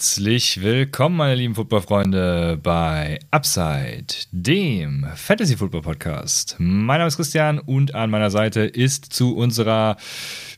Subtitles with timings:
[0.00, 6.56] Herzlich willkommen, meine lieben Footballfreunde, bei Upside, dem Fantasy Football Podcast.
[6.58, 9.98] Mein Name ist Christian und an meiner Seite ist zu unserer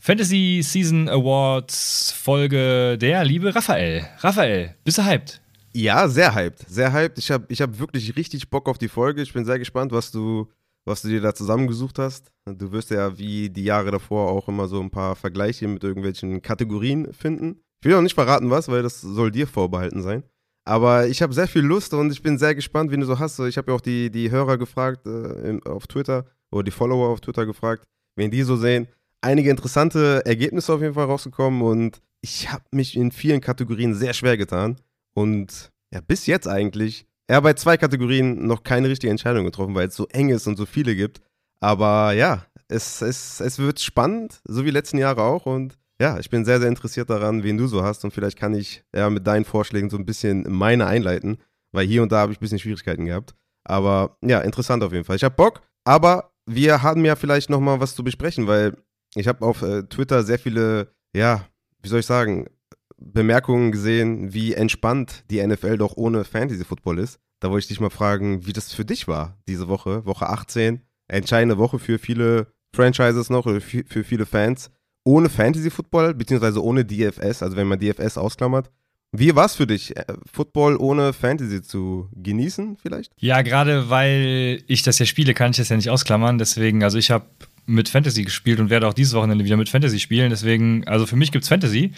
[0.01, 4.07] Fantasy Season Awards Folge der liebe Raphael.
[4.19, 5.43] Raphael, bist du hyped?
[5.73, 7.19] Ja, sehr hyped, sehr hyped.
[7.19, 9.23] Ich habe ich hab wirklich richtig Bock auf die Folge.
[9.23, 10.53] Ich bin sehr gespannt, was du,
[10.85, 12.31] was du dir da zusammengesucht hast.
[12.47, 16.43] Du wirst ja wie die Jahre davor auch immer so ein paar Vergleiche mit irgendwelchen
[16.43, 17.62] Kategorien finden.
[17.83, 20.23] Ich will auch nicht verraten, was, weil das soll dir vorbehalten sein.
[20.65, 23.41] Aber ich habe sehr viel Lust und ich bin sehr gespannt, wen du so hast.
[23.41, 27.21] Ich habe ja auch die, die Hörer gefragt äh, auf Twitter oder die Follower auf
[27.21, 27.83] Twitter gefragt,
[28.15, 28.87] wen die so sehen.
[29.21, 34.13] Einige interessante Ergebnisse auf jeden Fall rausgekommen und ich habe mich in vielen Kategorien sehr
[34.13, 34.77] schwer getan.
[35.15, 39.89] Und ja, bis jetzt eigentlich, ja, bei zwei Kategorien noch keine richtige Entscheidung getroffen, weil
[39.89, 41.21] es so eng ist und so viele gibt.
[41.59, 45.47] Aber ja, es, es, es wird spannend, so wie letzten Jahre auch.
[45.47, 48.55] Und ja, ich bin sehr, sehr interessiert daran, wen du so hast und vielleicht kann
[48.55, 51.39] ich ja mit deinen Vorschlägen so ein bisschen meine einleiten,
[51.71, 53.37] weil hier und da habe ich ein bisschen Schwierigkeiten gehabt.
[53.63, 55.15] Aber ja, interessant auf jeden Fall.
[55.15, 58.77] Ich habe Bock, aber wir haben ja vielleicht nochmal was zu besprechen, weil
[59.15, 61.47] ich habe auf äh, Twitter sehr viele, ja,
[61.81, 62.49] wie soll ich sagen,
[62.97, 67.21] Bemerkungen gesehen, wie entspannt die NFL doch ohne Fantasy Football ist.
[67.39, 70.83] Da wollte ich dich mal fragen, wie das für dich war diese Woche, Woche 18.
[71.07, 74.73] Entscheidende Woche für viele Franchises noch, für viele Fans
[75.05, 78.71] ohne Fantasy Football, beziehungsweise ohne DFS, also wenn man DFS ausklammert.
[79.15, 83.13] Wie war es für dich, äh, Football ohne Fantasy zu genießen vielleicht?
[83.19, 86.39] Ja, gerade weil ich das ja spiele, kann ich das ja nicht ausklammern.
[86.39, 87.27] Deswegen, also ich habe
[87.67, 90.31] mit Fantasy gespielt und werde auch dieses Wochenende wieder mit Fantasy spielen.
[90.31, 91.93] Deswegen, also für mich gibt es Fantasy.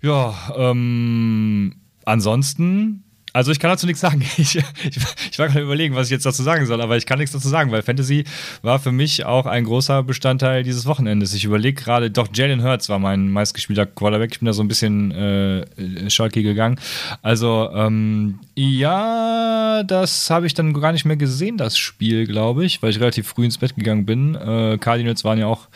[0.00, 1.74] Ja, ähm,
[2.06, 4.24] ansonsten also ich kann dazu nichts sagen.
[4.38, 4.64] Ich, ich,
[5.32, 7.48] ich war gerade überlegen, was ich jetzt dazu sagen soll, aber ich kann nichts dazu
[7.48, 8.24] sagen, weil Fantasy
[8.62, 11.34] war für mich auch ein großer Bestandteil dieses Wochenendes.
[11.34, 14.32] Ich überlege gerade, doch Jalen Hurts war mein meistgespielter Quarterback.
[14.32, 16.78] Ich bin da so ein bisschen äh, schalky gegangen.
[17.22, 22.82] Also ähm, ja, das habe ich dann gar nicht mehr gesehen, das Spiel, glaube ich,
[22.82, 24.34] weil ich relativ früh ins Bett gegangen bin.
[24.34, 25.68] Äh, Cardinals waren ja auch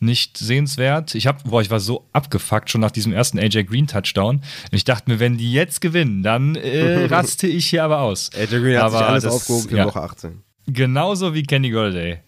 [0.00, 1.14] nicht sehenswert.
[1.14, 4.36] Ich habe, boah, ich war so abgefuckt schon nach diesem ersten AJ Green Touchdown.
[4.36, 8.30] Und ich dachte mir, wenn die jetzt gewinnen, dann äh, raste ich hier aber aus.
[8.34, 10.42] AJ Green hat aber sich alles das, aufgehoben für ja, Woche 18.
[10.66, 12.20] Genauso wie Kenny Golladay.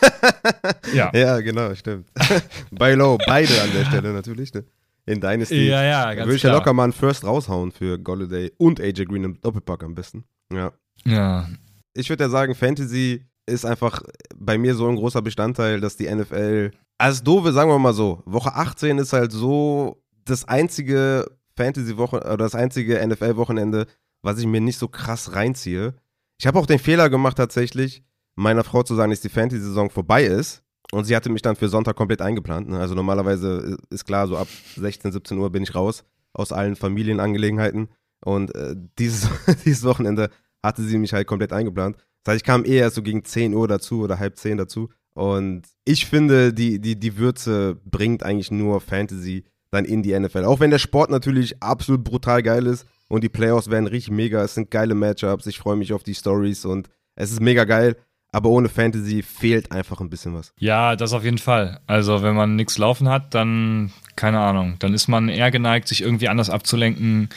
[0.94, 1.10] ja.
[1.14, 2.08] ja, genau, stimmt.
[2.70, 4.52] Bei Low, beide an der Stelle natürlich.
[4.52, 4.64] Ne?
[5.06, 5.68] In Dynasty.
[5.68, 9.04] Ja, ja, ganz Würde ich ja locker mal einen First raushauen für Golladay und AJ
[9.04, 10.24] Green im Doppelpack am besten.
[10.52, 10.72] Ja.
[11.04, 11.48] Ja.
[11.94, 14.02] Ich würde ja sagen, Fantasy ist einfach
[14.34, 18.22] bei mir so ein großer Bestandteil, dass die NFL also doofe, sagen wir mal so,
[18.26, 23.86] Woche 18 ist halt so das einzige Fantasy-Woche oder das einzige NFL-Wochenende,
[24.22, 25.94] was ich mir nicht so krass reinziehe.
[26.38, 28.02] Ich habe auch den Fehler gemacht tatsächlich,
[28.34, 30.62] meiner Frau zu sagen, dass die Fantasy-Saison vorbei ist.
[30.92, 32.68] Und sie hatte mich dann für Sonntag komplett eingeplant.
[32.68, 32.78] Ne?
[32.78, 34.46] Also normalerweise ist klar, so ab
[34.76, 37.88] 16, 17 Uhr bin ich raus aus allen Familienangelegenheiten.
[38.24, 39.28] Und äh, dieses,
[39.64, 40.30] dieses Wochenende
[40.62, 41.96] hatte sie mich halt komplett eingeplant.
[42.22, 44.90] Das heißt, ich kam eher so gegen 10 Uhr dazu oder halb 10 dazu.
[45.16, 50.44] Und ich finde, die, die, die Würze bringt eigentlich nur Fantasy dann in die NFL.
[50.44, 54.44] Auch wenn der Sport natürlich absolut brutal geil ist und die Playoffs werden richtig mega.
[54.44, 55.46] Es sind geile Matchups.
[55.46, 57.96] Ich freue mich auf die Stories und es ist mega geil.
[58.30, 60.52] Aber ohne Fantasy fehlt einfach ein bisschen was.
[60.58, 61.80] Ja, das auf jeden Fall.
[61.86, 66.02] Also, wenn man nichts laufen hat, dann, keine Ahnung, dann ist man eher geneigt, sich
[66.02, 67.30] irgendwie anders abzulenken.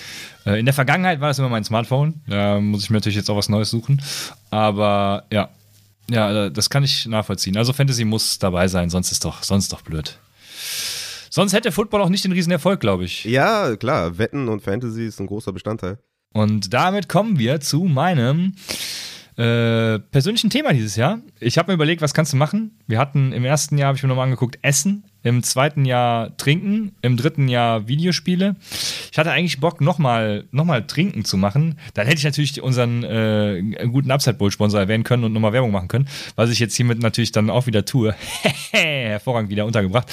[0.45, 2.15] Äh, in der Vergangenheit war das immer mein Smartphone.
[2.27, 4.01] Da muss ich mir natürlich jetzt auch was Neues suchen.
[4.49, 5.47] Aber ja,
[6.09, 7.57] ja, äh, das kann ich nachvollziehen.
[7.57, 10.19] Also Fantasy muss dabei sein, sonst ist doch, sonst doch blöd.
[11.29, 13.23] Sonst hätte Football auch nicht den Riesenerfolg, glaube ich.
[13.23, 14.17] Ja, klar.
[14.17, 15.99] Wetten und Fantasy ist ein großer Bestandteil.
[16.33, 18.55] Und damit kommen wir zu meinem
[19.39, 21.19] äh, persönlichen Thema dieses Jahr.
[21.39, 22.71] Ich habe mir überlegt, was kannst du machen?
[22.87, 26.91] Wir hatten im ersten Jahr, habe ich mir nochmal angeguckt, Essen, im zweiten Jahr Trinken,
[27.01, 28.57] im dritten Jahr Videospiele.
[29.09, 31.79] Ich hatte eigentlich Bock, nochmal noch mal Trinken zu machen.
[31.93, 35.71] Dann hätte ich natürlich unseren äh, guten Upside Bowl Sponsor erwähnen können und nochmal Werbung
[35.71, 38.13] machen können, was ich jetzt hiermit natürlich dann auch wieder tue.
[38.71, 40.11] Hervorragend wieder untergebracht.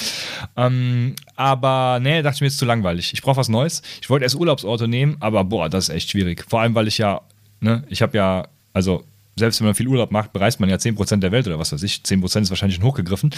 [0.55, 3.11] Ähm, aber nee, dachte ich mir jetzt zu langweilig.
[3.11, 3.81] Ich brauche was Neues.
[4.01, 6.45] Ich wollte erst Urlaubsorte nehmen, aber boah, das ist echt schwierig.
[6.47, 7.19] Vor allem, weil ich ja,
[7.59, 9.03] ne, ich habe ja, also
[9.37, 11.83] selbst wenn man viel Urlaub macht, bereist man ja 10% der Welt oder was weiß
[11.83, 12.01] ich.
[12.05, 13.29] 10% ist wahrscheinlich schon hochgegriffen.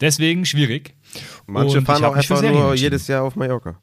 [0.00, 0.94] Deswegen schwierig.
[1.46, 3.80] Manche Und fahren auch einfach nur jedes Jahr auf Mallorca.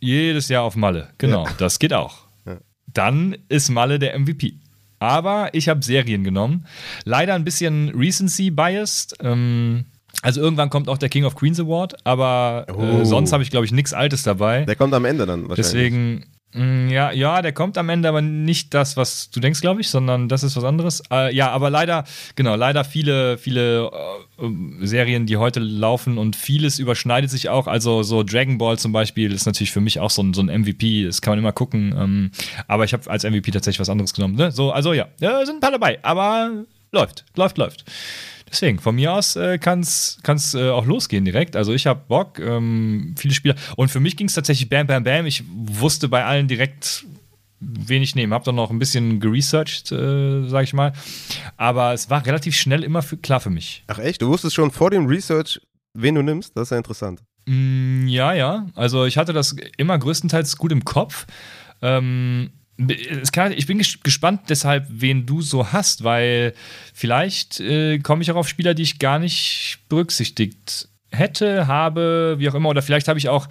[0.00, 1.46] Jedes Jahr auf Malle, genau.
[1.46, 1.52] Ja.
[1.58, 2.26] Das geht auch.
[2.44, 2.58] Ja.
[2.86, 4.58] Dann ist Malle der MVP.
[4.98, 6.66] Aber ich habe Serien genommen.
[7.04, 9.16] Leider ein bisschen Recency-biased.
[9.20, 9.86] Ähm,
[10.22, 13.04] also irgendwann kommt auch der King of Queens Award, aber äh, oh.
[13.04, 14.64] sonst habe ich, glaube ich, nichts Altes dabei.
[14.64, 15.66] Der kommt am Ende dann wahrscheinlich.
[15.66, 16.26] Deswegen,
[16.56, 20.28] ja, ja, der kommt am Ende, aber nicht das, was du denkst, glaube ich, sondern
[20.28, 21.02] das ist was anderes.
[21.10, 22.04] Äh, ja, aber leider,
[22.36, 23.90] genau, leider viele, viele
[24.38, 27.66] äh, Serien, die heute laufen und vieles überschneidet sich auch.
[27.66, 30.60] Also so Dragon Ball zum Beispiel ist natürlich für mich auch so ein, so ein
[30.60, 31.04] MVP.
[31.04, 31.92] Das kann man immer gucken.
[31.98, 32.30] Ähm,
[32.68, 34.36] aber ich habe als MVP tatsächlich was anderes genommen.
[34.36, 34.52] Ne?
[34.52, 36.52] So, also ja, äh, sind ein paar dabei, aber
[36.92, 37.84] läuft, läuft, läuft.
[38.54, 41.56] Deswegen, von mir aus äh, kann es äh, auch losgehen direkt.
[41.56, 43.56] Also ich habe Bock, ähm, viele Spieler.
[43.74, 45.26] Und für mich ging es tatsächlich bam, bam, bam.
[45.26, 47.04] Ich wusste bei allen direkt,
[47.58, 48.32] wen ich nehme.
[48.32, 50.92] Habe dann noch ein bisschen geresearched, äh, sage ich mal.
[51.56, 53.82] Aber es war relativ schnell immer für, klar für mich.
[53.88, 54.22] Ach echt?
[54.22, 55.60] Du wusstest schon vor dem Research,
[55.92, 56.56] wen du nimmst?
[56.56, 57.24] Das ist ja interessant.
[57.46, 58.66] Mm, ja, ja.
[58.76, 61.26] Also ich hatte das immer größtenteils gut im Kopf.
[61.82, 62.52] Ähm,
[63.32, 66.54] kann, ich bin gespannt deshalb, wen du so hast, weil
[66.92, 72.48] vielleicht äh, komme ich auch auf Spieler, die ich gar nicht berücksichtigt hätte, habe, wie
[72.48, 73.48] auch immer, oder vielleicht habe ich auch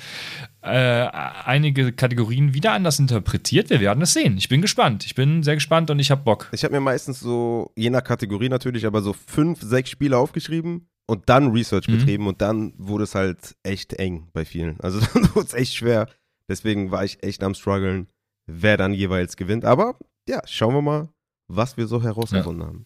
[0.61, 1.07] äh,
[1.45, 3.69] einige Kategorien wieder anders interpretiert.
[3.69, 4.37] Wir werden es sehen.
[4.37, 5.05] Ich bin gespannt.
[5.05, 6.49] Ich bin sehr gespannt und ich habe Bock.
[6.51, 10.87] Ich habe mir meistens so, je nach Kategorie natürlich, aber so fünf, sechs Spiele aufgeschrieben
[11.07, 11.97] und dann Research mhm.
[11.97, 14.79] betrieben und dann wurde es halt echt eng bei vielen.
[14.81, 16.07] Also dann wurde es echt schwer.
[16.49, 18.07] Deswegen war ich echt am struggeln
[18.45, 19.65] wer dann jeweils gewinnt.
[19.65, 19.95] Aber
[20.27, 21.09] ja, schauen wir mal,
[21.47, 22.67] was wir so herausgefunden ja.
[22.67, 22.85] haben.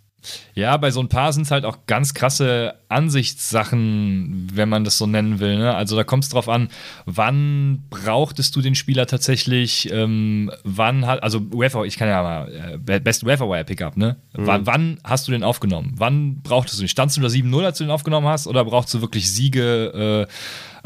[0.56, 4.98] Ja, bei so ein paar sind es halt auch ganz krasse Ansichtssachen, wenn man das
[4.98, 5.58] so nennen will.
[5.58, 5.74] Ne?
[5.76, 6.70] Also da kommt es drauf an,
[7.06, 12.80] wann brauchtest du den Spieler tatsächlich, ähm, wann hat, also UEFA, ich kann ja mal,
[12.88, 14.18] äh, Best Wire Pickup, ne?
[14.36, 14.48] Mhm.
[14.48, 15.94] Wann, wann, hast du den aufgenommen?
[15.98, 16.90] Wann brauchtest du den?
[16.90, 20.28] Standst du da 7-0, als du den aufgenommen hast, oder brauchst du wirklich Siege?
[20.28, 20.34] Äh,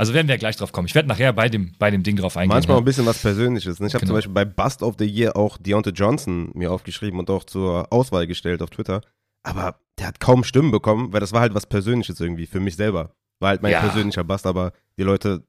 [0.01, 0.88] also werden wir gleich drauf kommen.
[0.88, 2.56] Ich werde nachher bei dem, bei dem Ding drauf eingehen.
[2.56, 2.81] Manchmal ja.
[2.81, 3.80] ein bisschen was Persönliches.
[3.80, 3.86] Ne?
[3.86, 4.09] Ich habe genau.
[4.09, 7.94] zum Beispiel bei Bust of the Year auch Deontay Johnson mir aufgeschrieben und auch zur
[7.94, 9.01] Auswahl gestellt auf Twitter.
[9.44, 12.77] Aber der hat kaum Stimmen bekommen, weil das war halt was Persönliches irgendwie für mich
[12.77, 13.13] selber.
[13.39, 13.80] War halt mein ja.
[13.80, 15.44] persönlicher Bust, aber die Leute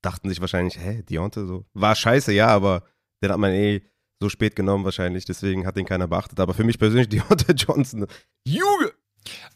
[0.00, 1.66] dachten sich wahrscheinlich, hä, Deontay so.
[1.74, 2.84] War scheiße, ja, aber
[3.22, 3.82] den hat man eh
[4.20, 6.40] so spät genommen wahrscheinlich, deswegen hat den keiner beachtet.
[6.40, 8.06] Aber für mich persönlich Deontay Johnson.
[8.46, 8.90] Junge!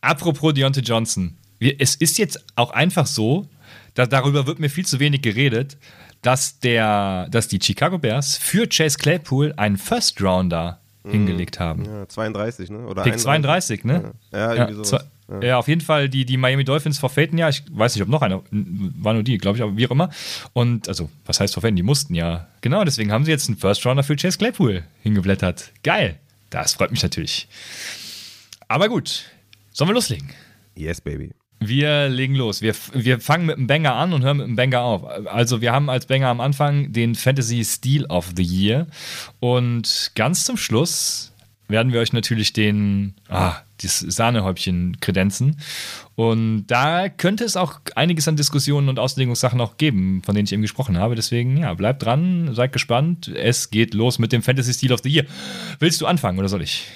[0.02, 1.38] Apropos Deontay Johnson.
[1.58, 3.48] Es ist jetzt auch einfach so,
[3.94, 5.76] da, darüber wird mir viel zu wenig geredet,
[6.22, 11.10] dass, der, dass die Chicago Bears für Chase Claypool einen First Rounder mhm.
[11.10, 11.84] hingelegt haben.
[11.84, 12.86] Ja, 32, ne?
[12.86, 14.12] Oder Pick 32, ne?
[14.32, 14.70] Ja, ja.
[14.70, 15.42] Ja.
[15.42, 15.58] ja.
[15.58, 17.48] auf jeden Fall die, die Miami Dolphins verfehlten ja.
[17.48, 20.10] Ich weiß nicht, ob noch einer, war nur die, glaube ich, aber wie auch immer.
[20.52, 21.76] Und, also, was heißt verfehlen?
[21.76, 22.46] Die mussten ja.
[22.60, 25.72] Genau, deswegen haben sie jetzt einen First Rounder für Chase Claypool hingeblättert.
[25.82, 26.18] Geil.
[26.50, 27.48] Das freut mich natürlich.
[28.68, 29.24] Aber gut,
[29.72, 30.30] sollen wir loslegen?
[30.74, 31.32] Yes, baby.
[31.68, 32.62] Wir legen los.
[32.62, 35.04] Wir, wir fangen mit einem Banger an und hören mit einem Banger auf.
[35.26, 38.86] Also wir haben als Banger am Anfang den Fantasy Steel of the Year
[39.40, 41.32] und ganz zum Schluss
[41.72, 45.56] werden wir euch natürlich den, ah, das Sahnehäubchen kredenzen.
[46.14, 50.52] Und da könnte es auch einiges an Diskussionen und Auslegungssachen noch geben, von denen ich
[50.52, 51.16] eben gesprochen habe.
[51.16, 53.28] Deswegen, ja, bleibt dran, seid gespannt.
[53.28, 55.24] Es geht los mit dem Fantasy Steel of the Year.
[55.80, 56.86] Willst du anfangen oder soll ich?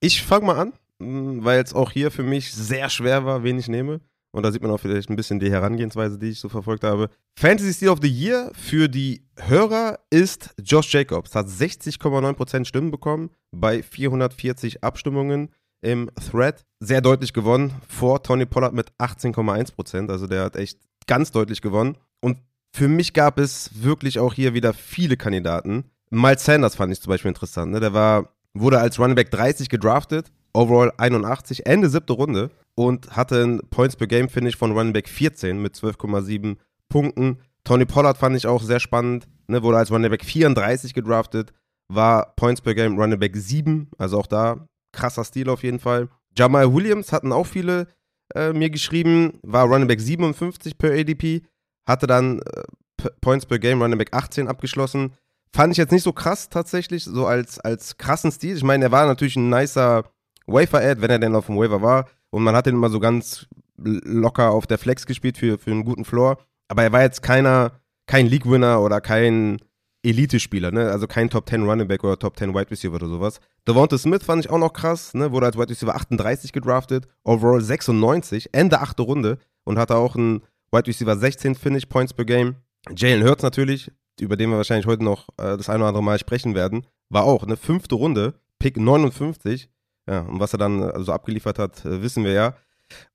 [0.00, 3.68] Ich fange mal an, weil es auch hier für mich sehr schwer war, wen ich
[3.68, 4.00] nehme.
[4.36, 7.08] Und da sieht man auch vielleicht ein bisschen die Herangehensweise, die ich so verfolgt habe.
[7.38, 11.34] Fantasy Steel of the Year für die Hörer ist Josh Jacobs.
[11.34, 15.48] Hat 60,9% Stimmen bekommen bei 440 Abstimmungen
[15.80, 16.66] im Thread.
[16.80, 20.10] Sehr deutlich gewonnen vor Tony Pollard mit 18,1%.
[20.10, 21.96] Also der hat echt ganz deutlich gewonnen.
[22.20, 22.36] Und
[22.74, 25.84] für mich gab es wirklich auch hier wieder viele Kandidaten.
[26.10, 27.72] Miles Sanders fand ich zum Beispiel interessant.
[27.72, 27.80] Ne?
[27.80, 33.42] Der war, wurde als Running Back 30 gedraftet Overall 81, Ende siebte Runde und hatte
[33.42, 36.56] ein Points per Game Finish von Running Back 14 mit 12,7
[36.88, 37.38] Punkten.
[37.62, 41.52] Tony Pollard fand ich auch sehr spannend, ne, wurde als Running Back 34 gedraftet,
[41.88, 46.08] war Points per Game Running Back 7, also auch da krasser Stil auf jeden Fall.
[46.34, 47.88] Jamal Williams hatten auch viele
[48.34, 51.42] äh, mir geschrieben, war Running Back 57 per ADP,
[51.86, 55.12] hatte dann äh, Points per Game Running Back 18 abgeschlossen.
[55.54, 58.56] Fand ich jetzt nicht so krass tatsächlich, so als, als krassen Stil.
[58.56, 60.04] Ich meine, er war natürlich ein nicer
[60.46, 62.06] Wafer-Ad, wenn er denn auf dem Waiver war.
[62.30, 65.84] Und man hat ihn immer so ganz locker auf der Flex gespielt für, für einen
[65.84, 66.38] guten Floor.
[66.68, 67.72] Aber er war jetzt keiner,
[68.06, 69.58] kein League-Winner oder kein
[70.02, 70.90] Elite-Spieler, ne?
[70.90, 73.40] Also kein Top 10 Running Back oder Top 10 Wide Receiver oder sowas.
[73.66, 75.32] Devonta Smith fand ich auch noch krass, ne?
[75.32, 80.42] Wurde als Wide Receiver 38 gedraftet, overall 96, Ende achte Runde und hatte auch einen
[80.70, 82.56] Wide Receiver 16 Finish Points per Game.
[82.94, 86.18] Jalen Hurts natürlich, über den wir wahrscheinlich heute noch äh, das eine oder andere Mal
[86.20, 89.68] sprechen werden, war auch eine fünfte Runde, Pick 59,
[90.08, 92.54] ja, und was er dann also abgeliefert hat, äh, wissen wir ja.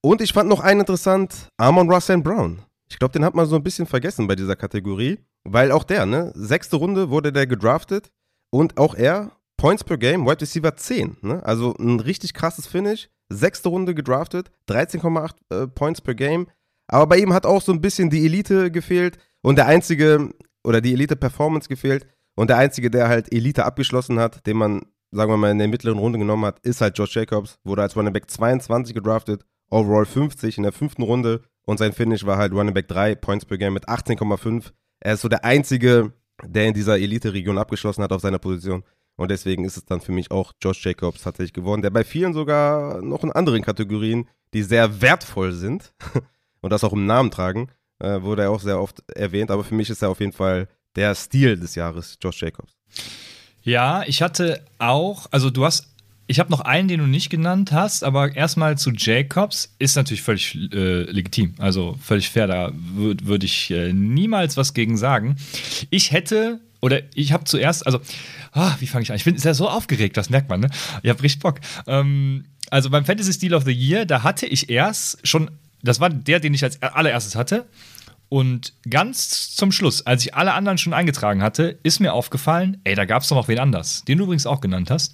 [0.02, 2.62] Und ich fand noch einen interessant, Amon Russell Brown.
[2.90, 6.06] Ich glaube, den hat man so ein bisschen vergessen bei dieser Kategorie, weil auch der,
[6.06, 8.12] ne, sechste Runde wurde der gedraftet
[8.50, 13.10] und auch er, Points per Game, Wide Receiver 10, ne, also ein richtig krasses Finish,
[13.30, 16.48] sechste Runde gedraftet, 13,8 äh, Points per Game,
[16.88, 20.34] aber bei ihm hat auch so ein bisschen die Elite gefehlt und der einzige,
[20.64, 22.06] oder die Elite-Performance gefehlt
[22.36, 25.68] Und der Einzige, der halt Elite abgeschlossen hat, den man, sagen wir mal, in der
[25.68, 27.60] mittleren Runde genommen hat, ist halt Josh Jacobs.
[27.64, 31.42] Wurde als Running Back 22 gedraftet, overall 50 in der fünften Runde.
[31.66, 34.72] Und sein Finish war halt Running Back 3 Points per Game mit 18,5.
[35.00, 36.14] Er ist so der Einzige,
[36.44, 38.84] der in dieser Elite-Region abgeschlossen hat auf seiner Position.
[39.16, 42.34] Und deswegen ist es dann für mich auch Josh Jacobs tatsächlich geworden, der bei vielen
[42.34, 45.94] sogar noch in anderen Kategorien, die sehr wertvoll sind
[46.62, 49.52] und das auch im Namen tragen, äh, wurde er auch sehr oft erwähnt.
[49.52, 52.76] Aber für mich ist er auf jeden Fall der Stil des Jahres, Josh Jacobs.
[53.64, 55.88] Ja, ich hatte auch, also du hast
[56.32, 60.22] ich habe noch einen, den du nicht genannt hast, aber erstmal zu Jacobs ist natürlich
[60.22, 62.48] völlig äh, legitim, also völlig fair.
[62.48, 65.36] Da würde würd ich äh, niemals was gegen sagen.
[65.90, 68.00] Ich hätte oder ich habe zuerst, also,
[68.54, 69.18] ah, wie fange ich an?
[69.18, 70.70] Ich bin sehr so aufgeregt, das merkt man, ne?
[71.04, 71.60] Ich habe richtig Bock.
[71.86, 75.52] Ähm, also beim Fantasy Steel of the Year, da hatte ich erst schon,
[75.84, 77.66] das war der, den ich als allererstes hatte.
[78.32, 82.96] Und ganz zum Schluss, als ich alle anderen schon eingetragen hatte, ist mir aufgefallen, ey,
[82.96, 85.14] da gab es doch noch wen anders, den du übrigens auch genannt hast.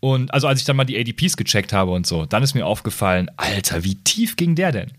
[0.00, 2.66] Und also als ich dann mal die ADPs gecheckt habe und so, dann ist mir
[2.66, 4.90] aufgefallen, Alter, wie tief ging der denn?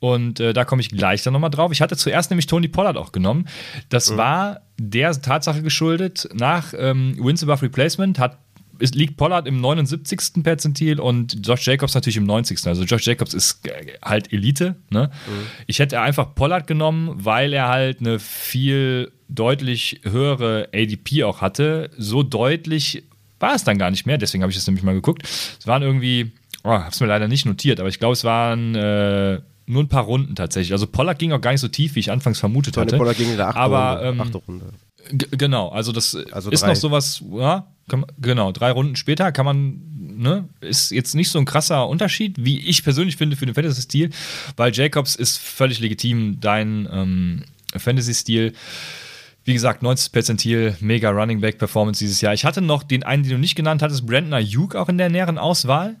[0.00, 1.72] Und äh, da komme ich gleich dann nochmal drauf.
[1.72, 3.48] Ich hatte zuerst nämlich Tony Pollard auch genommen.
[3.88, 4.16] Das mhm.
[4.18, 8.36] war der Tatsache geschuldet, nach ähm, Wins above Replacement hat
[8.78, 10.42] es liegt Pollard im 79.
[10.42, 12.66] Perzentil und Josh Jacobs natürlich im 90.
[12.66, 14.76] Also Josh Jacobs ist äh, halt Elite.
[14.90, 15.10] Ne?
[15.26, 15.46] Mhm.
[15.66, 21.90] Ich hätte einfach Pollard genommen, weil er halt eine viel deutlich höhere ADP auch hatte.
[21.96, 23.04] So deutlich
[23.40, 25.22] war es dann gar nicht mehr, deswegen habe ich es nämlich mal geguckt.
[25.24, 28.74] Es waren irgendwie, oh, habe es mir leider nicht notiert, aber ich glaube, es waren
[28.74, 30.72] äh, nur ein paar Runden tatsächlich.
[30.72, 32.96] Also Pollack ging auch gar nicht so tief, wie ich anfangs vermutet hatte.
[32.96, 34.08] Pollack ging in der achten aber, Runde.
[34.08, 34.38] Ähm, achte
[35.10, 39.80] Genau, also das also ist noch sowas, ja, man, genau, drei Runden später kann man,
[39.98, 44.10] ne, ist jetzt nicht so ein krasser Unterschied, wie ich persönlich finde für den Fantasy-Stil,
[44.56, 47.44] weil Jacobs ist völlig legitim dein ähm,
[47.76, 48.52] Fantasy-Stil.
[49.44, 52.32] Wie gesagt, 90 Perzentil, mega Running Back Performance dieses Jahr.
[52.32, 55.10] Ich hatte noch den einen, den du nicht genannt hattest, Brandon Ayuk auch in der
[55.10, 55.96] näheren Auswahl.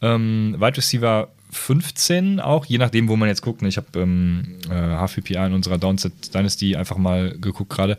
[0.00, 3.62] Ähm, Wide Receiver 15 auch, je nachdem, wo man jetzt guckt.
[3.62, 3.68] Ne?
[3.68, 7.96] Ich habe ähm, äh, HVPA in unserer Downset Dynasty einfach mal geguckt gerade.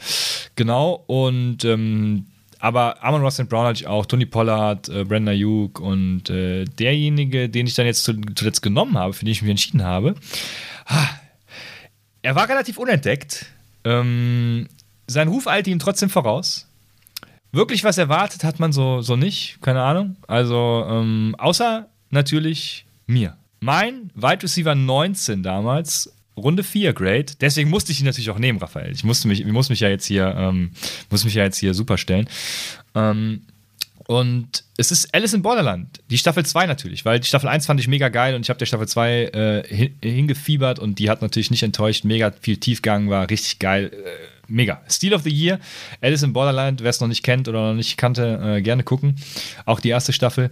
[0.56, 2.26] Genau, und ähm,
[2.60, 7.50] aber Amon Ross Brown hatte ich auch, Tony Pollard, äh, Brandon Ayuk und äh, derjenige,
[7.50, 10.14] den ich dann jetzt zuletzt genommen habe, für den ich mich entschieden habe,
[10.86, 11.10] ah,
[12.22, 13.48] er war relativ unentdeckt.
[13.84, 14.68] Ähm,
[15.08, 16.68] sein Ruf eilte ihm trotzdem voraus.
[17.52, 20.16] Wirklich was erwartet hat man so, so nicht, keine Ahnung.
[20.28, 23.38] Also, ähm, außer natürlich mir.
[23.64, 27.28] Mein Wide Receiver 19 damals, Runde 4 Grade.
[27.40, 28.92] Deswegen musste ich ihn natürlich auch nehmen, Raphael.
[28.92, 30.72] Ich musste mich, ich muss mich ja jetzt hier, ähm,
[31.12, 32.28] muss mich ja jetzt hier super stellen.
[32.96, 33.44] Ähm,
[34.08, 37.80] und es ist Alice in Borderland, die Staffel 2 natürlich, weil die Staffel 1 fand
[37.80, 41.52] ich mega geil und ich habe der Staffel 2 äh, hingefiebert und die hat natürlich
[41.52, 43.92] nicht enttäuscht, mega viel Tiefgang, war richtig geil.
[43.94, 44.10] Äh,
[44.48, 44.82] mega.
[44.90, 45.60] Steel of the Year,
[46.02, 49.18] Alice in Borderland, wer es noch nicht kennt oder noch nicht kannte, äh, gerne gucken.
[49.66, 50.50] Auch die erste Staffel.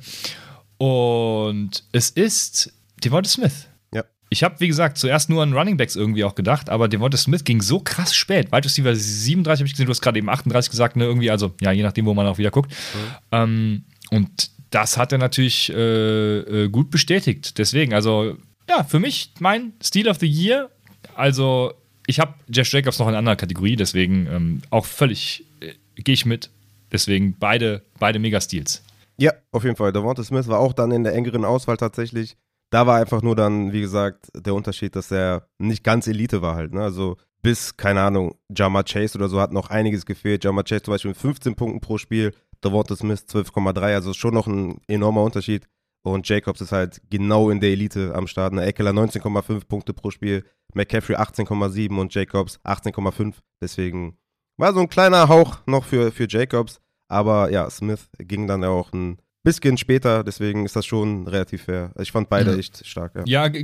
[0.78, 3.68] Und es ist Devonta Smith.
[3.94, 4.04] Ja.
[4.30, 7.44] Ich habe, wie gesagt, zuerst nur an Running Backs irgendwie auch gedacht, aber Devonta Smith
[7.44, 8.52] ging so krass spät.
[8.52, 11.54] Wide Receiver 37 habe ich gesehen, du hast gerade eben 38 gesagt, ne, irgendwie, also
[11.62, 12.72] ja, je nachdem, wo man auch wieder guckt.
[12.72, 13.16] Mhm.
[13.32, 17.58] Ähm, und das hat er natürlich äh, äh, gut bestätigt.
[17.58, 18.36] Deswegen, also
[18.70, 20.70] ja, für mich mein Steel of the Year.
[21.16, 21.74] Also
[22.06, 26.14] ich habe Jeff Jacobs noch in einer anderen Kategorie, deswegen ähm, auch völlig äh, gehe
[26.14, 26.50] ich mit.
[26.92, 28.84] Deswegen beide, beide Mega-Steals.
[29.18, 29.92] Ja, auf jeden Fall.
[29.92, 32.36] Devonta Smith war auch dann in der engeren Auswahl tatsächlich.
[32.70, 36.56] Da war einfach nur dann, wie gesagt, der Unterschied, dass er nicht ganz Elite war
[36.56, 36.74] halt.
[36.74, 36.82] Ne?
[36.82, 40.44] Also bis, keine Ahnung, Jama Chase oder so hat noch einiges gefehlt.
[40.44, 42.34] Jama Chase zum Beispiel mit 15 Punkten pro Spiel,
[42.64, 45.66] Devonta Smith 12,3, also schon noch ein enormer Unterschied.
[46.02, 48.54] Und Jacobs ist halt genau in der Elite am Start.
[48.54, 48.66] Ne?
[48.66, 53.36] Eckler 19,5 Punkte pro Spiel, McCaffrey 18,7 und Jacobs 18,5.
[53.62, 54.18] Deswegen
[54.58, 56.80] war so ein kleiner Hauch noch für, für Jacobs.
[57.08, 61.92] Aber ja, Smith ging dann auch ein bisschen später, deswegen ist das schon relativ fair.
[62.00, 62.60] Ich fand beide mhm.
[62.60, 63.14] echt stark.
[63.26, 63.62] Ja, ja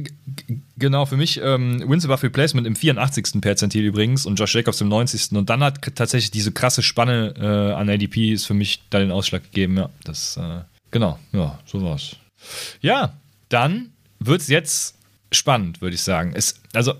[0.78, 1.06] genau.
[1.06, 3.42] Für mich ähm, Wins above Replacement im 84.
[3.42, 5.34] Perzentil übrigens und Josh Jacobs im 90.
[5.34, 9.12] Und dann hat tatsächlich diese krasse Spanne äh, an ADP ist für mich da den
[9.12, 9.78] Ausschlag gegeben.
[9.78, 12.16] Ja, das, äh, genau, ja, so war's.
[12.82, 13.14] Ja,
[13.50, 14.96] dann wird es jetzt
[15.32, 16.34] spannend, würde ich sagen.
[16.36, 16.94] Es, also,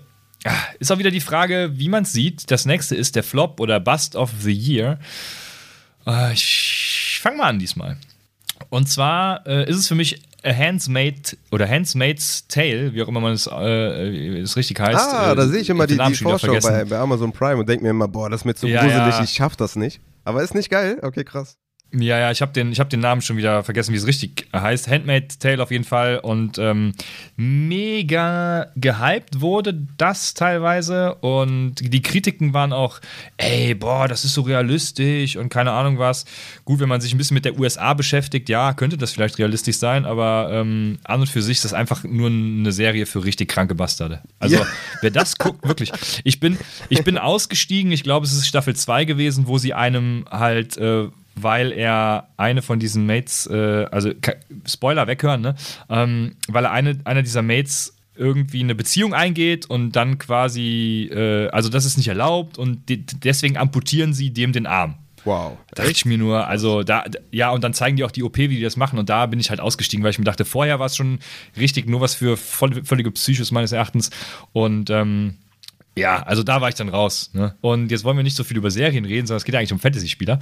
[0.44, 2.50] ah, ist auch wieder die Frage, wie man es sieht.
[2.50, 4.98] Das nächste ist der Flop oder Bust of the Year.
[6.06, 7.96] Äh, ich fange mal an diesmal.
[8.70, 13.20] Und zwar äh, ist es für mich a Handsmade oder Handsmaid's Tale, wie auch immer
[13.20, 15.12] man es äh, richtig heißt.
[15.12, 17.90] Ah, da sehe ich immer die, die Vorschau bei, bei, Amazon Prime und denke mir
[17.90, 19.24] immer, boah, das ist mir zu ja, gruselig, ja.
[19.24, 20.00] ich schaff das nicht.
[20.24, 20.98] Aber ist nicht geil?
[21.02, 21.56] Okay, krass.
[21.92, 24.88] Ja, ja, ich habe den, hab den Namen schon wieder vergessen, wie es richtig heißt.
[24.88, 26.18] Handmade Tale auf jeden Fall.
[26.18, 26.92] Und ähm,
[27.36, 31.14] mega gehypt wurde das teilweise.
[31.16, 33.00] Und die Kritiken waren auch,
[33.36, 36.24] ey, boah, das ist so realistisch und keine Ahnung was.
[36.64, 39.78] Gut, wenn man sich ein bisschen mit der USA beschäftigt, ja, könnte das vielleicht realistisch
[39.78, 43.48] sein, aber ähm, an und für sich ist das einfach nur eine Serie für richtig
[43.48, 44.22] kranke Bastarde.
[44.40, 44.66] Also, ja.
[45.02, 45.92] wer das guckt, wirklich.
[46.24, 50.26] Ich bin, ich bin ausgestiegen, ich glaube, es ist Staffel 2 gewesen, wo sie einem
[50.30, 50.76] halt.
[50.78, 51.08] Äh,
[51.40, 54.10] weil er eine von diesen Mates, äh, also
[54.66, 55.54] Spoiler weghören, ne?
[55.88, 61.48] Ähm, weil er eine, einer dieser Mates irgendwie eine Beziehung eingeht und dann quasi, äh,
[61.48, 64.96] also das ist nicht erlaubt und de deswegen amputieren sie dem den Arm.
[65.26, 65.58] Wow.
[65.74, 68.38] Da dachte ich mir nur, also da, ja, und dann zeigen die auch die OP,
[68.38, 68.96] wie die das machen.
[68.96, 71.18] Und da bin ich halt ausgestiegen, weil ich mir dachte, vorher war es schon
[71.58, 74.10] richtig, nur was für voll, völlige Psychos meines Erachtens.
[74.52, 75.34] Und ähm,
[75.96, 77.30] ja, also da war ich dann raus.
[77.32, 77.54] Ne?
[77.62, 79.78] Und jetzt wollen wir nicht so viel über Serien reden, sondern es geht eigentlich um
[79.80, 80.38] Fantasy-Spieler.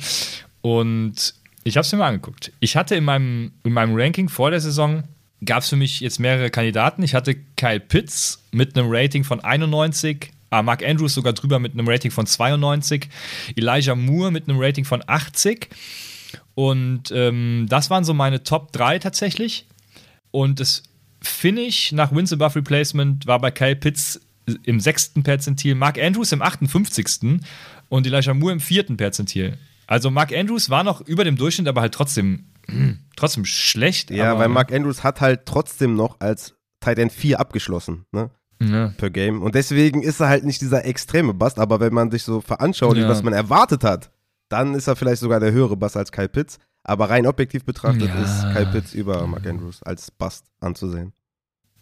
[0.61, 2.53] Und ich habe es mir mal angeguckt.
[2.61, 5.05] Ich hatte in meinem, in meinem Ranking vor der Saison,
[5.45, 7.03] gab es für mich jetzt mehrere Kandidaten.
[7.03, 11.73] Ich hatte Kyle Pitts mit einem Rating von 91, ah, Mark Andrews sogar drüber mit
[11.73, 13.09] einem Rating von 92,
[13.57, 15.69] Elijah Moore mit einem Rating von 80.
[16.55, 19.67] Und ähm, das waren so meine Top 3 tatsächlich.
[20.31, 20.83] Und das
[21.21, 24.21] Finish nach Wins Above Replacement war bei Kyle Pitts
[24.65, 27.41] im sechsten Perzentil, Mark Andrews im 58.
[27.89, 29.59] und Elijah Moore im vierten Perzentil.
[29.87, 32.47] Also Mark Andrews war noch über dem Durchschnitt, aber halt trotzdem,
[33.17, 34.11] trotzdem schlecht.
[34.11, 38.31] Ja, weil Mark Andrews hat halt trotzdem noch als Tight End 4 abgeschlossen, ne?
[38.63, 38.95] Ja.
[38.97, 39.43] Per Game.
[39.43, 43.03] Und deswegen ist er halt nicht dieser extreme Bust, aber wenn man sich so veranschaulicht,
[43.03, 43.09] ja.
[43.09, 44.13] was man erwartet hat,
[44.49, 46.59] dann ist er vielleicht sogar der höhere Bust als Kyle Pitts.
[46.85, 48.23] Aber rein objektiv betrachtet ja.
[48.23, 51.13] ist Kyle Pitts über Mark Andrews als Bust anzusehen.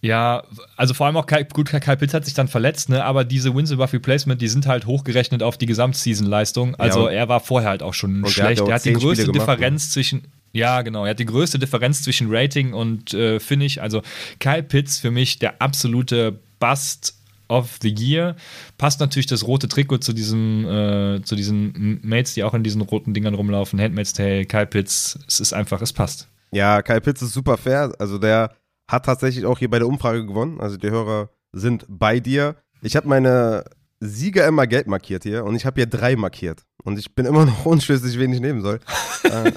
[0.04, 0.42] Ja,
[0.76, 3.04] also vor allem auch Kai, gut, Kyle Pitts hat sich dann verletzt, ne?
[3.04, 6.74] aber diese Wins above Replacement, die sind halt hochgerechnet auf die Gesamtseason-Leistung.
[6.74, 8.66] Also ja, er war vorher halt auch schon schlecht.
[8.66, 9.92] Er hat die größte gemacht, Differenz ne?
[9.92, 13.78] zwischen, ja genau, er hat die größte Differenz zwischen Rating und äh, Finish.
[13.78, 14.02] Also
[14.40, 17.14] Kyle Pitts für mich der absolute Bust
[17.46, 18.34] of the Year.
[18.78, 22.80] Passt natürlich das rote Trikot zu diesem, äh, zu diesen Mates, die auch in diesen
[22.80, 23.80] roten Dingern rumlaufen.
[23.80, 25.16] Handmaid's Tale, Kyle Pitts.
[25.28, 26.26] Es ist einfach, es passt.
[26.50, 27.92] Ja, Kyle Pitts ist super fair.
[28.00, 28.50] Also der
[28.88, 30.60] hat tatsächlich auch hier bei der Umfrage gewonnen.
[30.60, 32.56] Also die Hörer sind bei dir.
[32.82, 33.64] Ich habe meine
[34.00, 36.64] Sieger immer gelb markiert hier und ich habe hier drei markiert.
[36.84, 38.80] Und ich bin immer noch unschlüssig, wen ich nehmen soll.
[39.24, 39.52] Äh,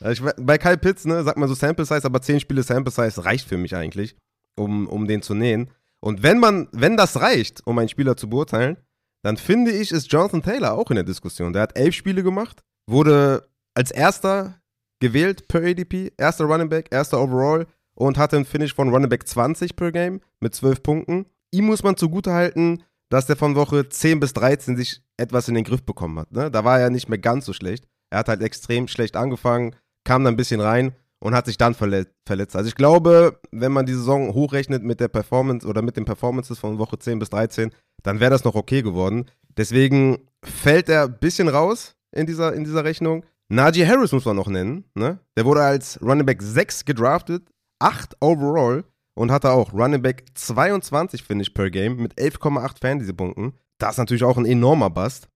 [0.12, 3.24] ich, bei Kyle Pitts, ne, sagt man so Sample Size, aber zehn Spiele Sample Size
[3.24, 4.16] reicht für mich eigentlich,
[4.56, 5.70] um, um den zu nähen.
[6.00, 8.76] Und wenn man, wenn das reicht, um einen Spieler zu beurteilen,
[9.22, 11.52] dann finde ich, ist Jonathan Taylor auch in der Diskussion.
[11.52, 14.60] Der hat elf Spiele gemacht, wurde als erster
[15.00, 17.66] gewählt per ADP, erster Running Back, erster Overall,
[17.98, 21.26] und hatte einen Finish von Running Back 20 per Game mit 12 Punkten.
[21.50, 25.64] Ihm muss man zugutehalten, dass der von Woche 10 bis 13 sich etwas in den
[25.64, 26.30] Griff bekommen hat.
[26.30, 26.50] Ne?
[26.50, 27.88] Da war er nicht mehr ganz so schlecht.
[28.10, 31.74] Er hat halt extrem schlecht angefangen, kam dann ein bisschen rein und hat sich dann
[31.74, 32.54] verletzt.
[32.54, 36.60] Also ich glaube, wenn man die Saison hochrechnet mit der Performance oder mit den Performances
[36.60, 37.72] von Woche 10 bis 13,
[38.04, 39.26] dann wäre das noch okay geworden.
[39.56, 43.24] Deswegen fällt er ein bisschen raus in dieser, in dieser Rechnung.
[43.48, 44.84] Najee Harris muss man noch nennen.
[44.94, 45.18] Ne?
[45.36, 47.42] Der wurde als Running Back 6 gedraftet,
[47.80, 53.54] 8 overall und hatte auch Running Back 22 Finish per Game mit 11,8 Fantasy-Punkten.
[53.78, 55.28] Das ist natürlich auch ein enormer Bust.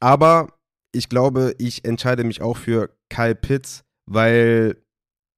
[0.00, 0.48] Aber
[0.92, 4.82] ich glaube, ich entscheide mich auch für Kyle Pitts, weil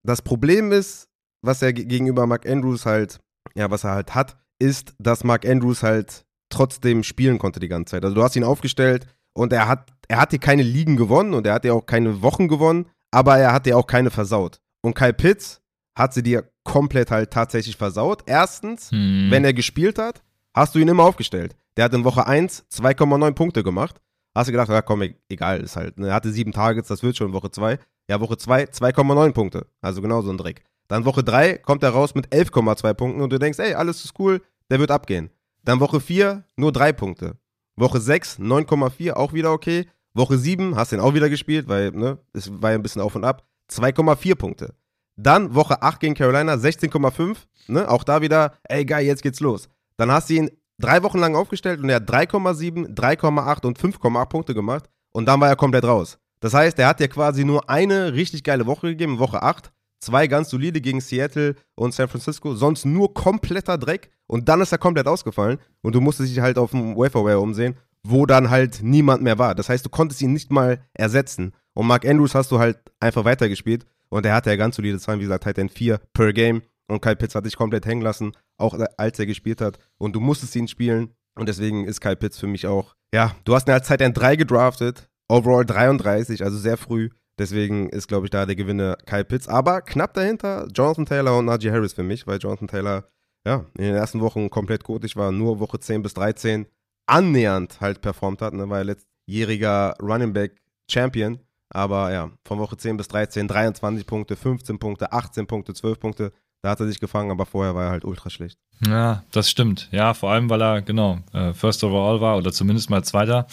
[0.05, 1.09] das Problem ist,
[1.42, 3.21] was er gegenüber Mark Andrews halt,
[3.55, 7.92] ja, was er halt hat, ist, dass Mark Andrews halt trotzdem spielen konnte die ganze
[7.92, 8.05] Zeit.
[8.05, 11.47] Also du hast ihn aufgestellt und er hat, er hat dir keine Ligen gewonnen und
[11.47, 14.61] er hat dir auch keine Wochen gewonnen, aber er hat dir auch keine versaut.
[14.83, 15.61] Und Kyle Pitts
[15.96, 18.22] hat sie dir komplett halt tatsächlich versaut.
[18.26, 19.28] Erstens, hm.
[19.30, 20.22] wenn er gespielt hat,
[20.54, 21.56] hast du ihn immer aufgestellt.
[21.76, 24.00] Der hat in Woche 1 2,9 Punkte gemacht.
[24.35, 25.98] Hast du gedacht, ja komm, e-, egal, ist halt.
[25.98, 26.09] Ne?
[26.09, 27.78] Er hatte sieben Targets, das wird schon Woche 2.
[28.09, 29.66] Ja, Woche 2 2,9 Punkte.
[29.80, 30.62] Also genau so ein Dreck.
[30.88, 34.18] Dann Woche 3 kommt er raus mit 11,2 Punkten und du denkst, ey, alles ist
[34.18, 35.30] cool, der wird abgehen.
[35.64, 37.38] Dann Woche 4 nur 3 Punkte.
[37.74, 39.87] Woche 6 9,4, auch wieder okay.
[40.14, 43.02] Woche 7 hast du ihn auch wieder gespielt, weil ne, es war ja ein bisschen
[43.02, 43.46] auf und ab.
[43.70, 44.74] 2,4 Punkte.
[45.16, 47.37] Dann Woche 8 gegen Carolina, 16,5.
[47.68, 47.88] Ne?
[47.88, 49.68] Auch da wieder, ey geil, jetzt geht's los.
[49.96, 54.26] Dann hast du ihn drei Wochen lang aufgestellt und er hat 3,7, 3,8 und 5,8
[54.26, 54.85] Punkte gemacht.
[55.12, 56.18] Und dann war er komplett raus.
[56.40, 59.72] Das heißt, er hat dir quasi nur eine richtig geile Woche gegeben, Woche 8.
[59.98, 62.55] Zwei ganz solide gegen Seattle und San Francisco.
[62.55, 64.11] Sonst nur kompletter Dreck.
[64.26, 65.59] Und dann ist er komplett ausgefallen.
[65.81, 69.55] Und du musstest dich halt auf dem Waferware umsehen, wo dann halt niemand mehr war.
[69.55, 71.55] Das heißt, du konntest ihn nicht mal ersetzen.
[71.72, 73.87] Und Mark Andrews hast du halt einfach weitergespielt.
[74.09, 76.62] Und er hatte ja ganz solide Zahlen, wie gesagt, Titan 4 per Game.
[76.88, 79.79] Und Kyle Pitts hat sich komplett hängen lassen, auch als er gespielt hat.
[79.99, 81.14] Und du musstest ihn spielen.
[81.35, 84.37] Und deswegen ist Kyle Pitts für mich auch, ja, du hast ihn als Titan 3
[84.37, 87.11] gedraftet, overall 33, also sehr früh.
[87.38, 89.49] Deswegen ist, glaube ich, da der Gewinner Kyle Pitts.
[89.49, 93.05] Aber knapp dahinter Jonathan Taylor und Najee Harris für mich, weil Jonathan Taylor
[93.47, 95.05] ja, in den ersten Wochen komplett gut.
[95.05, 96.66] Ich war nur Woche 10 bis 13
[97.07, 98.55] annähernd halt performt hat.
[98.55, 100.57] Ne, war ja letztjähriger Running Back
[100.90, 101.38] Champion.
[101.77, 106.33] Aber ja, von Woche 10 bis 13 23 Punkte, 15 Punkte, 18 Punkte, 12 Punkte.
[106.62, 108.59] Da hat er sich gefangen, aber vorher war er halt ultra schlecht.
[108.89, 109.89] Ja, das stimmt.
[109.93, 113.47] Ja, vor allem, weil er, genau, äh, First Overall war oder zumindest mal Zweiter.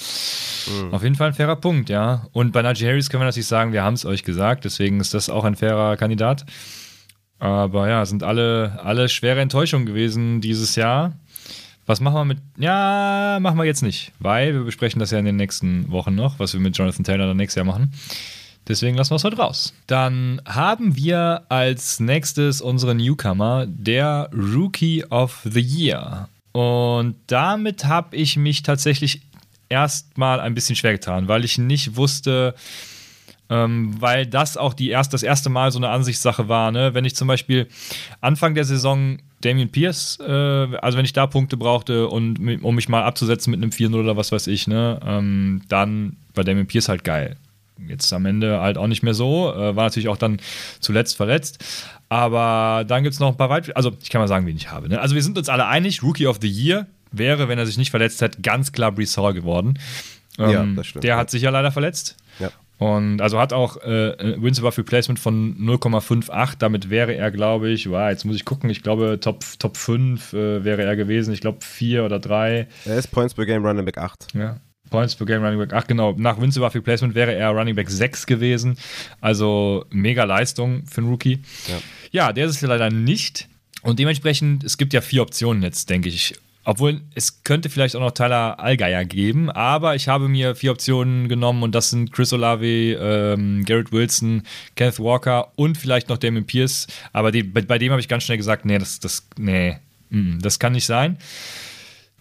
[0.68, 0.94] Mhm.
[0.94, 2.26] Auf jeden Fall ein fairer Punkt, ja.
[2.32, 5.14] Und bei Najee Harris können wir natürlich sagen, wir haben es euch gesagt, deswegen ist
[5.14, 6.46] das auch ein fairer Kandidat.
[7.40, 11.20] Aber ja, sind alle, alle schwere Enttäuschungen gewesen dieses Jahr.
[11.86, 12.38] Was machen wir mit.
[12.58, 16.40] Ja, machen wir jetzt nicht, weil wir besprechen das ja in den nächsten Wochen noch,
[16.40, 17.92] was wir mit Jonathan Taylor dann nächstes Jahr machen.
[18.68, 19.74] Deswegen lassen wir es heute raus.
[19.88, 26.30] Dann haben wir als nächstes unsere Newcomer, der Rookie of the Year.
[26.54, 29.22] Und damit habe ich mich tatsächlich
[29.68, 32.56] erstmal ein bisschen schwer getan, weil ich nicht wusste,
[33.50, 36.72] ähm, weil das auch die erst, das erste Mal so eine Ansichtssache war.
[36.72, 36.94] Ne?
[36.94, 37.68] Wenn ich zum Beispiel
[38.22, 42.90] Anfang der Saison Damien Pierce, äh, also wenn ich da Punkte brauchte und um mich
[42.90, 46.90] mal abzusetzen mit einem 4-0 oder was weiß ich, ne, ähm, dann war Damien Pierce
[46.90, 47.36] halt geil.
[47.88, 50.40] Jetzt am Ende halt auch nicht mehr so, äh, war natürlich auch dann
[50.80, 51.64] zuletzt verletzt.
[52.08, 54.72] Aber dann gibt es noch ein paar weitere, also ich kann mal sagen, wen ich
[54.72, 54.88] habe.
[54.88, 55.02] Ne?
[55.02, 57.92] Also wir sind uns alle einig, Rookie of the Year wäre, wenn er sich nicht
[57.92, 59.80] verletzt hätte, ganz klar Brees Hall geworden.
[60.38, 61.04] Ähm, ja, das stimmt.
[61.04, 62.16] Der hat sich ja leider verletzt.
[62.40, 62.50] Ja.
[62.84, 66.56] Und also hat auch äh, Wins above Replacement von 0,58.
[66.60, 70.34] Damit wäre er, glaube ich, wow, jetzt muss ich gucken, ich glaube, Top, Top 5
[70.34, 71.34] äh, wäre er gewesen.
[71.34, 72.68] Ich glaube, 4 oder 3.
[72.84, 74.34] Er ist Points per Game Running Back 8.
[74.34, 74.58] Ja.
[74.90, 76.14] Points per Game Running Back 8, genau.
[76.18, 78.78] Nach Wins above Replacement wäre er Running Back 6 gewesen.
[79.22, 81.40] Also mega Leistung für einen Rookie.
[81.70, 81.78] Ja,
[82.12, 83.48] ja der ist es leider nicht.
[83.82, 88.00] Und dementsprechend, es gibt ja vier Optionen jetzt, denke ich, obwohl es könnte vielleicht auch
[88.00, 92.34] noch Tyler Allgeier geben, aber ich habe mir vier Optionen genommen und das sind Chris
[92.34, 94.44] Olave, ähm, Garrett Wilson,
[94.76, 96.88] Kenneth Walker und vielleicht noch Damon Pierce.
[97.12, 99.78] Aber die, bei, bei, dem habe ich ganz schnell gesagt, nee, das, das, nee,
[100.10, 101.18] mm, das kann nicht sein.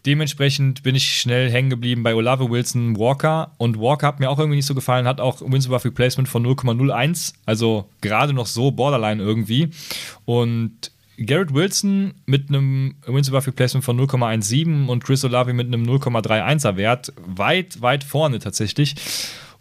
[0.04, 3.52] Dementsprechend bin ich schnell hängen geblieben bei Olave Wilson, Walker.
[3.58, 6.44] Und Walker hat mir auch irgendwie nicht so gefallen, hat auch Wins above Replacement von
[6.44, 9.70] 0,01, also gerade noch so Borderline irgendwie.
[10.24, 15.84] Und Garrett Wilson mit einem Wins above Replacement von 0,17 und Chris Olave mit einem
[15.84, 18.94] 0,31er Wert weit, weit vorne tatsächlich.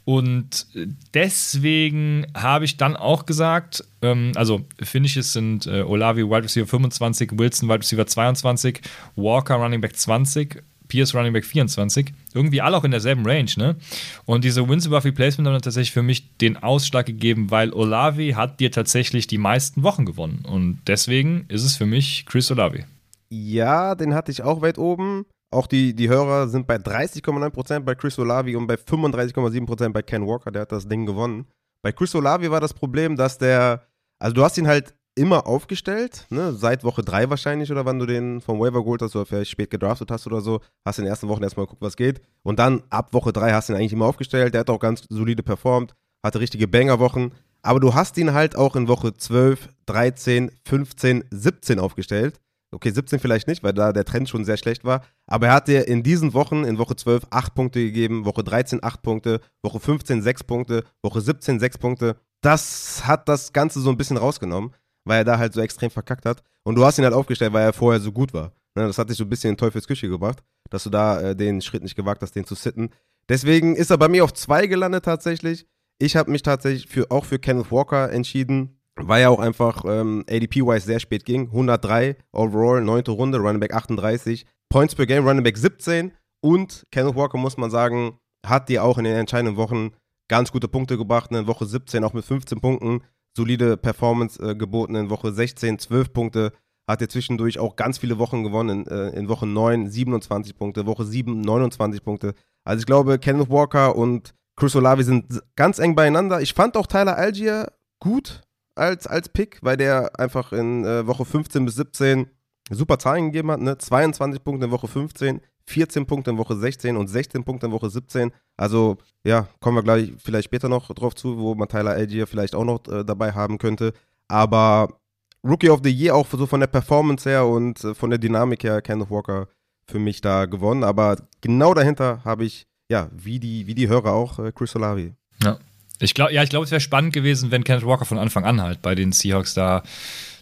[0.03, 0.65] Und
[1.13, 7.37] deswegen habe ich dann auch gesagt, ähm, also Finishes sind äh, Olavi Wide Receiver 25,
[7.37, 8.81] Wilson Wide Receiver 22,
[9.15, 12.11] Walker Running Back 20, Pierce Running Back 24.
[12.33, 13.77] Irgendwie alle auch in derselben Range, ne?
[14.25, 18.59] Und diese Wins above Replacement haben tatsächlich für mich den Ausschlag gegeben, weil Olavi hat
[18.59, 20.43] dir tatsächlich die meisten Wochen gewonnen.
[20.45, 22.83] Und deswegen ist es für mich Chris Olavi.
[23.29, 25.25] Ja, den hatte ich auch weit oben.
[25.49, 30.27] Auch die, die Hörer sind bei 30,9% bei Chris Olavi und bei 35,7% bei Ken
[30.27, 31.47] Walker, der hat das Ding gewonnen.
[31.81, 33.87] Bei Chris Olavi war das Problem, dass der,
[34.19, 36.53] also du hast ihn halt immer aufgestellt, ne?
[36.53, 39.69] seit Woche 3 wahrscheinlich oder wann du den vom Waiver geholt hast oder vielleicht spät
[39.69, 42.83] gedraftet hast oder so, hast in den ersten Wochen erstmal geguckt, was geht und dann
[42.89, 45.93] ab Woche 3 hast du ihn eigentlich immer aufgestellt, der hat auch ganz solide performt,
[46.23, 51.79] hatte richtige Banger-Wochen, aber du hast ihn halt auch in Woche 12, 13, 15, 17
[51.79, 52.39] aufgestellt.
[52.73, 55.03] Okay, 17 vielleicht nicht, weil da der Trend schon sehr schlecht war.
[55.27, 58.81] Aber er hat dir in diesen Wochen, in Woche 12, 8 Punkte gegeben, Woche 13
[58.81, 62.15] 8 Punkte, Woche 15 6 Punkte, Woche 17 6 Punkte.
[62.39, 64.71] Das hat das Ganze so ein bisschen rausgenommen
[65.05, 66.43] weil er da halt so extrem verkackt hat.
[66.63, 68.51] Und du hast ihn halt aufgestellt, weil er vorher so gut war.
[68.75, 71.35] Ne, das hat dich so ein bisschen in Teufels Küche gebracht, dass du da äh,
[71.35, 72.89] den Schritt nicht gewagt hast, den zu sitten.
[73.27, 75.65] Deswegen ist er bei mir auf zwei gelandet tatsächlich.
[75.99, 80.23] Ich habe mich tatsächlich für, auch für Kenneth Walker entschieden, weil er auch einfach ähm,
[80.29, 81.47] ADP-wise sehr spät ging.
[81.47, 86.11] 103 overall, neunte Runde, Running Back 38, Points per Game, Running Back 17
[86.41, 89.91] und Kenneth Walker, muss man sagen, hat dir auch in den entscheidenden Wochen
[90.27, 91.31] ganz gute Punkte gebracht.
[91.31, 93.01] In Woche 17 auch mit 15 Punkten
[93.35, 96.51] solide Performance äh, geboten in Woche 16, 12 Punkte.
[96.87, 98.85] Hat er zwischendurch auch ganz viele Wochen gewonnen.
[98.85, 102.33] In, äh, in Woche 9 27 Punkte, Woche 7 29 Punkte.
[102.63, 106.41] Also ich glaube, Kenneth Walker und Chris Olavi sind ganz eng beieinander.
[106.41, 108.41] Ich fand auch Tyler Algier gut
[108.75, 112.29] als, als Pick, weil der einfach in äh, Woche 15 bis 17
[112.69, 113.61] super Zahlen gegeben hat.
[113.61, 113.77] Ne?
[113.77, 117.89] 22 Punkte in Woche 15, 14 Punkte in Woche 16 und 16 Punkte in Woche
[117.89, 118.31] 17.
[118.57, 122.55] Also, ja, kommen wir gleich vielleicht später noch drauf zu, wo man Tyler Algier vielleicht
[122.55, 123.93] auch noch äh, dabei haben könnte.
[124.27, 124.99] Aber
[125.43, 128.63] Rookie of the Year auch so von der Performance her und äh, von der Dynamik
[128.63, 129.47] her, Kenneth Walker
[129.87, 130.83] für mich da gewonnen.
[130.83, 135.13] Aber genau dahinter habe ich, ja, wie die, wie die Hörer auch, äh, Chris Olavi.
[135.43, 135.57] Ja.
[135.99, 138.61] Ich glaube, ja, ich glaube, es wäre spannend gewesen, wenn Kenneth Walker von Anfang an
[138.61, 139.83] halt bei den Seahawks da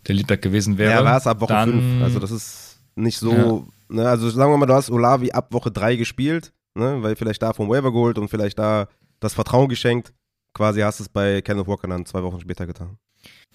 [0.07, 0.91] der Leadback gewesen wäre.
[0.91, 2.03] Ja, war es ab Woche 5.
[2.03, 5.71] Also das ist nicht so Ne, also sagen wir mal, du hast Olavi ab Woche
[5.71, 8.87] 3 gespielt, ne, weil vielleicht da vom Waiver geholt und vielleicht da
[9.19, 10.13] das Vertrauen geschenkt.
[10.53, 12.97] quasi hast es bei Kenneth Walker dann zwei Wochen später getan.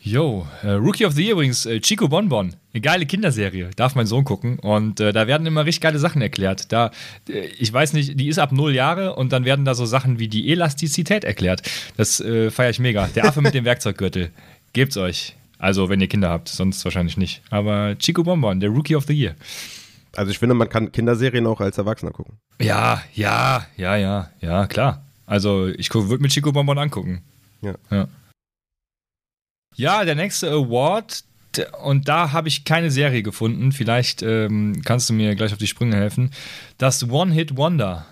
[0.00, 2.54] Yo, äh, Rookie of the Year übrigens, äh, Chico Bonbon.
[2.72, 3.70] Eine geile Kinderserie.
[3.76, 4.58] Darf mein Sohn gucken.
[4.58, 6.72] Und äh, da werden immer richtig geile Sachen erklärt.
[6.72, 6.90] Da,
[7.28, 10.18] äh, ich weiß nicht, die ist ab null Jahre und dann werden da so Sachen
[10.18, 11.62] wie die Elastizität erklärt.
[11.96, 13.06] Das äh, feiere ich mega.
[13.14, 14.30] Der Affe mit dem Werkzeuggürtel.
[14.74, 15.36] Gebt's euch.
[15.58, 17.40] Also, wenn ihr Kinder habt, sonst wahrscheinlich nicht.
[17.48, 19.36] Aber Chico Bonbon, der Rookie of the Year.
[20.16, 22.38] Also ich finde, man kann Kinderserien auch als Erwachsener gucken.
[22.60, 25.04] Ja, ja, ja, ja, ja, klar.
[25.26, 27.22] Also ich würde mir Chico Bonbon angucken.
[27.62, 27.74] Ja.
[27.90, 28.08] Ja,
[29.76, 31.24] ja der nächste Award,
[31.82, 33.72] und da habe ich keine Serie gefunden.
[33.72, 36.30] Vielleicht ähm, kannst du mir gleich auf die Sprünge helfen.
[36.78, 38.06] Das One-Hit Wonder.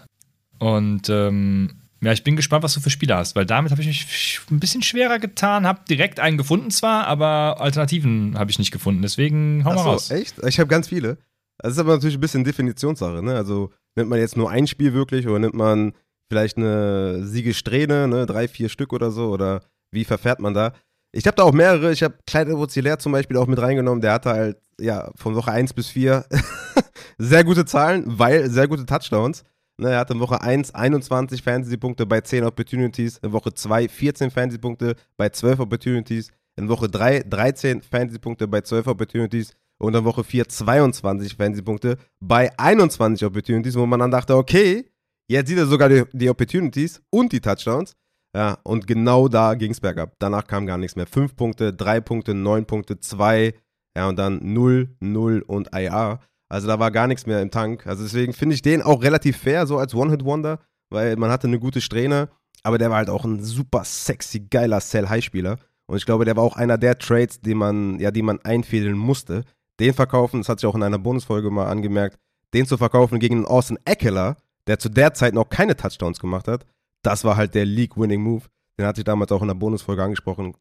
[0.58, 3.86] Und ähm, ja, ich bin gespannt, was du für Spiele hast, weil damit habe ich
[3.86, 5.66] mich ein bisschen schwerer getan.
[5.66, 9.02] Habe direkt einen gefunden zwar, aber Alternativen habe ich nicht gefunden.
[9.02, 10.10] Deswegen hau Ach mal so, raus.
[10.10, 10.38] echt?
[10.44, 11.18] Ich habe ganz viele.
[11.62, 13.34] Das ist aber natürlich ein bisschen Definitionssache, ne?
[13.36, 15.92] Also nimmt man jetzt nur ein Spiel wirklich oder nimmt man
[16.28, 18.26] vielleicht eine Siegesträhne, ne?
[18.26, 20.72] Drei, vier Stück oder so oder wie verfährt man da?
[21.12, 21.92] Ich habe da auch mehrere.
[21.92, 24.00] Ich habe Clyde Edwards zum Beispiel auch mit reingenommen.
[24.00, 26.24] Der hatte halt, ja, von Woche 1 bis 4
[27.18, 29.44] sehr gute Zahlen, weil sehr gute Touchdowns.
[29.78, 34.30] Ne, er hatte in Woche 1 21 Fantasy-Punkte bei 10 Opportunities, in Woche 2 14
[34.30, 40.22] Fantasy-Punkte bei 12 Opportunities, in Woche 3 13 Fantasy-Punkte bei 12 Opportunities und in Woche
[40.22, 44.88] 4 22 Fantasy-Punkte bei 21 Opportunities, wo man dann dachte, okay,
[45.28, 47.96] jetzt sieht er sogar die, die Opportunities und die Touchdowns.
[48.34, 50.14] Ja, und genau da ging es bergab.
[50.18, 51.06] Danach kam gar nichts mehr.
[51.06, 53.54] 5 Punkte, 3 Punkte, 9 Punkte, 2,
[53.96, 56.20] ja, und dann 0, 0 und IR.
[56.48, 57.86] Also da war gar nichts mehr im Tank.
[57.86, 61.58] Also deswegen finde ich den auch relativ fair, so als One-Hit-Wonder, weil man hatte eine
[61.58, 62.28] gute Strähne,
[62.62, 65.58] aber der war halt auch ein super sexy, geiler Sell-High-Spieler.
[65.86, 68.96] Und ich glaube, der war auch einer der Trades, die man, ja, die man einfädeln
[68.96, 69.42] musste.
[69.80, 72.18] Den verkaufen, das hat sich auch in einer Bonusfolge mal angemerkt,
[72.54, 76.48] den zu verkaufen gegen einen Austin Eckler, der zu der Zeit noch keine Touchdowns gemacht
[76.48, 76.66] hat,
[77.02, 78.44] das war halt der League-Winning-Move.
[78.78, 80.54] Den hatte ich damals auch in der Bonusfolge angesprochen.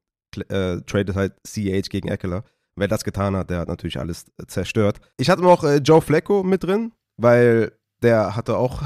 [0.50, 2.44] Äh, tradet halt CH gegen Eckler.
[2.76, 5.00] Wer das getan hat, der hat natürlich alles zerstört.
[5.18, 8.82] Ich hatte noch äh, Joe Flacco mit drin, weil der hatte auch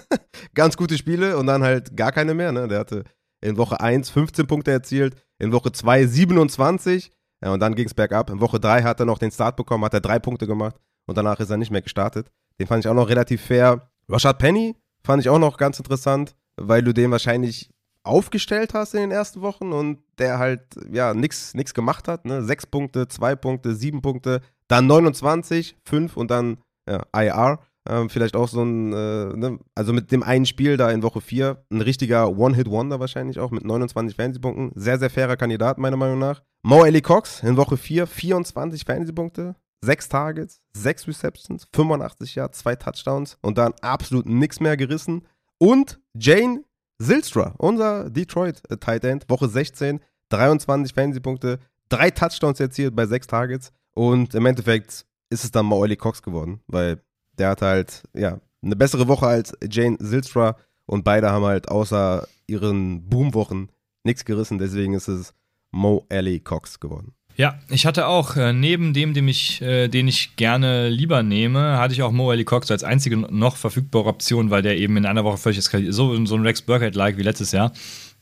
[0.54, 2.52] ganz gute Spiele und dann halt gar keine mehr.
[2.52, 2.68] Ne?
[2.68, 3.04] Der hatte
[3.40, 7.12] in Woche 1 15 Punkte erzielt, in Woche 2 27
[7.42, 8.30] ja, und dann ging es bergab.
[8.30, 11.16] In Woche 3 hat er noch den Start bekommen, hat er drei Punkte gemacht und
[11.16, 12.30] danach ist er nicht mehr gestartet.
[12.58, 13.90] Den fand ich auch noch relativ fair.
[14.08, 17.70] Rashad Penny fand ich auch noch ganz interessant weil du den wahrscheinlich
[18.02, 22.24] aufgestellt hast in den ersten Wochen und der halt ja nichts gemacht hat.
[22.24, 22.42] Ne?
[22.42, 27.60] Sechs Punkte, zwei Punkte, sieben Punkte, dann 29, fünf und dann ja, IR.
[27.88, 29.58] Ähm, vielleicht auch so ein, äh, ne?
[29.74, 33.64] also mit dem einen Spiel da in Woche 4, ein richtiger One-Hit-Wonder wahrscheinlich auch mit
[33.64, 34.72] 29 Fantasy-Punkten.
[34.74, 36.42] Sehr, sehr fairer Kandidat, meiner Meinung nach.
[36.62, 42.76] Mo Ellie Cox in Woche 4, 24 Fantasy-Punkte, 6 Targets, 6 Receptions, 85 Yards, 2
[42.76, 45.26] Touchdowns und dann absolut nichts mehr gerissen.
[45.58, 46.64] Und Jane
[46.98, 53.26] Silstra, unser Detroit äh, Tight End, Woche 16, 23 Fantasy-Punkte, drei Touchdowns erzielt bei sechs
[53.26, 53.72] Targets.
[53.94, 57.00] Und im Endeffekt ist es dann mal Ollie Cox geworden, weil
[57.38, 62.26] der hat halt, ja, eine bessere Woche als Jane Silstra und beide haben halt außer
[62.46, 63.70] ihren Boomwochen
[64.04, 64.58] nichts gerissen.
[64.58, 65.34] Deswegen ist es
[65.70, 67.12] Mo Alley Cox geworden.
[67.36, 71.78] Ja, ich hatte auch, äh, neben dem, dem ich, äh, den ich gerne lieber nehme,
[71.78, 75.06] hatte ich auch Mo Ali Cox als einzige noch verfügbare Option, weil der eben in
[75.06, 77.72] einer Woche völlig eskaliert, so, so ein Rex Burkhead-like wie letztes Jahr.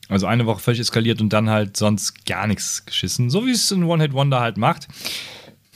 [0.07, 3.31] Also eine Woche völlig eskaliert und dann halt sonst gar nichts geschissen.
[3.31, 4.87] So wie es ein One-Hit-Wonder halt macht.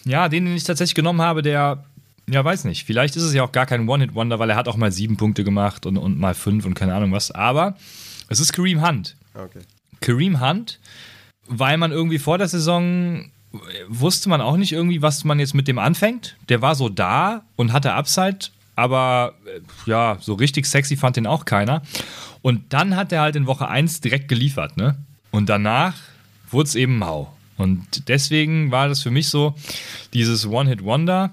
[0.05, 1.83] Ja, den, den ich tatsächlich genommen habe, der,
[2.29, 2.85] ja, weiß nicht.
[2.85, 5.43] Vielleicht ist es ja auch gar kein One-Hit-Wonder, weil er hat auch mal sieben Punkte
[5.43, 7.31] gemacht und, und mal fünf und keine Ahnung was.
[7.31, 7.75] Aber
[8.29, 9.15] es ist Kareem Hunt.
[9.33, 9.61] Okay.
[9.99, 10.79] Kareem Hunt
[11.51, 13.29] weil man irgendwie vor der Saison
[13.89, 16.37] wusste man auch nicht irgendwie, was man jetzt mit dem anfängt.
[16.47, 21.27] Der war so da und hatte Upside, aber äh, ja, so richtig sexy fand den
[21.27, 21.81] auch keiner.
[22.41, 24.97] Und dann hat er halt in Woche 1 direkt geliefert, ne?
[25.31, 25.95] Und danach
[26.49, 27.35] wurde es eben mau.
[27.57, 29.53] Und deswegen war das für mich so
[30.13, 31.31] dieses One-Hit-Wonder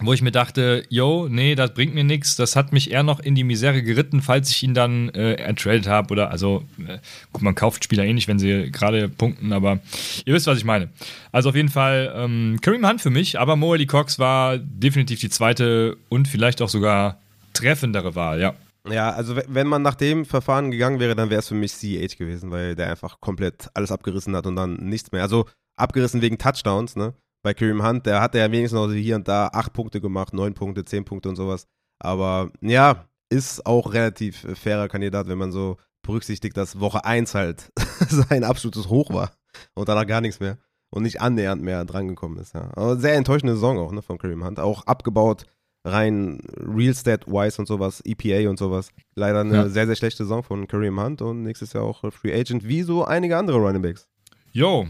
[0.00, 2.36] wo ich mir dachte, yo, nee, das bringt mir nichts.
[2.36, 5.86] Das hat mich eher noch in die Misere geritten, falls ich ihn dann äh, ertradet
[5.86, 6.12] habe.
[6.12, 6.98] Oder also, äh,
[7.32, 9.80] gut, man kauft Spieler eh nicht, wenn sie gerade punkten, aber
[10.24, 10.90] ihr wisst, was ich meine.
[11.32, 15.30] Also auf jeden Fall ähm, Kareem Hunt für mich, aber Moeli Cox war definitiv die
[15.30, 17.18] zweite und vielleicht auch sogar
[17.54, 18.54] treffendere Wahl, ja.
[18.88, 22.16] Ja, also wenn man nach dem Verfahren gegangen wäre, dann wäre es für mich CH
[22.18, 25.22] gewesen, weil der einfach komplett alles abgerissen hat und dann nichts mehr.
[25.22, 27.14] Also abgerissen wegen Touchdowns, ne?
[27.46, 30.54] Bei Kareem Hunt, der hat ja wenigstens noch hier und da acht Punkte gemacht, neun
[30.54, 31.68] Punkte, zehn Punkte und sowas.
[32.00, 37.70] Aber ja, ist auch relativ fairer Kandidat, wenn man so berücksichtigt, dass Woche 1 halt
[38.08, 39.30] sein absolutes Hoch war
[39.74, 40.58] und danach gar nichts mehr
[40.90, 42.52] und nicht annähernd mehr drangekommen ist.
[42.52, 42.68] Ja.
[42.74, 44.58] Aber sehr enttäuschende Saison auch ne, von Kareem Hunt.
[44.58, 45.44] Auch abgebaut
[45.84, 48.90] rein Real Stat-wise und sowas, EPA und sowas.
[49.14, 49.68] Leider eine ja.
[49.68, 53.04] sehr, sehr schlechte Saison von Kareem Hunt und nächstes Jahr auch Free Agent, wie so
[53.04, 54.08] einige andere Running Backs.
[54.50, 54.88] Jo,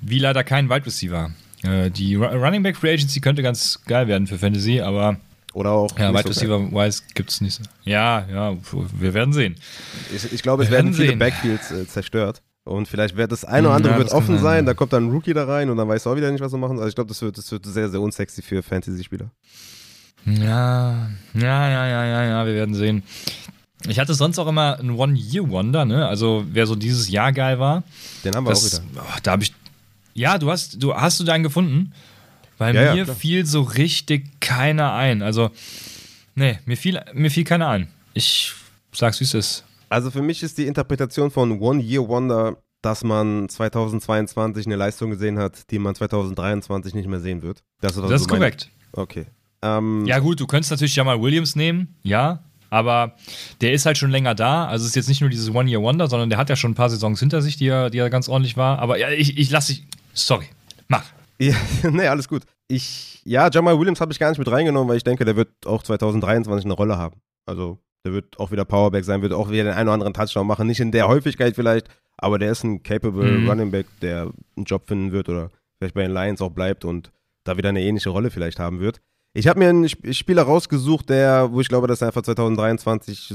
[0.00, 1.30] wie leider kein Wide Receiver.
[1.64, 5.16] Äh, die Running Back Free Agency könnte ganz geil werden für Fantasy, aber
[5.52, 5.98] oder auch.
[5.98, 7.62] Ja, Wide Receiver Wise gibt es nicht so.
[7.84, 8.56] Ja, ja,
[8.98, 9.56] wir werden sehen.
[10.14, 11.18] Ich, ich glaube, es wir werden, werden viele sehen.
[11.18, 12.42] Backfields äh, zerstört.
[12.64, 15.10] Und vielleicht wird das eine oder andere ja, wird offen sein, da kommt dann ein
[15.10, 16.94] Rookie da rein und dann weißt du auch wieder nicht, was du machen Also ich
[16.94, 19.30] glaube, das wird, das wird sehr, sehr unsexy für Fantasy-Spieler.
[20.24, 23.02] Ja, ja, ja, ja, ja, ja, wir werden sehen.
[23.86, 26.08] Ich hatte sonst auch immer einen One-Year-Wonder, ne?
[26.08, 27.82] Also wer so dieses Jahr geil war.
[28.24, 29.02] Den haben wir das, auch wieder.
[29.02, 29.52] Oh, da habe ich.
[30.14, 31.92] Ja, du hast, du hast du deinen gefunden?
[32.56, 35.22] Weil ja, mir ja, fiel so richtig keiner ein.
[35.22, 35.50] Also,
[36.34, 37.88] nee, mir fiel, mir fiel keiner ein.
[38.14, 38.52] Ich
[38.92, 39.64] sag's, wie es ist.
[39.88, 45.10] Also für mich ist die Interpretation von One Year Wonder, dass man 2022 eine Leistung
[45.10, 47.62] gesehen hat, die man 2023 nicht mehr sehen wird.
[47.80, 48.70] Das ist, das ist korrekt.
[48.92, 49.26] Okay.
[49.62, 53.14] Ähm, ja gut, du könntest natürlich Jamal Williams nehmen, ja, aber
[53.60, 54.66] der ist halt schon länger da.
[54.66, 56.72] Also es ist jetzt nicht nur dieses One Year Wonder, sondern der hat ja schon
[56.72, 58.80] ein paar Saisons hinter sich, die er, die er ganz ordentlich war.
[58.80, 59.86] Aber ja, ich, ich lasse dich.
[60.14, 60.46] Sorry,
[60.88, 61.04] mach.
[61.38, 61.54] Ja,
[61.90, 62.44] nee, alles gut.
[62.68, 65.50] Ich, ja, Jamal Williams habe ich gar nicht mit reingenommen, weil ich denke, der wird
[65.66, 67.20] auch 2023 eine Rolle haben.
[67.46, 70.46] Also, der wird auch wieder Powerback sein, wird auch wieder den einen oder anderen Touchdown
[70.46, 70.66] machen.
[70.66, 73.48] Nicht in der Häufigkeit vielleicht, aber der ist ein capable mhm.
[73.48, 77.10] Running Back, der einen Job finden wird oder vielleicht bei den Lions auch bleibt und
[77.44, 79.00] da wieder eine ähnliche Rolle vielleicht haben wird.
[79.36, 83.34] Ich habe mir einen Spieler rausgesucht, der, wo ich glaube, dass er einfach 2023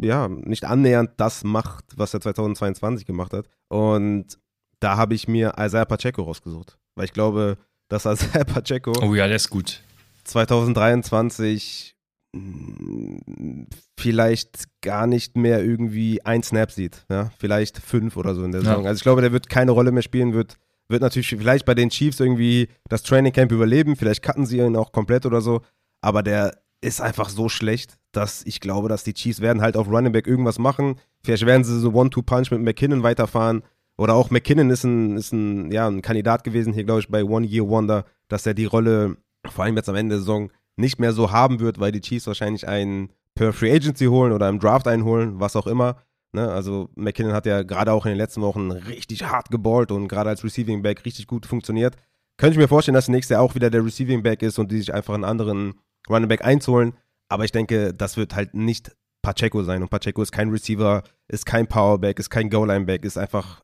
[0.00, 3.48] ja nicht annähernd das macht, was er 2022 gemacht hat.
[3.68, 4.38] Und
[4.82, 6.78] da habe ich mir Isaiah Pacheco rausgesucht.
[6.94, 7.56] Weil ich glaube,
[7.88, 8.92] dass Isaiah Pacheco.
[9.00, 9.82] Oh ja, der ist gut.
[10.24, 11.94] 2023
[12.34, 13.66] hm,
[13.98, 17.04] vielleicht gar nicht mehr irgendwie ein Snap sieht.
[17.08, 17.30] Ja?
[17.38, 18.84] Vielleicht fünf oder so in der Saison.
[18.84, 18.88] Ja.
[18.88, 20.56] Also ich glaube, der wird keine Rolle mehr spielen, wird,
[20.88, 23.96] wird natürlich vielleicht bei den Chiefs irgendwie das Training Camp überleben.
[23.96, 25.62] Vielleicht cutten sie ihn auch komplett oder so.
[26.00, 29.88] Aber der ist einfach so schlecht, dass ich glaube, dass die Chiefs werden halt auf
[29.88, 30.96] Running Back irgendwas machen.
[31.22, 33.62] Vielleicht werden sie so One-Two-Punch mit McKinnon weiterfahren.
[33.98, 37.24] Oder auch McKinnon ist ein, ist ein, ja, ein Kandidat gewesen hier, glaube ich, bei
[37.24, 39.16] One Year Wonder, dass er die Rolle
[39.50, 42.26] vor allem jetzt am Ende der Saison nicht mehr so haben wird, weil die Chiefs
[42.26, 45.96] wahrscheinlich einen per Free Agency holen oder im Draft einholen, was auch immer.
[46.32, 46.50] Ne?
[46.50, 50.30] Also McKinnon hat ja gerade auch in den letzten Wochen richtig hart geballt und gerade
[50.30, 51.96] als Receiving Back richtig gut funktioniert.
[52.38, 54.78] Könnte ich mir vorstellen, dass nächstes Jahr auch wieder der Receiving Back ist und die
[54.78, 55.74] sich einfach einen anderen
[56.08, 56.94] Running Back einzuholen.
[57.28, 59.82] Aber ich denke, das wird halt nicht Pacheco sein.
[59.82, 63.62] Und Pacheco ist kein Receiver, ist kein Powerback, ist kein Goal-Line-Back, ist einfach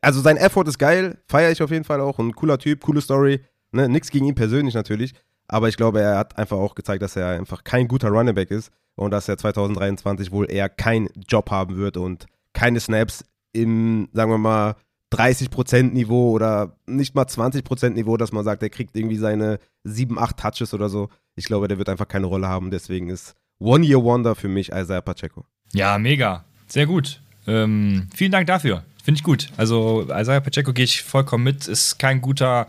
[0.00, 2.18] also sein Effort ist geil, feiere ich auf jeden Fall auch.
[2.18, 3.40] Ein cooler Typ, coole Story.
[3.72, 3.88] Ne?
[3.88, 5.14] Nix gegen ihn persönlich natürlich.
[5.48, 8.50] Aber ich glaube, er hat einfach auch gezeigt, dass er einfach kein guter Running Back
[8.50, 14.08] ist und dass er 2023 wohl eher keinen Job haben wird und keine Snaps im,
[14.12, 14.76] sagen wir mal,
[15.12, 20.18] 30% Niveau oder nicht mal 20% Niveau, dass man sagt, er kriegt irgendwie seine 7,
[20.18, 21.08] 8 Touches oder so.
[21.34, 22.70] Ich glaube, der wird einfach keine Rolle haben.
[22.70, 25.44] Deswegen ist One Year Wonder für mich Isaiah Pacheco.
[25.72, 26.44] Ja, mega.
[26.68, 27.20] Sehr gut.
[27.46, 28.84] Ähm, vielen Dank dafür.
[29.02, 29.48] Finde ich gut.
[29.56, 31.68] Also Isaiah Pacheco gehe ich vollkommen mit.
[31.68, 32.66] Ist kein guter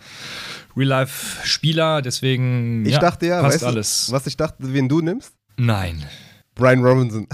[0.75, 4.05] Real-Life-Spieler, deswegen ich ja, dachte ja, passt weißt alles.
[4.07, 5.33] Du, was ich dachte, wen du nimmst?
[5.57, 6.05] Nein.
[6.55, 7.27] Brian Robinson.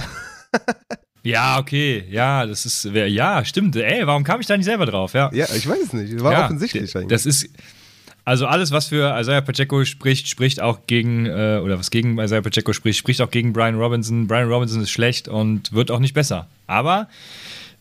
[1.24, 2.06] ja, okay.
[2.10, 3.76] Ja, das ist, ja, stimmt.
[3.76, 5.14] Ey, warum kam ich da nicht selber drauf?
[5.14, 6.24] Ja, ja ich weiß es nicht.
[6.24, 7.10] War ja, offensichtlich eigentlich.
[7.10, 7.50] Das ist,
[8.26, 12.42] also alles, was für Isaiah Pacheco spricht, spricht auch gegen, äh, oder was gegen Isaiah
[12.42, 14.28] Pacheco spricht, spricht auch gegen Brian Robinson.
[14.28, 16.48] Brian Robinson ist schlecht und wird auch nicht besser.
[16.66, 17.08] Aber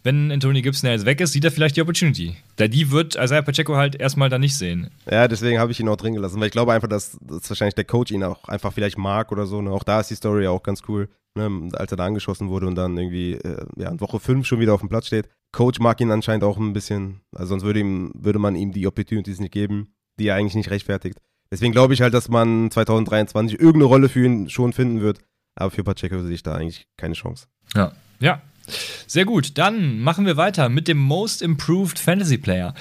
[0.06, 2.36] wenn Anthony Gibson jetzt weg ist, sieht er vielleicht die Opportunity.
[2.54, 4.88] Da die wird Isaiah Pacheco halt erstmal dann nicht sehen.
[5.10, 7.74] Ja, deswegen habe ich ihn auch drin gelassen, weil ich glaube einfach, dass, dass wahrscheinlich
[7.74, 9.60] der Coach ihn auch einfach vielleicht mag oder so.
[9.60, 9.70] Ne?
[9.70, 11.68] Auch da ist die Story auch ganz cool, ne?
[11.72, 14.74] als er da angeschossen wurde und dann irgendwie äh, ja, in Woche 5 schon wieder
[14.74, 15.28] auf dem Platz steht.
[15.50, 18.86] Coach mag ihn anscheinend auch ein bisschen, also sonst würde, ihm, würde man ihm die
[18.86, 21.18] Opportunities nicht geben, die er eigentlich nicht rechtfertigt.
[21.50, 25.18] Deswegen glaube ich halt, dass man 2023 irgendeine Rolle für ihn schon finden wird.
[25.56, 27.46] Aber für Pacheco sehe ich da eigentlich keine Chance.
[27.74, 28.42] Ja, ja,
[29.06, 32.74] sehr gut, dann machen wir weiter mit dem Most Improved Fantasy Player.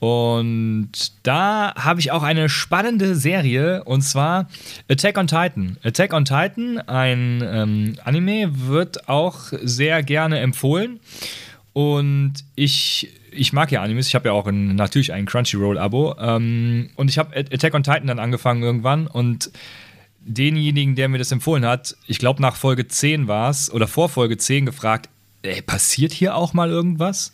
[0.00, 0.92] Und
[1.24, 4.48] da habe ich auch eine spannende Serie und zwar
[4.88, 5.76] Attack on Titan.
[5.82, 11.00] Attack on Titan, ein ähm, Anime, wird auch sehr gerne empfohlen.
[11.72, 14.06] Und ich, ich mag ja Animes.
[14.06, 16.14] Ich habe ja auch ein, natürlich ein Crunchyroll-Abo.
[16.20, 19.08] Ähm, und ich habe Attack on Titan dann angefangen irgendwann.
[19.08, 19.50] Und
[20.20, 24.08] denjenigen, der mir das empfohlen hat, ich glaube nach Folge 10 war es, oder vor
[24.08, 25.08] Folge 10 gefragt,
[25.48, 27.32] ey, passiert hier auch mal irgendwas?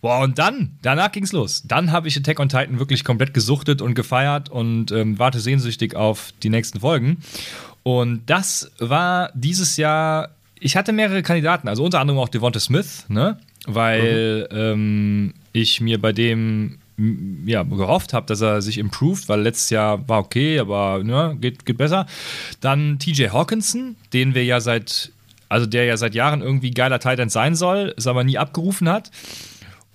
[0.00, 1.62] Boah, und dann, danach ging's los.
[1.66, 5.96] Dann habe ich Attack on Titan wirklich komplett gesuchtet und gefeiert und ähm, warte sehnsüchtig
[5.96, 7.18] auf die nächsten Folgen.
[7.82, 10.30] Und das war dieses Jahr,
[10.60, 13.38] ich hatte mehrere Kandidaten, also unter anderem auch Devonta Smith, ne?
[13.66, 14.56] Weil mhm.
[14.56, 16.78] ähm, ich mir bei dem
[17.44, 21.66] ja, gehofft habe, dass er sich improved, weil letztes Jahr war okay, aber ne, geht,
[21.66, 22.06] geht besser.
[22.60, 25.12] Dann TJ Hawkinson, den wir ja seit,
[25.48, 29.10] also der ja seit Jahren irgendwie geiler Titan sein soll, es aber nie abgerufen hat.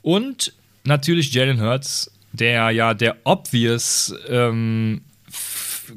[0.01, 5.01] Und natürlich Jalen Hurts, der ja der obvious ähm,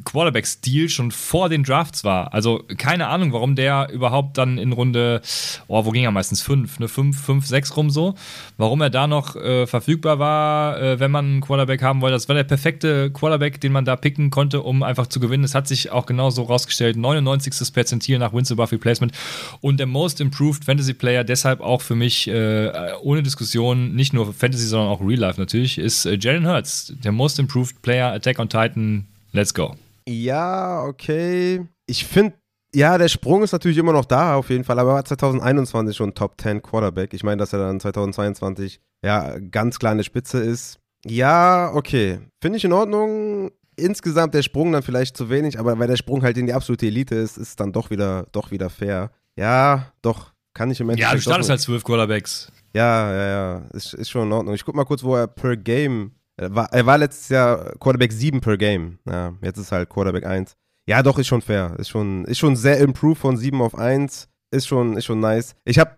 [0.05, 2.33] Quarterback-Stil schon vor den Drafts war.
[2.33, 5.21] Also keine Ahnung, warum der überhaupt dann in Runde,
[5.69, 6.43] oh, wo ging er meistens?
[6.43, 6.89] Fünf, ne?
[6.89, 8.15] Fünf, fünf, sechs rum so.
[8.57, 12.15] Warum er da noch äh, verfügbar war, äh, wenn man einen Quarterback haben wollte.
[12.15, 15.45] Das war der perfekte Quarterback, den man da picken konnte, um einfach zu gewinnen.
[15.45, 16.97] Es hat sich auch genauso rausgestellt.
[16.97, 17.73] 99.
[17.73, 19.13] Perzentil nach Wins above Replacement
[19.61, 22.71] und der Most Improved Fantasy Player, deshalb auch für mich äh,
[23.03, 27.13] ohne Diskussion, nicht nur Fantasy, sondern auch Real Life natürlich, ist äh, Jalen Hurts, der
[27.13, 29.07] Most Improved Player Attack on Titan.
[29.33, 29.77] Let's go.
[30.09, 31.67] Ja, okay.
[31.87, 32.35] Ich finde,
[32.75, 35.97] ja, der Sprung ist natürlich immer noch da, auf jeden Fall, aber er war 2021
[35.97, 37.15] schon Top 10 Quarterback.
[37.15, 40.79] Ich meine, dass er dann 2022 ja ganz kleine Spitze ist.
[41.07, 42.21] Ja, okay.
[42.41, 43.51] Finde ich in Ordnung.
[43.77, 46.87] Insgesamt der Sprung dann vielleicht zu wenig, aber weil der Sprung halt in die absolute
[46.87, 49.11] Elite ist, ist dann doch wieder, doch wieder fair.
[49.37, 51.13] Ja, doch, kann ich im Endeffekt.
[51.13, 52.53] Ja, du startest halt zwölf Quarterbacks.
[52.73, 53.57] Ja, ja, ja.
[53.73, 54.55] Ist, ist schon in Ordnung.
[54.55, 58.13] Ich guck mal kurz, wo er per Game er war, er war letztes Jahr Quarterback
[58.13, 58.99] 7 per Game.
[59.07, 60.57] Ja, jetzt ist halt Quarterback 1.
[60.87, 61.75] Ja, doch, ist schon fair.
[61.79, 64.29] Ist schon, ist schon sehr improved von 7 auf 1.
[64.51, 65.55] Ist schon, ist schon nice.
[65.65, 65.97] Ich habe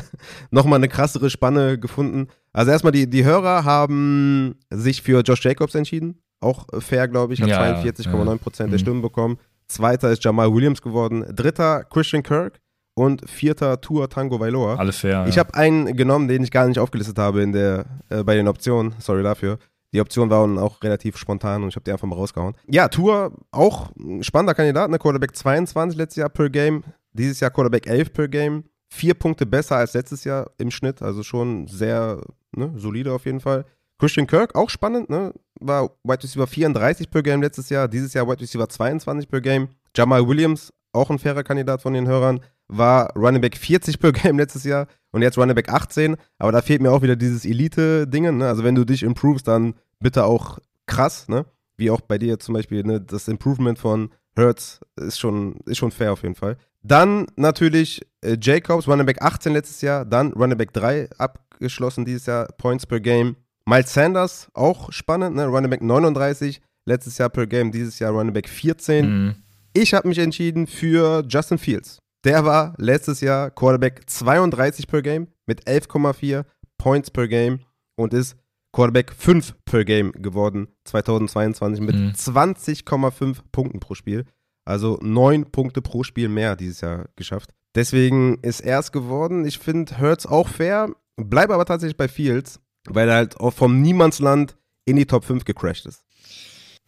[0.50, 2.28] nochmal eine krassere Spanne gefunden.
[2.52, 6.22] Also erstmal, die, die Hörer haben sich für Josh Jacobs entschieden.
[6.40, 7.42] Auch fair, glaube ich.
[7.42, 8.66] Hat ja, 42,9% ja.
[8.66, 8.78] der mhm.
[8.78, 9.38] Stimmen bekommen.
[9.66, 11.24] Zweiter ist Jamal Williams geworden.
[11.34, 12.60] Dritter Christian Kirk.
[12.94, 14.74] Und vierter Tour Tango Vailoa.
[14.74, 15.24] Alle fair.
[15.28, 15.40] Ich ja.
[15.44, 18.96] habe einen genommen, den ich gar nicht aufgelistet habe in der, äh, bei den Optionen.
[18.98, 19.58] Sorry dafür.
[19.92, 22.54] Die Option war auch relativ spontan und ich habe die einfach mal rausgehauen.
[22.66, 24.98] Ja, Tour auch ein spannender Kandidat, ne?
[24.98, 28.64] Quarterback 22 letztes Jahr per Game, dieses Jahr Quarterback 11 per Game.
[28.90, 32.22] Vier Punkte besser als letztes Jahr im Schnitt, also schon sehr
[32.56, 33.66] ne, solide auf jeden Fall.
[33.98, 35.34] Christian Kirk, auch spannend, ne?
[35.60, 39.68] War Wide Receiver 34 per Game letztes Jahr, dieses Jahr Wide Receiver 22 per Game.
[39.96, 44.38] Jamal Williams, auch ein fairer Kandidat von den Hörern, war Running Back 40 per Game
[44.38, 46.16] letztes Jahr und jetzt Running Back 18.
[46.38, 48.36] Aber da fehlt mir auch wieder dieses Elite-Ding.
[48.38, 48.46] Ne?
[48.46, 51.46] Also wenn du dich improvest, dann bitte auch krass, ne?
[51.76, 53.00] Wie auch bei dir zum Beispiel, ne?
[53.00, 56.56] Das Improvement von Hertz ist schon, ist schon fair auf jeden Fall.
[56.82, 62.26] Dann natürlich äh, Jacobs, Running Back 18 letztes Jahr, dann Running Back 3 abgeschlossen dieses
[62.26, 63.36] Jahr, Points per Game.
[63.66, 65.46] Miles Sanders, auch spannend, ne?
[65.46, 69.06] Running Back 39, letztes Jahr per Game, dieses Jahr Running Back 14.
[69.06, 69.34] Mhm.
[69.74, 71.98] Ich habe mich entschieden für Justin Fields.
[72.24, 76.44] Der war letztes Jahr Quarterback 32 per Game mit 11,4
[76.76, 77.60] Points per Game
[77.96, 78.36] und ist
[78.72, 82.10] Quarterback 5 per Game geworden 2022 mit mhm.
[82.10, 84.24] 20,5 Punkten pro Spiel.
[84.64, 87.50] Also 9 Punkte pro Spiel mehr dieses Jahr geschafft.
[87.74, 89.44] Deswegen ist er es geworden.
[89.46, 93.80] Ich finde Hurts auch fair, bleibe aber tatsächlich bei Fields, weil er halt auch vom
[93.80, 96.04] Niemandsland in die Top 5 gecrashed ist.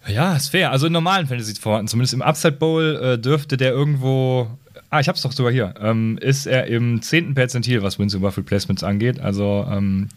[0.07, 0.70] Ja, ist fair.
[0.70, 4.49] Also in normalen Fantasy-Formaten, zumindest im Upside Bowl, äh, dürfte der irgendwo
[4.91, 5.74] Ah, ich hab's doch sogar hier.
[5.80, 7.34] Ähm, ist er im 10.
[7.34, 9.20] Perzentil, was Wins über Placements angeht.
[9.20, 10.09] Also ähm,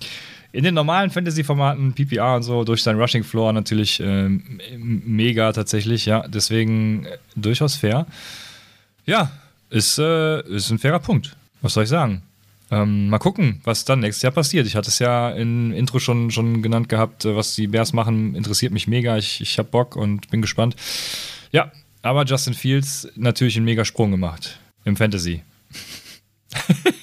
[0.51, 6.07] in den normalen Fantasy-Formaten, PPR und so, durch seinen Rushing Floor natürlich ähm, mega tatsächlich,
[6.07, 6.28] ja.
[6.28, 8.07] Deswegen äh, durchaus fair.
[9.05, 9.32] Ja,
[9.69, 11.36] ist, äh, ist ein fairer Punkt.
[11.61, 12.24] Was soll ich sagen?
[12.71, 14.65] Ähm, mal gucken, was dann nächstes Jahr passiert.
[14.65, 18.34] Ich hatte es ja im Intro schon, schon genannt gehabt, äh, was die Bears machen,
[18.34, 19.17] interessiert mich mega.
[19.17, 20.76] Ich, ich hab Bock und bin gespannt.
[21.51, 21.71] Ja,
[22.01, 25.44] aber Justin Fields natürlich einen mega Sprung gemacht im Fantasy.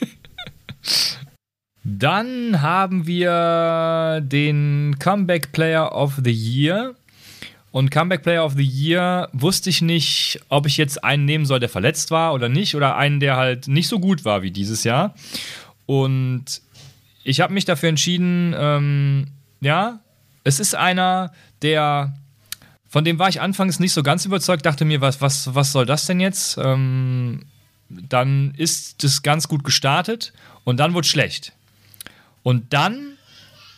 [1.85, 6.95] Dann haben wir den Comeback Player of the Year.
[7.73, 11.61] Und Comeback Player of the Year wusste ich nicht, ob ich jetzt einen nehmen soll,
[11.61, 14.83] der verletzt war oder nicht, oder einen, der halt nicht so gut war wie dieses
[14.83, 15.15] Jahr.
[15.87, 16.63] Und
[17.23, 19.29] ich habe mich dafür entschieden, ähm,
[19.61, 20.01] ja,
[20.43, 22.15] es ist einer, der
[22.89, 25.87] von dem war ich anfangs nicht so ganz überzeugt, dachte mir, was, was, was soll
[25.87, 26.59] das denn jetzt?
[26.61, 27.43] Ähm,
[27.91, 30.33] dann ist es ganz gut gestartet
[30.65, 31.53] und dann es schlecht.
[32.43, 33.17] Und dann,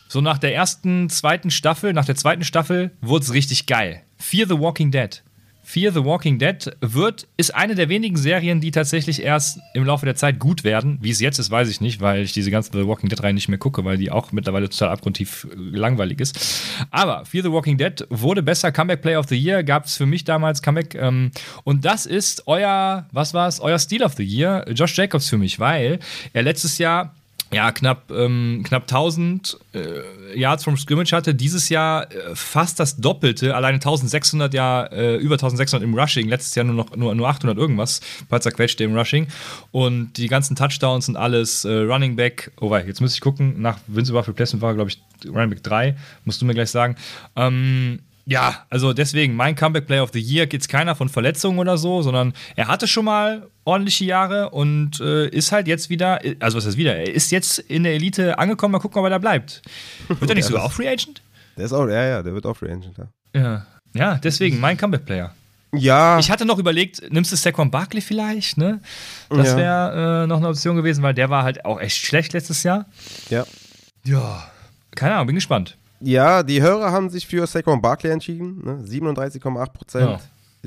[0.07, 4.03] so nach der ersten, zweiten Staffel, nach der zweiten Staffel, wurde es richtig geil.
[4.17, 5.21] Fear the Walking Dead.
[5.63, 10.05] Fear the Walking Dead wird, ist eine der wenigen Serien, die tatsächlich erst im Laufe
[10.05, 10.97] der Zeit gut werden.
[11.01, 13.47] Wie es jetzt ist, weiß ich nicht, weil ich diese ganzen The Walking Dead-Reihen nicht
[13.47, 16.37] mehr gucke, weil die auch mittlerweile total abgrundtief äh, langweilig ist.
[16.91, 18.71] Aber Fear the Walking Dead wurde besser.
[18.71, 20.95] Comeback Play of the Year gab es für mich damals Comeback.
[20.95, 21.31] Ähm,
[21.63, 23.61] und das ist euer, was war es?
[23.61, 25.99] Euer Steal of the Year, Josh Jacobs für mich, weil
[26.33, 27.15] er letztes Jahr
[27.53, 31.35] ja, knapp, ähm, knapp 1000 äh, Yards vom Scrimmage hatte.
[31.35, 36.27] Dieses Jahr äh, fast das Doppelte, alleine 1600 ja, äh, über 1600 im Rushing.
[36.27, 39.27] Letztes Jahr nur noch nur, nur 800 irgendwas, paar zerquetschte im Rushing.
[39.71, 42.51] Und die ganzen Touchdowns sind alles äh, Running Back.
[42.59, 43.61] Oh, wei, jetzt muss ich gucken.
[43.61, 45.95] Nach Vince Waffle Placement war, glaube ich, Running Back 3.
[46.25, 46.95] Musst du mir gleich sagen.
[47.35, 51.59] Ähm, ja, also deswegen, mein Comeback Player of the Year geht es keiner von Verletzungen
[51.59, 56.21] oder so, sondern er hatte schon mal ordentliche Jahre und äh, ist halt jetzt wieder,
[56.39, 59.09] also was heißt wieder, er ist jetzt in der Elite angekommen, mal gucken, ob er
[59.09, 59.61] da bleibt.
[60.07, 61.21] Wird er nicht sogar auch Free Agent?
[61.57, 63.07] Der ist auch, ja, ja, der wird auch Free Agent, ja.
[63.39, 65.33] Ja, ja deswegen, mein Comeback Player.
[65.73, 66.17] Ja.
[66.19, 68.79] Ich hatte noch überlegt, nimmst du Saquon Barkley vielleicht, ne?
[69.29, 72.63] Das wäre äh, noch eine Option gewesen, weil der war halt auch echt schlecht letztes
[72.63, 72.85] Jahr.
[73.29, 73.45] Ja.
[74.05, 74.47] Ja,
[74.95, 75.77] keine Ahnung, bin gespannt.
[76.03, 78.61] Ja, die Hörer haben sich für Saquon Barkley entschieden.
[78.63, 78.83] Ne?
[78.83, 80.09] 37,8 Prozent.
[80.09, 80.19] Ja.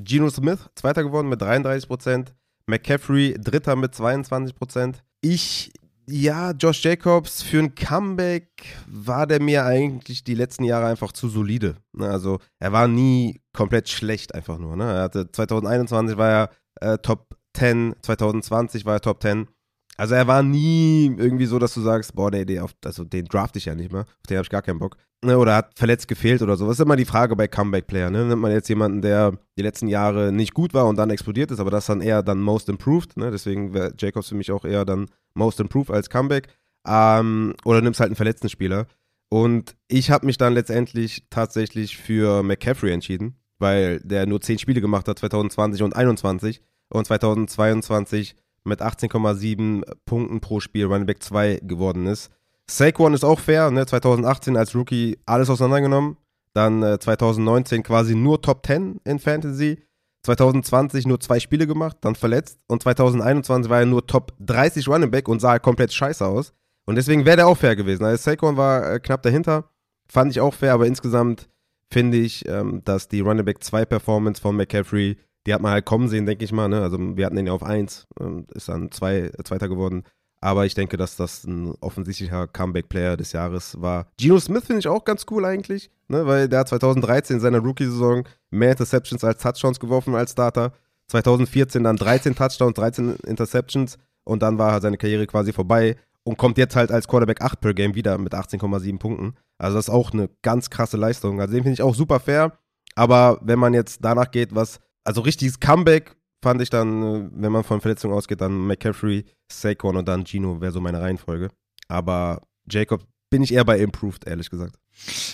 [0.03, 2.35] Geno Smith, Zweiter geworden mit 33 Prozent.
[2.67, 5.05] McCaffrey, Dritter mit 22 Prozent.
[5.21, 5.73] Ich,
[6.07, 8.49] ja, Josh Jacobs, für ein Comeback
[8.87, 11.77] war der mir eigentlich die letzten Jahre einfach zu solide.
[11.93, 12.09] Ne?
[12.09, 14.77] Also, er war nie komplett schlecht einfach nur.
[14.77, 14.85] Ne?
[14.85, 19.49] Er hatte 2021 war er äh, Top 10, 2020 war er Top 10.
[19.97, 23.25] Also er war nie irgendwie so, dass du sagst, boah, nee, nee, auf, also den
[23.25, 24.97] draft ich ja nicht mehr, auf den habe ich gar keinen Bock.
[25.25, 26.67] Ne, oder hat verletzt gefehlt oder so.
[26.67, 28.11] Das ist immer die Frage bei Comeback-Player.
[28.11, 28.27] Ne?
[28.27, 31.59] Nimmt man jetzt jemanden, der die letzten Jahre nicht gut war und dann explodiert ist,
[31.59, 33.17] aber das dann eher dann Most Improved.
[33.17, 33.31] Ne?
[33.31, 36.49] Deswegen wäre Jacobs für mich auch eher dann Most Improved als Comeback.
[36.87, 38.87] Ähm, oder nimmst halt einen verletzten Spieler.
[39.31, 44.83] Und ich habe mich dann letztendlich tatsächlich für McCaffrey entschieden, weil der nur 10 Spiele
[44.83, 46.61] gemacht hat, 2020 und 2021.
[46.89, 48.37] Und 2022
[48.67, 52.31] mit 18,7 Punkten pro Spiel Running Back 2 geworden ist.
[52.69, 53.87] Saquon ist auch fair, ne?
[53.87, 56.17] 2018 als Rookie alles auseinandergenommen.
[56.53, 59.79] Dann äh, 2019 quasi nur Top 10 in Fantasy.
[60.25, 62.59] 2020 nur zwei Spiele gemacht, dann verletzt.
[62.67, 66.53] Und 2021 war er nur Top 30 Running Back und sah komplett scheiße aus.
[66.85, 68.05] Und deswegen wäre der auch fair gewesen.
[68.05, 69.71] Also Saquon war äh, knapp dahinter.
[70.09, 71.49] Fand ich auch fair, aber insgesamt
[71.93, 75.17] finde ich, ähm, dass die Running Back 2 Performance von McCaffrey
[75.47, 76.69] die hat man halt kommen sehen, denke ich mal.
[76.69, 76.83] Ne?
[76.83, 78.07] Also wir hatten den ja auf 1,
[78.55, 80.05] ist dann zwei, Zweiter geworden.
[80.41, 84.07] Aber ich denke, dass das ein offensichtlicher Comeback-Player des Jahres war.
[84.19, 86.27] Geno Smith finde ich auch ganz cool eigentlich, ne?
[86.27, 90.73] weil der hat 2013 in seiner Rookie-Saison mehr Interceptions als Touchdowns geworfen als Starter.
[91.09, 96.59] 2014 dann 13 Touchdowns, 13 Interceptions und dann war seine Karriere quasi vorbei und kommt
[96.59, 99.35] jetzt halt als Quarterback 8 per Game wieder mit 18,7 Punkten.
[99.59, 101.41] Also das ist auch eine ganz krasse Leistung.
[101.41, 102.59] Also den finde ich auch super fair.
[102.97, 107.53] Aber wenn man jetzt danach geht, was also richtiges Comeback fand ich dann, äh, wenn
[107.53, 111.51] man von Verletzungen ausgeht, dann McCaffrey, Saquon und dann Gino wäre so meine Reihenfolge.
[111.89, 114.77] Aber Jacob bin ich eher bei Improved, ehrlich gesagt.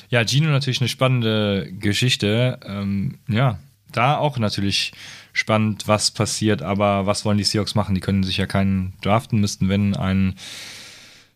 [0.09, 2.59] Ja, Gino natürlich eine spannende Geschichte.
[2.64, 3.59] Ähm, ja,
[3.93, 4.93] da auch natürlich
[5.33, 7.95] spannend, was passiert, aber was wollen die Seahawks machen?
[7.95, 10.37] Die können sich ja keinen draften, müssten, wenn, einen,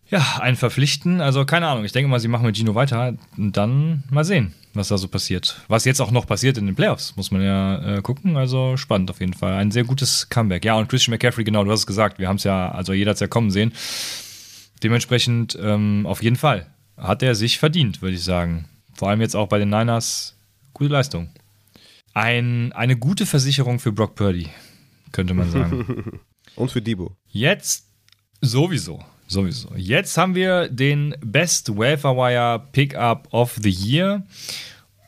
[0.08, 1.20] ja, einen verpflichten.
[1.20, 4.54] Also keine Ahnung, ich denke mal, sie machen mit Gino weiter und dann mal sehen
[4.76, 5.60] was da so passiert.
[5.68, 8.36] Was jetzt auch noch passiert in den Playoffs, muss man ja äh, gucken.
[8.36, 9.54] Also spannend auf jeden Fall.
[9.54, 10.64] Ein sehr gutes Comeback.
[10.64, 12.18] Ja, und Christian McCaffrey, genau, du hast es gesagt.
[12.18, 13.72] Wir haben es ja, also jeder hat es ja kommen sehen.
[14.82, 18.66] Dementsprechend ähm, auf jeden Fall hat er sich verdient, würde ich sagen.
[18.94, 20.36] Vor allem jetzt auch bei den Niners.
[20.72, 21.30] Gute Leistung.
[22.14, 24.48] Ein, eine gute Versicherung für Brock Purdy,
[25.12, 26.20] könnte man sagen.
[26.56, 27.16] und für Debo.
[27.28, 27.86] Jetzt
[28.40, 29.02] sowieso.
[29.26, 29.70] Sowieso.
[29.76, 34.24] Jetzt haben wir den Best Welfare Pickup of the Year.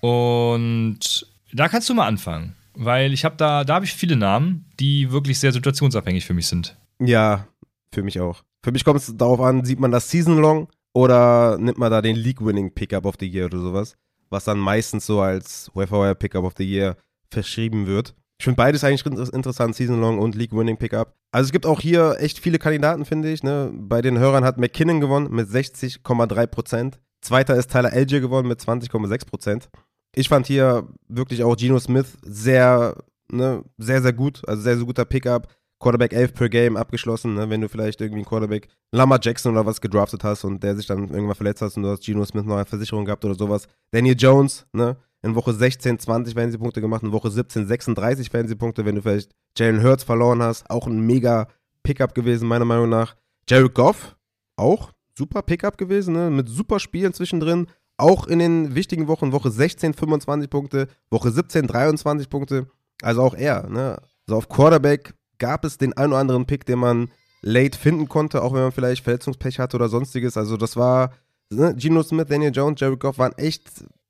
[0.00, 2.54] Und da kannst du mal anfangen.
[2.74, 6.46] Weil ich habe da, da habe ich viele Namen, die wirklich sehr situationsabhängig für mich
[6.46, 6.76] sind.
[7.00, 7.48] Ja,
[7.92, 8.44] für mich auch.
[8.62, 12.02] Für mich kommt es darauf an, sieht man das Season Long oder nimmt man da
[12.02, 13.96] den League-Winning Pickup of the Year oder sowas,
[14.30, 16.96] was dann meistens so als Welfare Pickup of the Year
[17.30, 18.14] verschrieben wird.
[18.38, 21.14] Ich finde beides eigentlich interessant, Season Long und League Winning Pickup.
[21.32, 23.42] Also es gibt auch hier echt viele Kandidaten, finde ich.
[23.42, 23.72] Ne?
[23.74, 27.00] Bei den Hörern hat McKinnon gewonnen mit 60,3 Prozent.
[27.20, 29.68] Zweiter ist Tyler Algier gewonnen mit 20,6 Prozent.
[30.14, 32.96] Ich fand hier wirklich auch Geno Smith sehr,
[33.30, 34.46] ne, sehr, sehr gut.
[34.46, 35.48] Also sehr, sehr guter Pickup.
[35.80, 37.48] Quarterback 11 per Game abgeschlossen, ne?
[37.50, 40.86] wenn du vielleicht irgendwie einen Quarterback Lama Jackson oder was gedraftet hast und der sich
[40.86, 43.68] dann irgendwann verletzt hast und du hast Geno Smith noch eine Versicherung gehabt oder sowas.
[43.92, 44.96] Daniel Jones, ne?
[45.22, 49.82] In Woche 16 20 Fantasy-Punkte gemacht, in Woche 17 36 Fantasy-Punkte, wenn du vielleicht Jalen
[49.82, 50.68] Hurts verloren hast.
[50.70, 51.48] Auch ein mega
[51.82, 53.16] Pickup gewesen, meiner Meinung nach.
[53.48, 54.16] Jared Goff,
[54.56, 56.30] auch super Pickup gewesen, ne?
[56.30, 57.66] mit super Spielen zwischendrin.
[57.96, 62.68] Auch in den wichtigen Wochen, Woche 16 25 Punkte, Woche 17 23 Punkte.
[63.02, 63.68] Also auch er.
[63.68, 64.00] Ne?
[64.26, 67.10] Also auf Quarterback gab es den einen oder anderen Pick, den man
[67.42, 70.36] late finden konnte, auch wenn man vielleicht Verletzungspech hatte oder sonstiges.
[70.36, 71.12] Also das war,
[71.50, 71.74] ne?
[71.76, 73.68] Geno Smith, Daniel Jones, Jared Goff waren echt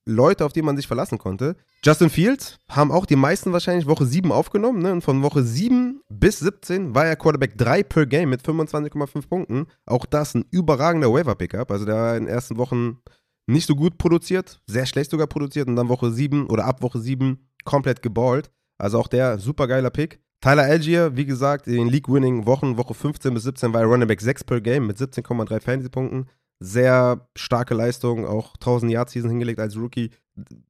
[0.09, 1.57] Leute, auf die man sich verlassen konnte.
[1.85, 4.81] Justin Fields haben auch die meisten wahrscheinlich Woche 7 aufgenommen.
[4.83, 4.93] Ne?
[4.93, 9.67] Und von Woche 7 bis 17 war er Quarterback 3 per Game mit 25,5 Punkten.
[9.87, 11.71] Auch das ein überragender Waiver-Pickup.
[11.71, 12.99] Also der war in den ersten Wochen
[13.47, 17.01] nicht so gut produziert, sehr schlecht sogar produziert und dann Woche 7 oder ab Woche
[17.01, 18.51] 7 komplett geballt.
[18.79, 20.21] Also auch der super geiler Pick.
[20.41, 24.21] Tyler Algier, wie gesagt, in den League-Winning-Wochen, Woche 15 bis 17 war er Running Back
[24.21, 26.27] 6 per Game mit 17,3 Fantasy-Punkten.
[26.61, 30.11] Sehr starke Leistung, auch 1000 Yard Season hingelegt als Rookie.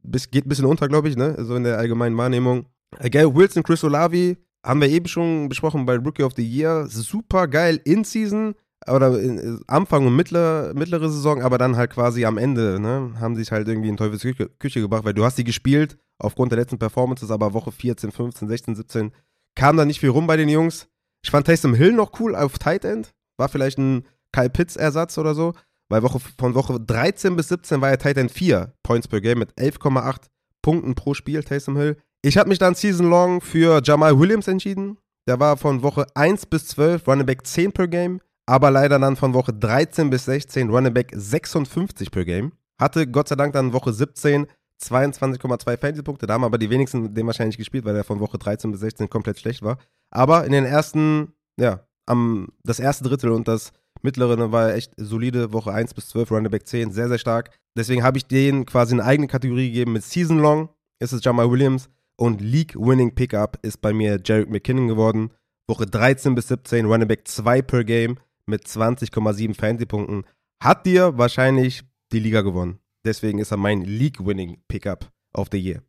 [0.03, 1.37] Bis, geht ein bisschen unter, glaube ich, ne?
[1.45, 2.67] So in der allgemeinen Wahrnehmung.
[2.99, 6.87] Äh, Gary Wilson, Chris Olavi, haben wir eben schon besprochen bei Rookie of the Year.
[6.89, 8.55] Super geil in Season
[8.87, 13.15] oder äh, Anfang und mittler, mittlere Saison, aber dann halt quasi am Ende, ne?
[13.21, 16.53] Haben sich halt irgendwie in Teufels Küche, Küche gebracht, weil du hast die gespielt aufgrund
[16.53, 19.13] der letzten Performances, aber Woche 14, 15, 16, 17
[19.55, 20.89] kam da nicht viel rum bei den Jungs.
[21.25, 23.13] Ich fand Taysom Hill noch cool auf Tight End.
[23.39, 25.55] War vielleicht ein Kyle Pitts Ersatz oder so.
[25.89, 29.53] Weil Woche, von Woche 13 bis 17 war er Titan 4 Points per Game mit
[29.55, 30.29] 11,8
[30.63, 31.97] Punkten pro Spiel, Taysom Hill.
[32.23, 34.99] Ich habe mich dann Season Long für Jamal Williams entschieden.
[35.27, 39.17] Der war von Woche 1 bis 12 Running Back 10 per Game, aber leider dann
[39.17, 42.53] von Woche 13 bis 16 Running Back 56 per Game.
[42.81, 44.47] Hatte Gott sei Dank dann Woche 17
[44.81, 46.27] 22,2 Fantasy-Punkte.
[46.27, 49.11] Da haben aber die wenigsten den wahrscheinlich gespielt, weil er von Woche 13 bis 16
[49.11, 49.79] komplett schlecht war.
[50.11, 53.73] Aber in den ersten, ja, am, das erste Drittel und das
[54.03, 57.51] Mittlere war echt solide, Woche 1 bis 12, Running Back 10, sehr, sehr stark.
[57.77, 60.69] Deswegen habe ich den quasi eine eigene Kategorie gegeben mit Season Long,
[60.99, 65.31] ist es Jamal Williams und League Winning Pickup ist bei mir Jarek McKinnon geworden.
[65.69, 70.25] Woche 13 bis 17, Running Back 2 per Game mit 20,7 Fantasy-Punkten.
[70.61, 71.83] Hat dir wahrscheinlich
[72.13, 72.79] die Liga gewonnen.
[73.05, 75.83] Deswegen ist er mein League Winning Pickup of the Year.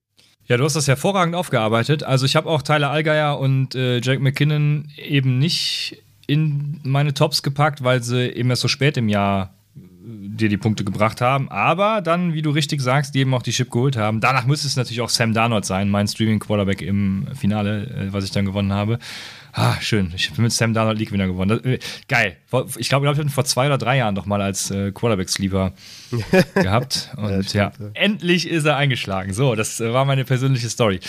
[0.45, 2.03] Ja, du hast das hervorragend aufgearbeitet.
[2.03, 7.41] Also ich habe auch Tyler Allgeier und äh, Jake McKinnon eben nicht in meine Tops
[7.41, 11.49] gepackt, weil sie eben erst so spät im Jahr äh, dir die Punkte gebracht haben.
[11.49, 14.19] Aber dann, wie du richtig sagst, die eben auch die Chip geholt haben.
[14.19, 18.31] Danach müsste es natürlich auch Sam Darnold sein, mein Streaming-Quarterback im Finale, äh, was ich
[18.31, 18.99] dann gewonnen habe.
[19.53, 20.11] Ah, schön.
[20.15, 21.49] Ich bin mit Sam Darnold League Winner gewonnen.
[21.49, 22.37] Das, äh, geil.
[22.77, 25.73] Ich glaube, wir hatten vor zwei oder drei Jahren noch mal als äh, Quarterback-Sleeper
[26.55, 27.09] gehabt.
[27.17, 29.33] Und ja, ja, endlich ist er eingeschlagen.
[29.33, 30.99] So, das äh, war meine persönliche Story.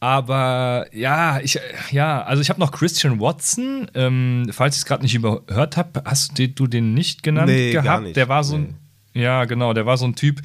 [0.00, 1.58] Aber ja, ich,
[1.90, 3.90] ja, also ich habe noch Christian Watson.
[3.94, 7.86] Ähm, falls ich es gerade nicht überhört habe, hast du den nicht genannt nee, gehabt?
[7.86, 8.16] Gar nicht.
[8.16, 8.74] Der war so ein,
[9.14, 10.42] ja, genau, der war so ein Typ,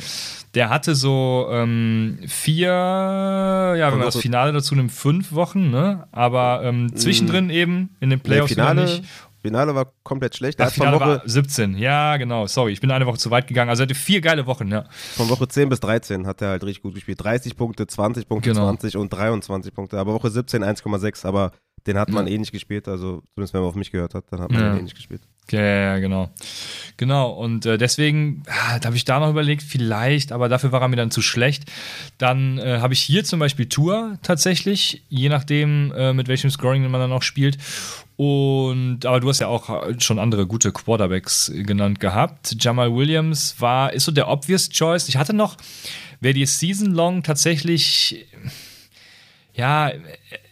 [0.56, 6.08] der hatte so ähm, vier, ja, wenn man das Finale dazu nimmt, fünf Wochen, ne?
[6.12, 7.52] Aber ähm, zwischendrin mm.
[7.52, 9.04] eben in den Playoffs nee, Finale, nicht.
[9.42, 10.60] Finale war komplett schlecht.
[10.60, 12.46] Das Finale Woche, war 17, ja, genau.
[12.48, 13.70] Sorry, ich bin eine Woche zu weit gegangen.
[13.70, 14.86] Also er hatte vier geile Wochen, ja.
[15.16, 17.24] Von Woche 10 bis 13 hat er halt richtig gut gespielt.
[17.24, 18.66] 30 Punkte, 20 Punkte, genau.
[18.66, 19.98] 20 und 23 Punkte.
[19.98, 21.26] Aber Woche 17 1,6.
[21.26, 21.54] Aber
[21.88, 22.34] den hat man ja.
[22.34, 22.88] eh nicht gespielt.
[22.90, 24.76] Also zumindest wenn man auf mich gehört hat, dann hat man ja.
[24.76, 25.22] eh nicht gespielt.
[25.52, 26.30] Ja, ja, genau.
[26.98, 30.90] Genau, und äh, deswegen ah, habe ich da noch überlegt, vielleicht, aber dafür war er
[30.90, 31.64] mir dann zu schlecht.
[32.18, 36.90] Dann äh, habe ich hier zum Beispiel Tour tatsächlich, je nachdem, äh, mit welchem Scoring
[36.92, 37.58] man dann auch spielt.
[38.18, 42.58] Und aber du hast ja auch schon andere gute Quarterbacks genannt gehabt.
[42.60, 45.08] Jamal Williams war, ist so der obvious choice.
[45.08, 45.56] Ich hatte noch,
[46.20, 48.26] wer die Season Long tatsächlich,
[49.54, 49.94] ja,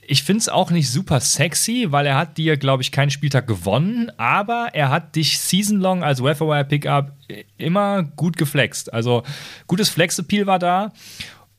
[0.10, 3.46] ich finde es auch nicht super sexy, weil er hat dir, glaube ich, keinen Spieltag
[3.46, 7.12] gewonnen, aber er hat dich season-long als Waferwire Pickup
[7.58, 8.94] immer gut geflext.
[8.94, 9.24] Also
[9.68, 10.94] gutes Flex-Appeal war da.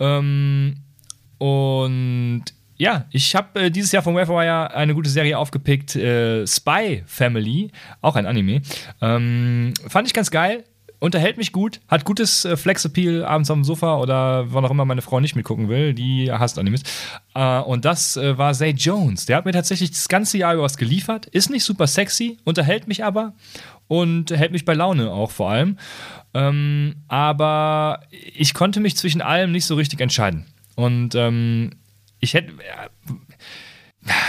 [0.01, 0.77] Ähm,
[1.37, 2.45] und
[2.79, 7.71] ja, ich habe äh, dieses Jahr von Waferwire eine gute Serie aufgepickt, äh, Spy Family,
[8.01, 8.63] auch ein Anime.
[9.03, 10.65] Ähm, fand ich ganz geil
[10.99, 15.03] unterhält mich gut, hat gutes äh, Flex-Appeal abends am Sofa oder wann auch immer meine
[15.03, 16.83] Frau nicht mitgucken will, die hasst Animes.
[17.35, 19.27] Äh, und das äh, war Zay Jones.
[19.27, 22.89] Der hat mir tatsächlich das ganze Jahr über was geliefert, ist nicht super sexy, unterhält
[22.89, 23.35] mich aber
[23.87, 25.79] und hält mich bei Laune auch vor allem.
[26.35, 30.47] Ähm, aber ich konnte mich zwischen allem nicht so richtig entscheiden.
[30.75, 31.71] Und ähm,
[32.21, 32.53] ich hätte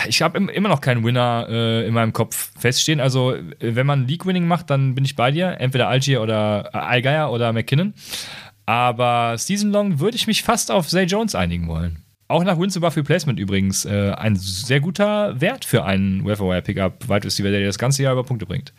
[0.08, 3.00] ich habe immer noch keinen Winner äh, in meinem Kopf feststehen.
[3.00, 5.60] Also, wenn man League-Winning macht, dann bin ich bei dir.
[5.60, 7.94] Entweder Algier oder äh, Allgeier oder McKinnon.
[8.66, 12.04] Aber Season Long würde ich mich fast auf Zay Jones einigen wollen.
[12.28, 13.86] Auch nach Wins above Replacement übrigens.
[13.86, 18.14] Äh, ein sehr guter Wert für einen Wire Pickup, Wide Receiver, der das ganze Jahr
[18.14, 18.74] über Punkte bringt.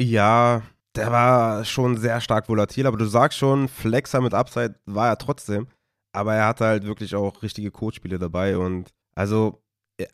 [0.00, 0.62] Ja,
[0.96, 5.18] der war schon sehr stark volatil, aber du sagst schon, Flexer mit Upside war er
[5.18, 5.66] trotzdem.
[6.12, 9.63] Aber er hatte halt wirklich auch richtige Codespiele dabei und also äh,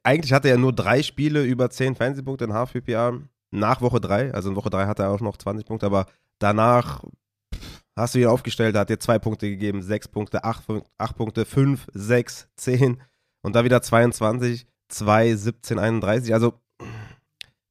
[0.02, 3.18] eigentlich hatte er nur drei Spiele über 10 Fantasy-Punkte in Half-PPA
[3.50, 4.32] nach Woche 3.
[4.34, 6.06] Also in Woche 3 hatte er auch noch 20 Punkte, aber
[6.38, 7.02] danach
[7.96, 10.64] hast du ihn aufgestellt, hat dir zwei Punkte gegeben, sechs Punkte, acht,
[10.98, 13.00] acht Punkte, fünf, sechs, zehn
[13.42, 16.34] und da wieder 22, 2, 17, 31.
[16.34, 16.54] Also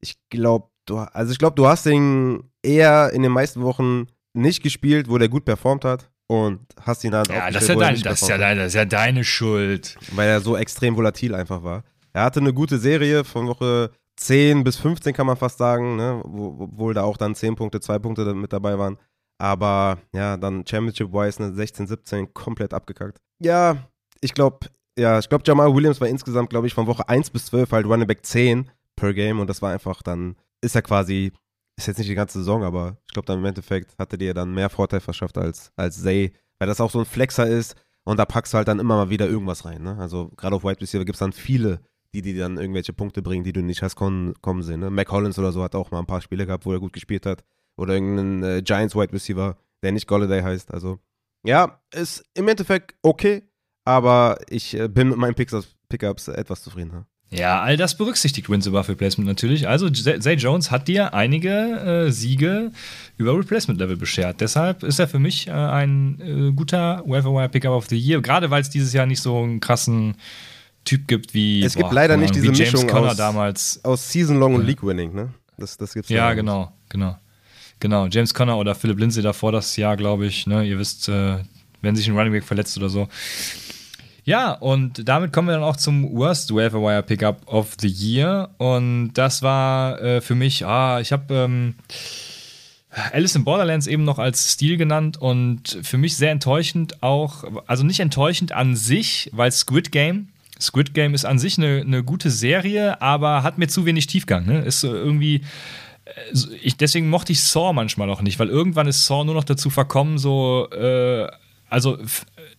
[0.01, 4.61] ich glaube, du, also ich glaube, du hast ihn eher in den meisten Wochen nicht
[4.63, 6.09] gespielt, wo der gut performt hat.
[6.27, 8.75] und hast ihn dann Ja, das ist ja, dein, das, ist ja deine, das ist
[8.75, 9.97] ja deine Schuld.
[10.11, 11.83] Weil er so extrem volatil einfach war.
[12.13, 16.21] Er hatte eine gute Serie von Woche 10 bis 15, kann man fast sagen, ne?
[16.23, 18.97] obwohl da auch dann 10 Punkte, 2 Punkte mit dabei waren.
[19.37, 23.19] Aber ja, dann Championship-wise eine 16, 17 komplett abgekackt.
[23.39, 23.77] Ja,
[24.19, 27.45] ich glaube, ja, ich glaube, Jamal Williams war insgesamt, glaube ich, von Woche 1 bis
[27.45, 31.31] 12 halt Running Back 10 per Game und das war einfach dann, ist er quasi
[31.79, 34.53] ist jetzt nicht die ganze Saison, aber ich glaube, dann im Endeffekt hatte dir dann
[34.53, 38.25] mehr Vorteil verschafft als, als Zay, weil das auch so ein Flexer ist und da
[38.25, 39.81] packst du halt dann immer mal wieder irgendwas rein.
[39.81, 39.97] Ne?
[39.97, 41.79] Also gerade auf Wide Receiver gibt es dann viele,
[42.13, 44.79] die dir dann irgendwelche Punkte bringen, die du nicht hast kommen, kommen sehen.
[44.79, 44.89] Ne?
[44.89, 47.25] Mac Hollins oder so hat auch mal ein paar Spiele gehabt, wo er gut gespielt
[47.25, 47.43] hat.
[47.77, 50.73] Oder irgendein äh, Giants Wide Receiver, der nicht Golladay heißt.
[50.73, 50.99] Also
[51.43, 53.43] ja, ist im Endeffekt okay,
[53.85, 56.91] aber ich äh, bin mit meinen Pickups, Pickups etwas zufrieden.
[56.91, 57.05] Ne?
[57.31, 59.67] Ja, all das berücksichtigt Wins über Replacement natürlich.
[59.67, 61.49] Also Zay Jones hat dir einige
[62.07, 62.71] äh, Siege
[63.17, 64.41] über Replacement-Level beschert.
[64.41, 68.49] Deshalb ist er für mich äh, ein äh, guter Wire Pickup of the Year, gerade
[68.49, 70.15] weil es dieses Jahr nicht so einen krassen
[70.89, 73.79] Typ gibt wie Es gibt boah, leider nicht diese James Mischung Conner aus, damals.
[73.83, 75.29] aus Season Long und League Winning, ne?
[75.57, 77.17] Das, das gibt's ja, genau, genau.
[77.79, 80.65] Genau, James Conner oder Philip Lindsay davor das Jahr, glaube ich, ne?
[80.65, 81.37] Ihr wisst, äh,
[81.81, 83.07] wenn sich ein Running Back verletzt oder so
[84.29, 88.51] ja, und damit kommen wir dann auch zum Worst Waiver Wire Pickup of the Year.
[88.59, 91.73] Und das war äh, für mich, ah, ich habe ähm,
[93.11, 97.83] Alice in Borderlands eben noch als Stil genannt und für mich sehr enttäuschend auch, also
[97.83, 100.27] nicht enttäuschend an sich, weil Squid Game
[100.59, 104.45] Squid Game ist an sich eine, eine gute Serie, aber hat mir zu wenig Tiefgang.
[104.45, 104.59] Ne?
[104.59, 105.41] Ist irgendwie.
[106.05, 106.11] Äh,
[106.61, 109.69] ich, deswegen mochte ich Saw manchmal auch nicht, weil irgendwann ist Saw nur noch dazu
[109.69, 110.69] verkommen, so.
[110.71, 111.27] Äh,
[111.69, 111.99] also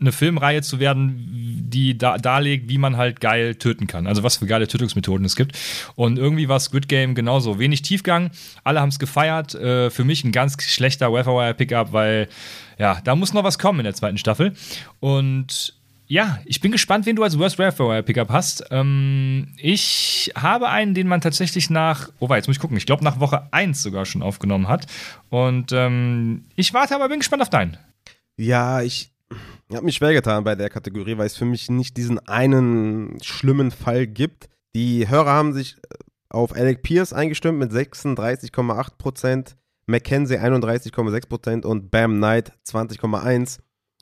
[0.00, 4.06] eine Filmreihe zu werden, die da, darlegt, wie man halt geil töten kann.
[4.06, 5.58] Also was für geile Tötungsmethoden es gibt.
[5.94, 7.58] Und irgendwie war Squid Game genauso.
[7.58, 8.30] Wenig Tiefgang,
[8.64, 9.54] alle haben es gefeiert.
[9.54, 12.28] Äh, für mich ein ganz schlechter Waferwire-Pickup, weil
[12.78, 14.54] ja, da muss noch was kommen in der zweiten Staffel.
[15.00, 15.74] Und
[16.10, 18.64] ja, ich bin gespannt, wen du als Worst Wire Pickup hast.
[18.72, 23.04] Ähm, ich habe einen, den man tatsächlich nach, oh, jetzt muss ich gucken, ich glaube
[23.04, 24.86] nach Woche 1 sogar schon aufgenommen hat.
[25.28, 27.76] Und ähm, ich warte aber, bin gespannt auf deinen.
[28.36, 29.12] Ja, ich,
[29.72, 33.70] habe mich schwer getan bei der Kategorie, weil es für mich nicht diesen einen schlimmen
[33.70, 34.48] Fall gibt.
[34.74, 35.96] Die Hörer haben sich äh,
[36.28, 39.54] auf Alec Pierce eingestimmt mit 36,8%,
[39.86, 43.60] Mackenzie 31,6% und Bam Knight 20,1%.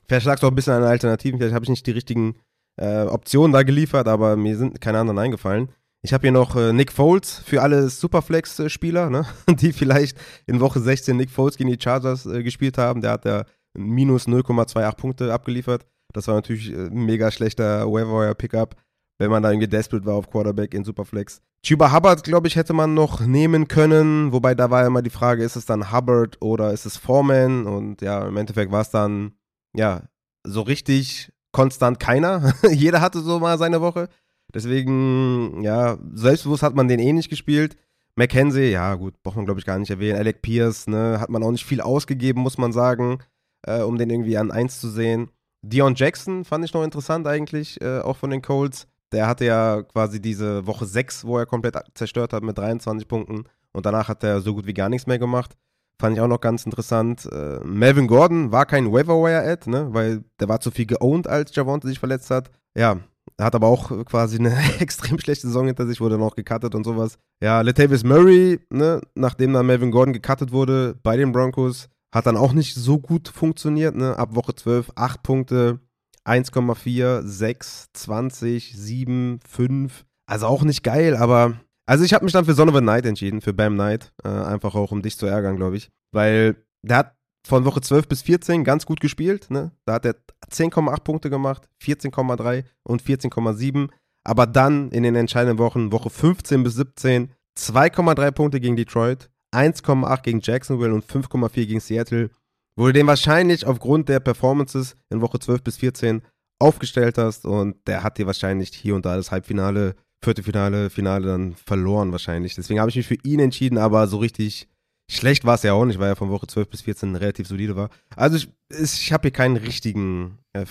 [0.09, 2.36] Vielleicht lag es auch ein bisschen an Alternativen, vielleicht habe ich nicht die richtigen
[2.76, 5.68] äh, Optionen da geliefert, aber mir sind keine anderen eingefallen.
[6.02, 9.26] Ich habe hier noch äh, Nick Foles für alle Superflex-Spieler, ne?
[9.48, 13.00] die vielleicht in Woche 16 Nick Foles gegen die Chargers äh, gespielt haben.
[13.00, 13.44] Der hat ja
[13.76, 15.86] minus 0,28 Punkte abgeliefert.
[16.12, 18.76] Das war natürlich ein äh, mega schlechter Waiver-Pickup,
[19.18, 21.42] wenn man da irgendwie desperate war auf Quarterback in Superflex.
[21.64, 25.42] Chuba Hubbard, glaube ich, hätte man noch nehmen können, wobei da war immer die Frage,
[25.42, 27.66] ist es dann Hubbard oder ist es Foreman?
[27.66, 29.32] Und ja, im Endeffekt war es dann,
[29.74, 30.02] ja,
[30.44, 32.54] so richtig konstant keiner.
[32.70, 34.08] Jeder hatte so mal seine Woche.
[34.54, 37.76] Deswegen, ja, selbstbewusst hat man den eh nicht gespielt.
[38.14, 40.18] Mackenzie, ja gut, braucht man glaube ich gar nicht erwähnen.
[40.18, 43.18] Alec Pierce, ne, hat man auch nicht viel ausgegeben, muss man sagen
[43.62, 45.30] äh, um den irgendwie an 1 zu sehen.
[45.62, 48.86] Dion Jackson fand ich noch interessant eigentlich, äh, auch von den Colts.
[49.12, 53.44] Der hatte ja quasi diese Woche 6, wo er komplett zerstört hat mit 23 Punkten.
[53.72, 55.56] Und danach hat er so gut wie gar nichts mehr gemacht.
[56.01, 57.28] Fand ich auch noch ganz interessant.
[57.30, 59.88] Äh, Melvin Gordon war kein Waiver-Wire-Ad, ne?
[59.90, 62.51] weil der war zu viel geowned, als Javonte sich verletzt hat.
[62.76, 62.99] Ja,
[63.40, 67.18] hat aber auch quasi eine extrem schlechte Saison hinter sich, wurde noch gecuttet und sowas.
[67.42, 69.01] Ja, Latavius Murray, ne?
[69.14, 73.28] nachdem dann Melvin Gordon gecuttet wurde bei den Broncos, hat dann auch nicht so gut
[73.28, 74.16] funktioniert, ne?
[74.16, 75.80] Ab Woche 12, 8 Punkte,
[76.24, 80.07] 1,4, 6, 20, 7, 5.
[80.26, 81.61] Also auch nicht geil, aber.
[81.89, 84.12] Also ich habe mich dann für Son of a Night entschieden, für Bam Knight.
[84.22, 85.91] Äh, einfach auch, um dich zu ärgern, glaube ich.
[86.12, 87.16] Weil der hat
[87.47, 89.51] von Woche 12 bis 14 ganz gut gespielt.
[89.51, 89.72] Ne?
[89.86, 90.16] Da hat er
[90.51, 93.89] 10,8 Punkte gemacht, 14,3 und 14,7.
[94.22, 100.22] Aber dann in den entscheidenden Wochen, Woche 15 bis 17, 2,3 Punkte gegen Detroit, 1,8
[100.22, 102.28] gegen Jacksonville und 5,4 gegen Seattle,
[102.76, 106.20] wo du den wahrscheinlich aufgrund der Performances in Woche 12 bis 14
[106.59, 111.54] aufgestellt hast und der hat dir wahrscheinlich hier und da das Halbfinale, Viertelfinale, Finale dann
[111.54, 112.54] verloren wahrscheinlich.
[112.54, 114.68] Deswegen habe ich mich für ihn entschieden, aber so richtig
[115.10, 117.76] schlecht war es ja auch nicht, weil er von Woche 12 bis 14 relativ solide
[117.76, 117.90] war.
[118.14, 120.64] Also ich, ich habe hier keinen richtigen äh,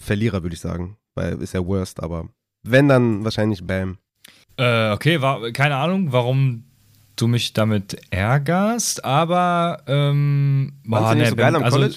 [0.00, 2.28] Verlierer, würde ich sagen, weil ist ja Worst, aber
[2.66, 3.98] wenn dann wahrscheinlich Bam.
[4.56, 6.64] Äh, okay, war, keine Ahnung, warum
[7.16, 11.96] du mich damit ärgerst, aber ähm, boah, nee, so geil am also, College?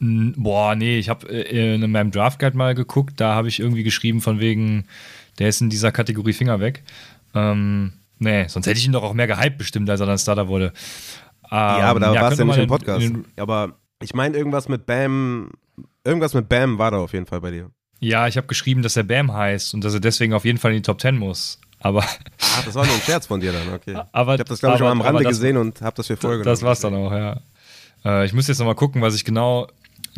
[0.00, 3.82] Boah, nee, ich habe äh, in meinem Draft Guide mal geguckt, da habe ich irgendwie
[3.82, 4.86] geschrieben von wegen,
[5.38, 6.82] der ist in dieser Kategorie Finger weg.
[7.34, 10.48] Ähm, nee, sonst hätte ich ihn doch auch mehr gehypt bestimmt, als er dann Starter
[10.48, 10.72] wurde.
[11.50, 13.04] Ähm, ja, aber da ähm, ja, warst du ja nicht im Podcast.
[13.04, 15.50] In, aber ich meine irgendwas mit Bam
[16.04, 17.70] Irgendwas mit Bam war da auf jeden Fall bei dir.
[18.00, 20.70] Ja, ich habe geschrieben, dass er Bam heißt und dass er deswegen auf jeden Fall
[20.70, 21.60] in die Top 10 muss.
[21.80, 22.02] Aber.
[22.02, 23.94] Ah, das war nur ein Scherz von dir dann, okay.
[24.12, 25.96] Aber, ich habe das, glaube ich, aber, schon mal am Rande das, gesehen und habe
[25.96, 27.40] das für Folge Das war's dann auch, ja.
[28.04, 29.68] Äh, ich muss jetzt nochmal gucken, was ich genau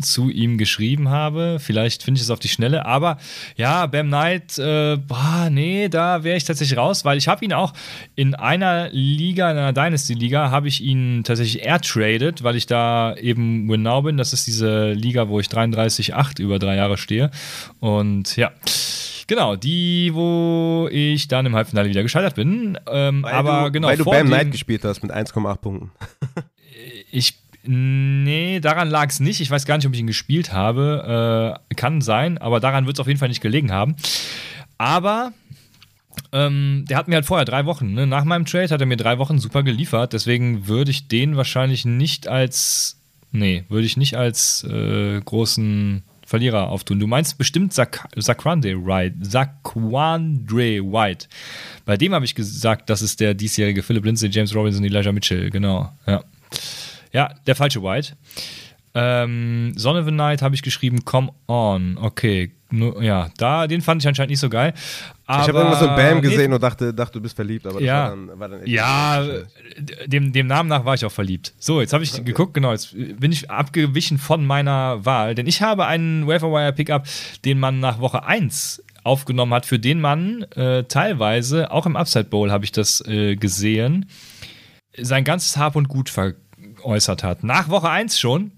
[0.01, 1.57] zu ihm geschrieben habe.
[1.59, 2.85] Vielleicht finde ich es auf die Schnelle.
[2.85, 3.17] Aber
[3.55, 7.53] ja, Bam Knight, äh, boah, nee, da wäre ich tatsächlich raus, weil ich habe ihn
[7.53, 7.73] auch
[8.15, 13.65] in einer Liga, in einer Dynasty-Liga, habe ich ihn tatsächlich airtraded, weil ich da eben
[13.81, 14.17] Now bin.
[14.17, 17.31] Das ist diese Liga, wo ich 33,8 über drei Jahre stehe.
[17.79, 18.51] Und ja.
[19.27, 22.77] Genau, die, wo ich dann im Halbfinale wieder gescheitert bin.
[22.87, 23.87] Ähm, weil aber du, genau.
[23.87, 25.91] Weil du Bam Knight gespielt hast mit 1,8 Punkten.
[27.11, 29.39] ich Nee, daran lag es nicht.
[29.39, 31.57] Ich weiß gar nicht, ob ich ihn gespielt habe.
[31.69, 33.95] Äh, kann sein, aber daran wird es auf jeden Fall nicht gelegen haben.
[34.77, 35.31] Aber
[36.31, 38.07] ähm, der hat mir halt vorher drei Wochen, ne?
[38.07, 40.13] nach meinem Trade hat er mir drei Wochen super geliefert.
[40.13, 42.97] Deswegen würde ich den wahrscheinlich nicht als,
[43.31, 46.99] nee, würde ich nicht als äh, großen Verlierer auftun.
[46.99, 49.21] Du meinst bestimmt Zak Zaquandre White.
[49.21, 51.27] Zaquandre White.
[51.85, 55.49] Bei dem habe ich gesagt, das ist der diesjährige Philip Lindsay, James Robinson, Elijah Mitchell.
[55.49, 56.23] Genau, ja.
[57.11, 58.15] Ja, der falsche White.
[58.93, 61.97] Ähm, Son of a Night habe ich geschrieben, come on.
[61.97, 64.73] Okay, nur, ja, da, den fand ich anscheinend nicht so geil.
[65.25, 67.81] Aber, ich habe irgendwas mit Bam gesehen nee, und dachte, dachte, du bist verliebt, aber
[67.81, 69.25] ja, war dann, war dann Ja,
[70.05, 71.53] dem, dem Namen nach war ich auch verliebt.
[71.57, 72.23] So, jetzt habe ich okay.
[72.23, 77.05] geguckt, genau, jetzt bin ich abgewichen von meiner Wahl, denn ich habe einen Waferwire Pickup,
[77.45, 82.25] den man nach Woche 1 aufgenommen hat, für den man äh, teilweise, auch im Upside
[82.25, 84.07] Bowl habe ich das äh, gesehen,
[84.97, 86.09] sein ganzes Hab und Gut
[86.81, 87.43] veräußert hat.
[87.43, 88.51] Nach Woche 1 schon.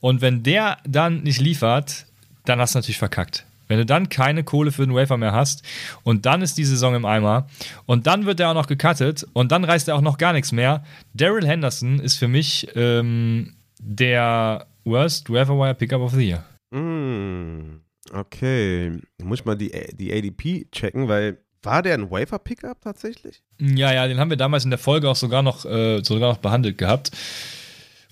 [0.00, 2.06] Und wenn der dann nicht liefert,
[2.44, 3.46] dann hast du natürlich verkackt.
[3.68, 5.64] Wenn du dann keine Kohle für den Wafer mehr hast
[6.04, 7.48] und dann ist die Saison im Eimer
[7.86, 10.52] und dann wird er auch noch gecuttet und dann reißt er auch noch gar nichts
[10.52, 10.84] mehr.
[11.14, 16.44] Daryl Henderson ist für mich ähm, der Worst Waferwire Pickup of the Year.
[16.70, 17.80] Mm,
[18.12, 18.92] okay.
[19.20, 23.42] Muss ich mal die, die ADP checken, weil war der ein Wafer-Pickup tatsächlich?
[23.58, 26.38] Ja, ja, den haben wir damals in der Folge auch sogar noch, äh, sogar noch
[26.38, 27.10] behandelt gehabt.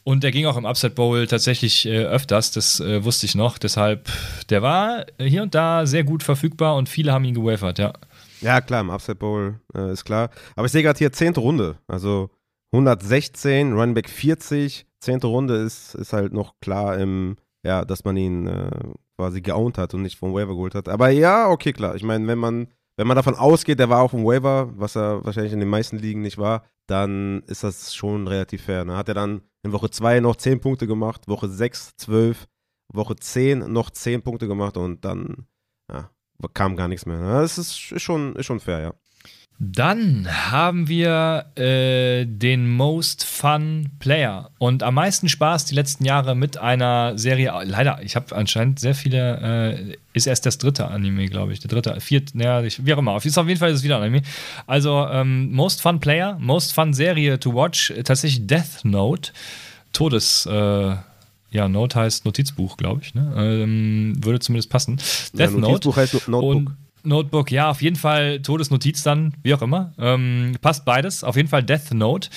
[0.04, 3.56] Und der ging auch im Upset Bowl tatsächlich äh, öfters, das äh, wusste ich noch.
[3.56, 4.10] Deshalb,
[4.50, 7.94] der war hier und da sehr gut verfügbar und viele haben ihn gewafert, ja.
[8.42, 10.28] Ja, klar, im Upset Bowl äh, ist klar.
[10.56, 11.34] Aber ich sehe gerade hier 10.
[11.36, 11.78] Runde.
[11.88, 12.28] Also
[12.72, 15.20] 116, Running Back 40, 10.
[15.20, 18.70] Runde ist, ist halt noch klar im, ja, dass man ihn äh,
[19.16, 20.90] quasi geowned hat und nicht vom Waiver geholt hat.
[20.90, 21.94] Aber ja, okay, klar.
[21.94, 25.24] Ich meine, wenn man, wenn man davon ausgeht, der war auch im Waiver, was er
[25.24, 28.84] wahrscheinlich in den meisten Ligen nicht war, dann ist das schon relativ fair.
[28.84, 28.96] Ne?
[28.96, 32.46] Hat er dann in Woche 2 noch 10 Punkte gemacht, Woche 6 12,
[32.92, 35.46] Woche 10 noch 10 Punkte gemacht und dann
[35.90, 36.10] ja,
[36.52, 37.18] kam gar nichts mehr.
[37.18, 37.40] Ne?
[37.40, 38.94] Das ist, schon, ist schon fair, ja.
[39.60, 46.34] Dann haben wir äh, den Most Fun Player und am meisten Spaß die letzten Jahre
[46.34, 47.52] mit einer Serie.
[47.64, 49.76] Leider, ich habe anscheinend sehr viele.
[49.92, 51.60] Äh, ist erst das dritte Anime, glaube ich.
[51.60, 53.12] Der dritte, vierte, naja, wie auch immer.
[53.12, 54.22] Auf jeden Fall ist es wieder ein Anime.
[54.66, 59.32] Also, ähm, Most Fun Player, Most Fun Serie to watch, tatsächlich Death Note.
[59.92, 60.46] Todes.
[60.46, 60.96] Äh,
[61.50, 63.14] ja, Note heißt Notizbuch, glaube ich.
[63.14, 63.32] Ne?
[63.36, 64.96] Ähm, würde zumindest passen.
[65.32, 66.00] Death ja, Notizbuch Note.
[66.00, 66.42] heißt Notebook.
[66.42, 69.92] Und Notebook, ja, auf jeden Fall Todesnotiz dann, wie auch immer.
[69.98, 71.24] Ähm, passt beides.
[71.24, 72.28] Auf jeden Fall Death Note.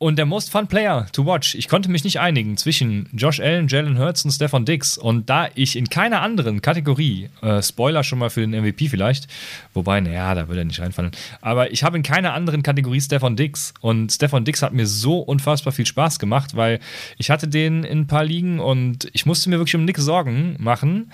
[0.00, 1.56] Und der Most Fun Player to watch.
[1.56, 4.96] Ich konnte mich nicht einigen zwischen Josh Allen, Jalen Hurts und Stefan Dix.
[4.96, 9.26] Und da ich in keiner anderen Kategorie, äh, Spoiler schon mal für den MVP vielleicht,
[9.74, 13.34] wobei, naja, da würde er nicht reinfallen, aber ich habe in keiner anderen Kategorie Stefan
[13.34, 13.74] Dix.
[13.80, 16.78] Und Stefan Dix hat mir so unfassbar viel Spaß gemacht, weil
[17.16, 20.54] ich hatte den in ein paar Ligen und ich musste mir wirklich um nichts Sorgen
[20.60, 21.10] machen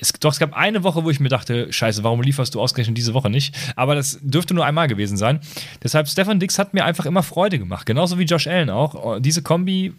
[0.00, 2.96] es, doch, es gab eine Woche, wo ich mir dachte, scheiße, warum lieferst du ausgerechnet
[2.96, 3.54] diese Woche nicht?
[3.76, 5.40] Aber das dürfte nur einmal gewesen sein.
[5.82, 7.86] Deshalb, Stefan Dix hat mir einfach immer Freude gemacht.
[7.86, 9.20] Genauso wie Josh Allen auch.
[9.20, 9.94] Diese Kombi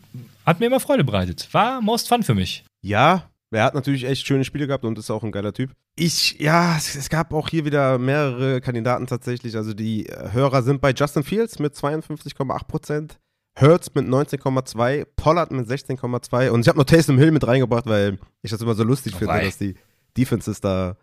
[0.46, 1.48] hat mir immer Freude bereitet.
[1.52, 2.64] War most fun für mich.
[2.82, 5.72] Ja, er hat natürlich echt schöne Spiele gehabt und ist auch ein geiler Typ.
[5.96, 9.56] Ich, ja, es, gab auch hier wieder mehrere Kandidaten tatsächlich.
[9.56, 13.20] Also die Hörer sind bei Justin Fields mit 52,8 Prozent.
[13.58, 18.20] Hurts mit 19,2, Pollard mit 16,2 und ich habe noch Taysom Hill mit reingebracht, weil
[18.41, 19.76] ich das immer so lustig oh, finde, dass die
[20.18, 20.97] Defenses da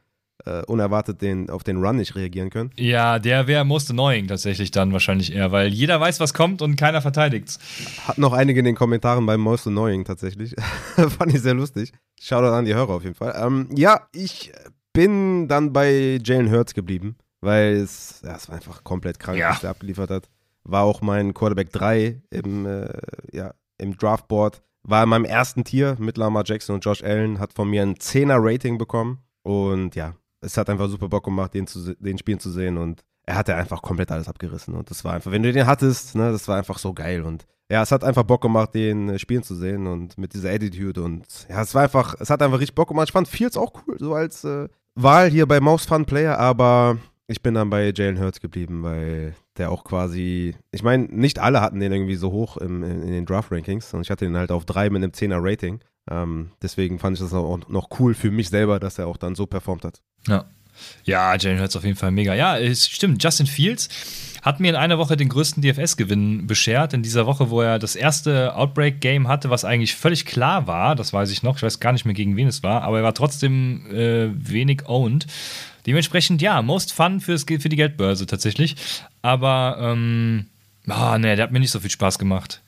[0.45, 2.71] äh, unerwartet den, auf den Run nicht reagieren können.
[2.77, 6.77] Ja, der wäre most annoying tatsächlich dann wahrscheinlich eher, weil jeder weiß, was kommt und
[6.77, 7.59] keiner verteidigt.
[8.07, 10.55] Hat noch einige in den Kommentaren beim most annoying tatsächlich.
[10.97, 11.93] Fand ich sehr lustig.
[12.21, 13.35] Shoutout an die Hörer auf jeden Fall.
[13.41, 14.53] Ähm, ja, ich
[14.93, 19.51] bin dann bei Jalen Hurts geblieben, weil es, ja, es war einfach komplett krank, ja.
[19.51, 20.29] was er abgeliefert hat
[20.65, 22.89] war auch mein Quarterback 3 im, äh,
[23.33, 24.63] ja, im Draftboard.
[24.85, 27.95] War in meinem ersten Tier mit Lamar Jackson und Josh Allen, hat von mir ein
[27.95, 29.19] 10er Rating bekommen.
[29.43, 32.77] Und ja, es hat einfach super Bock gemacht, den, zu, den Spielen zu sehen.
[32.79, 34.75] Und er hat ja einfach komplett alles abgerissen.
[34.75, 37.23] Und das war einfach, wenn du den hattest, ne, das war einfach so geil.
[37.23, 40.51] Und ja, es hat einfach Bock gemacht, den äh, spielen zu sehen und mit dieser
[40.51, 43.09] Attitude und ja, es war einfach, es hat einfach richtig Bock gemacht.
[43.09, 46.99] Ich fand Fields auch cool, so als äh, Wahl hier bei Most Fun Player, aber
[47.33, 51.61] ich bin dann bei Jalen Hurts geblieben, weil der auch quasi, ich meine, nicht alle
[51.61, 54.53] hatten den irgendwie so hoch im, in, in den Draft-Rankings und ich hatte den halt
[54.53, 55.81] auf drei mit einem 10er Rating.
[56.11, 59.35] Ähm, deswegen fand ich das auch noch cool für mich selber, dass er auch dann
[59.35, 60.01] so performt hat.
[60.29, 60.45] Ja.
[61.05, 62.35] Ja, Jalen Hurts auf jeden Fall mega.
[62.35, 63.23] Ja, es stimmt.
[63.23, 63.89] Justin Fields
[64.41, 66.95] hat mir in einer Woche den größten DFS-Gewinn beschert.
[66.95, 70.97] In dieser Woche, wo er das erste Outbreak-Game hatte, was eigentlich völlig klar war.
[70.97, 71.57] Das weiß ich noch.
[71.57, 72.83] Ich weiß gar nicht mehr, gegen wen es war.
[72.83, 75.27] Aber er war trotzdem äh, wenig owned.
[75.87, 78.77] Dementsprechend, ja, most fun fürs, für die Geldbörse tatsächlich.
[79.21, 80.47] Aber, ähm,
[80.89, 82.63] oh, nee, der hat mir nicht so viel Spaß gemacht.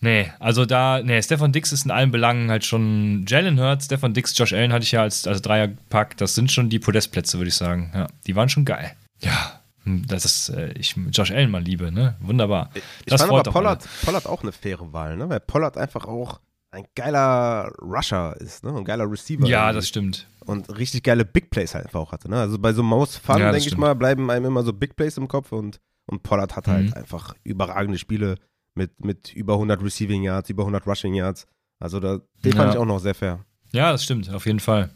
[0.00, 4.14] Nee, also da, nee, Stefan Dix ist in allen Belangen halt schon Jalen Hurts, Stefan
[4.14, 6.16] Dix, Josh Allen hatte ich ja als, als Dreierpack.
[6.18, 7.90] Das sind schon die Podestplätze, würde ich sagen.
[7.92, 8.92] Ja, die waren schon geil.
[9.20, 12.14] Ja, hm, das ist, äh, ich Josh Allen mal liebe, ne?
[12.20, 12.70] Wunderbar.
[12.74, 15.28] Ich das fand aber Pollard, Pollard auch eine faire Wahl, ne?
[15.28, 16.38] Weil Pollard einfach auch
[16.70, 18.76] ein geiler Rusher ist, ne?
[18.76, 19.48] Ein geiler Receiver.
[19.48, 20.28] Ja, das stimmt.
[20.48, 22.40] Und richtig geile Big Plays halt einfach auch hatte, ne?
[22.40, 25.18] Also bei so Maus Fun, ja, denke ich mal, bleiben einem immer so Big Plays
[25.18, 26.94] im Kopf und, und Pollard hat halt mhm.
[26.94, 28.36] einfach überragende Spiele
[28.74, 31.46] mit, mit über 100 Receiving Yards, über 100 Rushing Yards.
[31.78, 32.56] Also da, den ja.
[32.56, 33.44] fand ich auch noch sehr fair.
[33.72, 34.88] Ja, das stimmt, auf jeden Fall.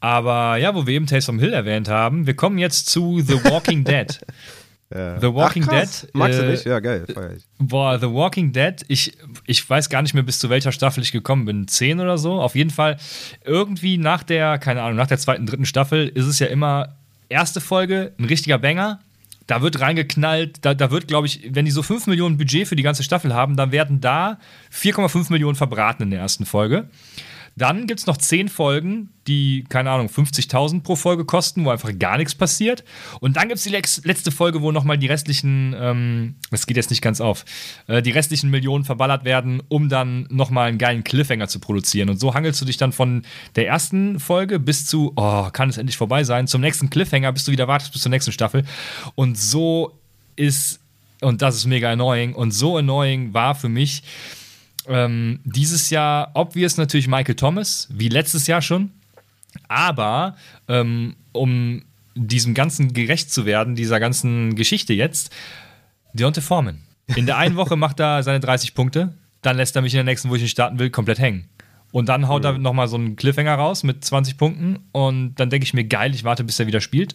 [0.00, 3.84] Aber ja, wo wir eben Taysom Hill erwähnt haben, wir kommen jetzt zu The Walking
[3.84, 4.18] Dead.
[4.94, 5.20] Ja.
[5.20, 6.08] The Walking Ach, Dead.
[6.12, 6.64] Magst du äh, nicht?
[6.64, 7.04] Ja, geil.
[7.12, 7.44] Feier ich.
[7.58, 8.74] Boah, The Walking Dead.
[8.88, 9.12] Ich,
[9.46, 11.68] ich weiß gar nicht mehr, bis zu welcher Staffel ich gekommen bin.
[11.68, 12.40] Zehn oder so.
[12.40, 12.96] Auf jeden Fall
[13.44, 16.96] irgendwie nach der, keine Ahnung, nach der zweiten, dritten Staffel ist es ja immer
[17.28, 19.00] erste Folge, ein richtiger Banger.
[19.46, 22.76] Da wird reingeknallt, da, da wird, glaube ich, wenn die so 5 Millionen Budget für
[22.76, 24.38] die ganze Staffel haben, dann werden da
[24.72, 26.88] 4,5 Millionen verbraten in der ersten Folge.
[27.56, 31.96] Dann gibt es noch 10 Folgen, die, keine Ahnung, 50.000 pro Folge kosten, wo einfach
[31.98, 32.82] gar nichts passiert.
[33.20, 36.90] Und dann gibt es die letzte Folge, wo nochmal die restlichen, ähm, das geht jetzt
[36.90, 37.44] nicht ganz auf,
[37.86, 42.08] äh, die restlichen Millionen verballert werden, um dann nochmal einen geilen Cliffhanger zu produzieren.
[42.08, 43.22] Und so hangelst du dich dann von
[43.54, 47.44] der ersten Folge bis zu, oh, kann es endlich vorbei sein, zum nächsten Cliffhanger, bis
[47.44, 48.64] du wieder wartest bis zur nächsten Staffel.
[49.14, 49.98] Und so
[50.36, 50.80] ist,
[51.20, 54.02] und das ist mega annoying, und so annoying war für mich,
[54.86, 58.90] ähm, dieses Jahr obvious natürlich Michael Thomas, wie letztes Jahr schon.
[59.68, 60.36] Aber
[60.68, 61.82] ähm, um
[62.14, 65.32] diesem Ganzen gerecht zu werden, dieser ganzen Geschichte jetzt,
[66.12, 66.80] Deontay Foreman.
[67.16, 70.04] In der einen Woche macht er seine 30 Punkte, dann lässt er mich in der
[70.04, 71.48] nächsten, wo ich ihn starten will, komplett hängen.
[71.90, 72.46] Und dann haut mhm.
[72.46, 76.14] er nochmal so einen Cliffhanger raus mit 20 Punkten und dann denke ich mir, geil,
[76.14, 77.14] ich warte, bis er wieder spielt,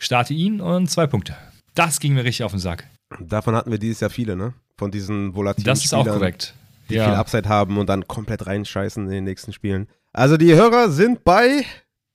[0.00, 1.36] starte ihn und zwei Punkte.
[1.74, 2.88] Das ging mir richtig auf den Sack.
[3.20, 4.54] Davon hatten wir dieses Jahr viele, ne?
[4.78, 6.08] Von diesen volatilen Das ist Spielern.
[6.08, 6.54] auch korrekt
[6.88, 7.04] die ja.
[7.04, 9.88] viel Upside haben und dann komplett reinscheißen in den nächsten Spielen.
[10.12, 11.64] Also die Hörer sind bei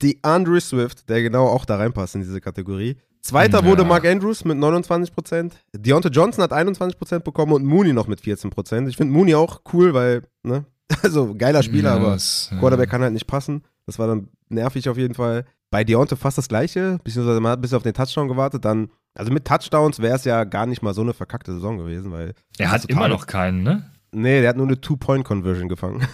[0.01, 2.97] die Andrew Swift, der genau auch da reinpasst in diese Kategorie.
[3.22, 3.65] Zweiter ja.
[3.65, 5.51] wurde Mark Andrews mit 29%.
[5.74, 8.88] Deontay Johnson hat 21% bekommen und Mooney noch mit 14%.
[8.88, 10.63] Ich finde Mooney auch cool, weil, ne,
[11.03, 13.63] also geiler Spieler, yes, aber Quarterback kann halt nicht passen.
[13.86, 15.45] Das war dann nervig auf jeden Fall.
[15.72, 19.32] Bei Deontay fast das gleiche, beziehungsweise man hat bis auf den Touchdown gewartet, dann, also
[19.32, 22.34] mit Touchdowns wäre es ja gar nicht mal so eine verkackte Saison gewesen, weil.
[22.57, 23.91] Er hat immer noch keinen, ne?
[24.12, 26.07] Nee, der hat nur eine Two-Point-Conversion gefangen.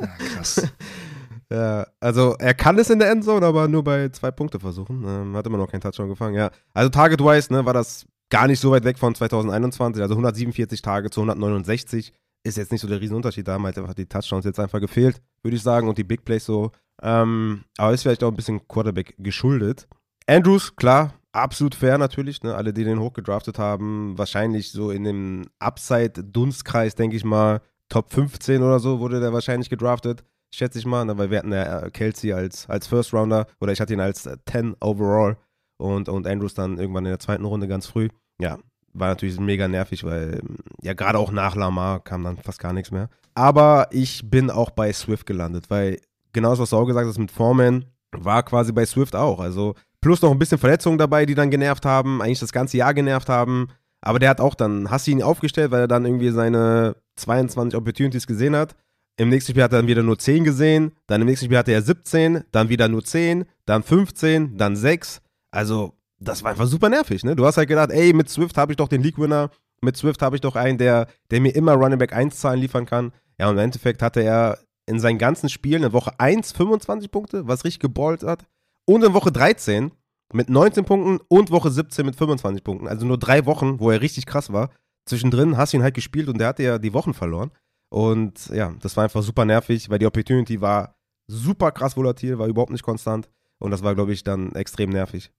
[0.00, 0.68] ja, krass.
[1.50, 5.04] ja, also er kann es in der Endzone, aber nur bei zwei Punkte versuchen.
[5.06, 6.50] Ähm, hat immer noch keinen Touchdown gefangen, ja.
[6.72, 10.02] Also Target-wise ne, war das gar nicht so weit weg von 2021.
[10.02, 12.12] Also 147 Tage zu 169
[12.44, 13.46] ist jetzt nicht so der Riesenunterschied.
[13.46, 16.24] Da haben halt einfach die Touchdowns jetzt einfach gefehlt, würde ich sagen, und die Big
[16.24, 16.72] Plays so.
[17.02, 19.88] Ähm, aber ist vielleicht auch ein bisschen Quarterback geschuldet.
[20.26, 22.42] Andrews, klar, absolut fair natürlich.
[22.42, 22.54] Ne?
[22.54, 28.62] Alle, die den hochgedraftet haben, wahrscheinlich so in dem Upside-Dunstkreis, denke ich mal, Top 15
[28.62, 30.24] oder so wurde der wahrscheinlich gedraftet.
[30.54, 31.18] Schätze ich mal, ne?
[31.18, 34.22] weil wir hatten ja äh, Kelsey als, als First Rounder oder ich hatte ihn als
[34.22, 34.38] 10
[34.72, 35.36] äh, overall
[35.76, 38.08] und, und Andrews dann irgendwann in der zweiten Runde ganz früh.
[38.40, 38.58] Ja,
[38.92, 40.40] war natürlich mega nervig, weil
[40.80, 43.10] ja gerade auch nach Lamar kam dann fast gar nichts mehr.
[43.34, 46.00] Aber ich bin auch bei Swift gelandet, weil
[46.32, 49.40] genau das, was du auch gesagt hast mit Foreman, war quasi bei Swift auch.
[49.40, 49.74] Also
[50.04, 53.30] Plus noch ein bisschen Verletzungen dabei, die dann genervt haben, eigentlich das ganze Jahr genervt
[53.30, 53.68] haben.
[54.02, 57.74] Aber der hat auch dann, hast du ihn aufgestellt, weil er dann irgendwie seine 22
[57.74, 58.76] Opportunities gesehen hat.
[59.16, 61.72] Im nächsten Spiel hat er dann wieder nur 10 gesehen, dann im nächsten Spiel hatte
[61.72, 65.22] er 17, dann wieder nur 10, dann 15, dann 6.
[65.50, 67.34] Also, das war einfach super nervig, ne?
[67.34, 69.48] Du hast halt gedacht, ey, mit Swift habe ich doch den League-Winner,
[69.80, 72.84] mit Swift habe ich doch einen, der, der mir immer Running Back 1 Zahlen liefern
[72.84, 73.12] kann.
[73.38, 77.48] Ja, und im Endeffekt hatte er in seinen ganzen Spielen in Woche 1 25 Punkte,
[77.48, 78.44] was richtig geballt hat.
[78.86, 79.92] Und in Woche 13
[80.32, 82.88] mit 19 Punkten und Woche 17 mit 25 Punkten.
[82.88, 84.70] Also nur drei Wochen, wo er richtig krass war.
[85.06, 87.50] Zwischendrin hast du ihn halt gespielt und der hatte ja die Wochen verloren.
[87.90, 92.48] Und ja, das war einfach super nervig, weil die Opportunity war super krass volatil, war
[92.48, 93.28] überhaupt nicht konstant.
[93.58, 95.30] Und das war, glaube ich, dann extrem nervig.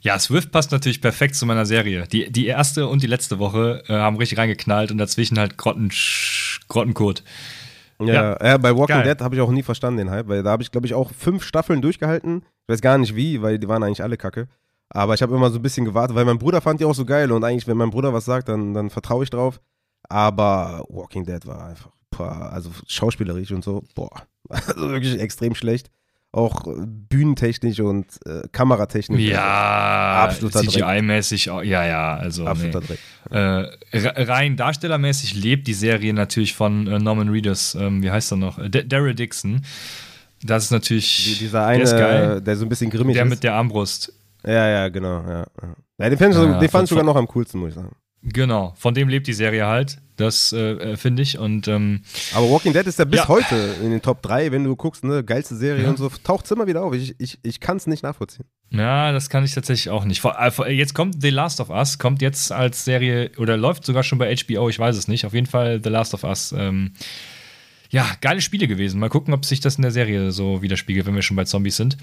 [0.00, 2.06] Ja, Swift passt natürlich perfekt zu meiner Serie.
[2.06, 5.90] Die, die erste und die letzte Woche äh, haben richtig reingeknallt und dazwischen halt Grotten,
[6.68, 7.24] Grottencode.
[8.00, 8.46] Ja, ja.
[8.46, 9.14] ja bei Walking Geil.
[9.14, 11.10] Dead habe ich auch nie verstanden den Hype, weil da habe ich, glaube ich, auch
[11.12, 12.44] fünf Staffeln durchgehalten.
[12.66, 14.48] Ich weiß gar nicht wie, weil die waren eigentlich alle kacke.
[14.90, 17.04] Aber ich habe immer so ein bisschen gewartet, weil mein Bruder fand die auch so
[17.04, 19.60] geil und eigentlich, wenn mein Bruder was sagt, dann, dann vertraue ich drauf.
[20.08, 24.10] Aber Walking Dead war einfach, boah, also schauspielerisch und so, boah,
[24.48, 25.90] also wirklich extrem schlecht
[26.34, 26.64] auch
[27.08, 29.20] bühnentechnisch und äh, kameratechnisch.
[29.20, 32.46] Ja, CGI-mäßig, ja, ja, also.
[32.46, 32.86] Absoluter nee.
[32.86, 32.98] Dreck.
[33.92, 38.36] Äh, rein darstellermäßig lebt die Serie natürlich von äh, Norman Reedus, ähm, wie heißt er
[38.36, 38.58] noch?
[38.68, 39.62] D Daryl Dixon.
[40.44, 41.24] Das ist natürlich.
[41.24, 43.28] Die, dieser eine, der, der, so ein bisschen grimmig der ist.
[43.28, 44.12] Der mit der Armbrust.
[44.44, 45.22] Ja, ja, genau.
[45.26, 45.46] Ja,
[45.98, 46.10] ja.
[46.10, 47.96] den fand ich, ja, den fand ich sogar noch am coolsten, muss ich sagen.
[48.26, 49.98] Genau, von dem lebt die Serie halt.
[50.16, 51.38] Das äh, äh, finde ich.
[51.38, 52.02] Und, ähm,
[52.34, 53.28] Aber Walking Dead ist ja bis ja.
[53.28, 55.90] heute in den Top 3, wenn du guckst, ne, geilste Serie ja.
[55.90, 56.94] und so, taucht es immer wieder auf.
[56.94, 58.46] Ich, ich, ich kann es nicht nachvollziehen.
[58.70, 60.24] Ja, das kann ich tatsächlich auch nicht.
[60.24, 64.18] Äh, jetzt kommt The Last of Us, kommt jetzt als Serie oder läuft sogar schon
[64.18, 65.26] bei HBO, ich weiß es nicht.
[65.26, 66.54] Auf jeden Fall The Last of Us.
[66.56, 66.92] Ähm,
[67.94, 68.98] ja, geile Spiele gewesen.
[68.98, 71.76] Mal gucken, ob sich das in der Serie so widerspiegelt, wenn wir schon bei Zombies
[71.76, 71.96] sind.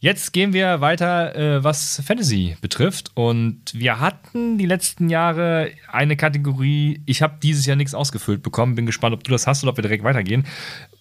[0.00, 3.10] Jetzt gehen wir weiter, äh, was Fantasy betrifft.
[3.14, 8.74] Und wir hatten die letzten Jahre eine Kategorie, ich habe dieses Jahr nichts ausgefüllt bekommen.
[8.74, 10.46] Bin gespannt, ob du das hast oder ob wir direkt weitergehen.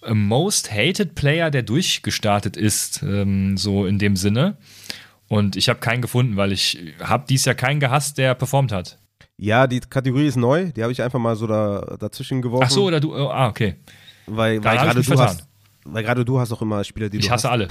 [0.10, 4.58] Most Hated Player, der durchgestartet ist, ähm, so in dem Sinne.
[5.30, 9.00] Und ich habe keinen gefunden, weil ich habe dieses Jahr keinen gehasst, der performt hat.
[9.38, 10.72] Ja, die Kategorie ist neu.
[10.76, 12.66] Die habe ich einfach mal so da, dazwischen geworfen.
[12.68, 13.76] Ach so, oder du, oh, ah, okay.
[14.28, 15.48] Weil, weil gerade du hast,
[15.86, 17.54] weil gerade du hast auch immer Spieler, die ich du Ich hasse hast.
[17.54, 17.68] alle.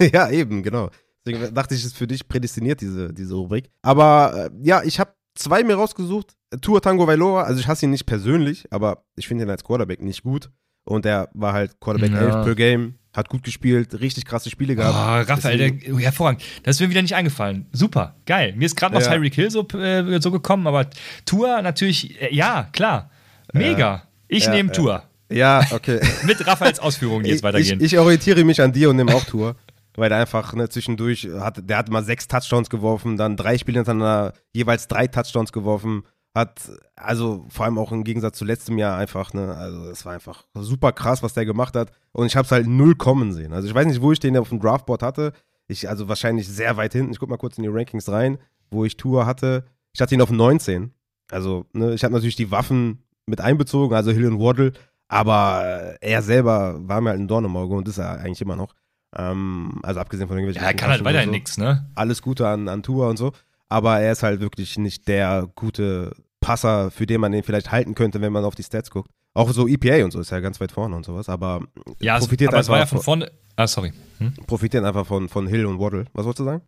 [0.12, 0.90] ja, eben, genau.
[1.24, 3.70] Deswegen dachte ich, es ist für dich prädestiniert, diese, diese Rubrik.
[3.82, 6.36] Aber äh, ja, ich habe zwei mir rausgesucht.
[6.62, 10.02] Tour Tango Vailoa, also ich hasse ihn nicht persönlich, aber ich finde ihn als Quarterback
[10.02, 10.50] nicht gut.
[10.84, 12.38] Und er war halt Quarterback ja.
[12.38, 14.94] 11 per Game, hat gut gespielt, richtig krasse Spiele gehabt.
[14.94, 16.42] Oh, Raphael, der, hervorragend.
[16.64, 17.66] Das ist mir wieder nicht eingefallen.
[17.70, 18.54] Super, geil.
[18.56, 19.12] Mir ist gerade noch ja.
[19.12, 20.88] Tyreek Hill so, äh, so gekommen, aber
[21.26, 23.10] Tour natürlich, äh, ja, klar.
[23.52, 23.78] Mega.
[23.78, 24.02] Ja.
[24.26, 25.04] Ich ja, nehme Tour.
[25.30, 26.00] Ja, okay.
[26.26, 27.80] Mit Raphaels Ausführungen, die jetzt weitergehen.
[27.80, 29.56] Ich, ich, orientiere mich an dir und nehme auch Tour.
[29.96, 33.78] Weil er einfach ne, zwischendurch hat, der hat mal sechs Touchdowns geworfen, dann drei Spiele
[33.78, 36.04] hintereinander jeweils drei Touchdowns geworfen.
[36.32, 36.60] Hat,
[36.94, 40.44] also vor allem auch im Gegensatz zu letztem Jahr einfach, ne, also es war einfach
[40.54, 41.90] super krass, was der gemacht hat.
[42.12, 43.52] Und ich habe es halt null kommen sehen.
[43.52, 45.32] Also ich weiß nicht, wo ich den auf dem Draftboard hatte.
[45.66, 47.12] Ich, also wahrscheinlich sehr weit hinten.
[47.12, 48.38] Ich guck mal kurz in die Rankings rein,
[48.70, 49.64] wo ich Tour hatte.
[49.92, 50.92] Ich hatte ihn auf 19.
[51.32, 54.72] Also, ne, ich habe natürlich die Waffen mit einbezogen, also Hill und Waddle.
[55.10, 58.54] Aber er selber war mir halt ein Dorn im Auge und ist er eigentlich immer
[58.54, 58.74] noch.
[59.16, 60.62] Ähm, also abgesehen von irgendwelchen.
[60.62, 61.32] Ja, er kann halt weiterhin so.
[61.32, 61.90] nichts, ne?
[61.96, 63.32] Alles Gute an, an Tour und so.
[63.68, 67.96] Aber er ist halt wirklich nicht der gute Passer, für den man den vielleicht halten
[67.96, 69.10] könnte, wenn man auf die Stats guckt.
[69.34, 71.62] Auch so EPA und so ist ja ganz weit vorne und sowas, aber
[72.00, 73.30] ja, profitiert aber es war ja von vorne.
[73.56, 73.92] Ah, sorry.
[74.18, 74.32] Hm?
[74.46, 76.06] Profitieren einfach von, von Hill und Waddle.
[76.14, 76.62] Was wolltest du sagen?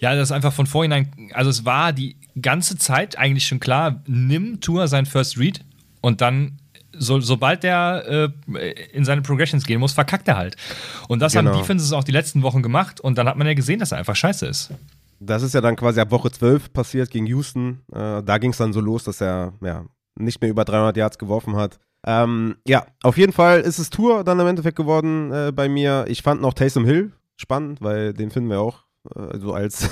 [0.00, 4.02] Ja, das ist einfach von vorhinein, also es war die ganze Zeit eigentlich schon klar,
[4.06, 5.64] nimm Tour sein First Read
[6.00, 6.58] und dann
[6.98, 10.56] so, sobald der äh, in seine Progressions gehen muss, verkackt er halt.
[11.08, 11.50] Und das genau.
[11.50, 13.98] haben Defenses auch die letzten Wochen gemacht und dann hat man ja gesehen, dass er
[13.98, 14.70] einfach scheiße ist.
[15.18, 17.80] Das ist ja dann quasi ab Woche 12 passiert gegen Houston.
[17.92, 19.84] Äh, da ging es dann so los, dass er ja,
[20.18, 21.78] nicht mehr über 300 Yards geworfen hat.
[22.06, 26.04] Ähm, ja, auf jeden Fall ist es Tour dann im Endeffekt geworden äh, bei mir.
[26.08, 29.88] Ich fand noch Taysom Hill spannend, weil den finden wir auch also als,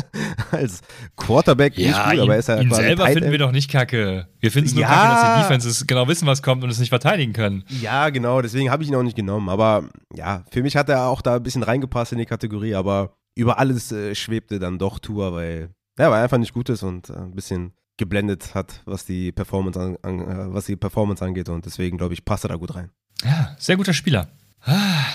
[0.50, 0.80] als
[1.16, 4.28] Quarterback ja, nicht gut, aber er ist ja ihn selber finden wir doch nicht kacke.
[4.40, 6.78] Wir finden es nur ja, kacke, dass die Defenses genau wissen, was kommt und es
[6.78, 7.64] nicht verteidigen können.
[7.80, 9.48] Ja, genau, deswegen habe ich ihn auch nicht genommen.
[9.48, 13.16] Aber ja, für mich hat er auch da ein bisschen reingepasst in die Kategorie, aber
[13.34, 17.10] über alles äh, schwebte dann doch Tour, weil er ja, einfach nicht gut ist und
[17.10, 21.48] äh, ein bisschen geblendet hat, was die Performance an, an äh, was die Performance angeht
[21.48, 22.90] und deswegen glaube ich passt er da gut rein.
[23.24, 24.28] Ja, sehr guter Spieler.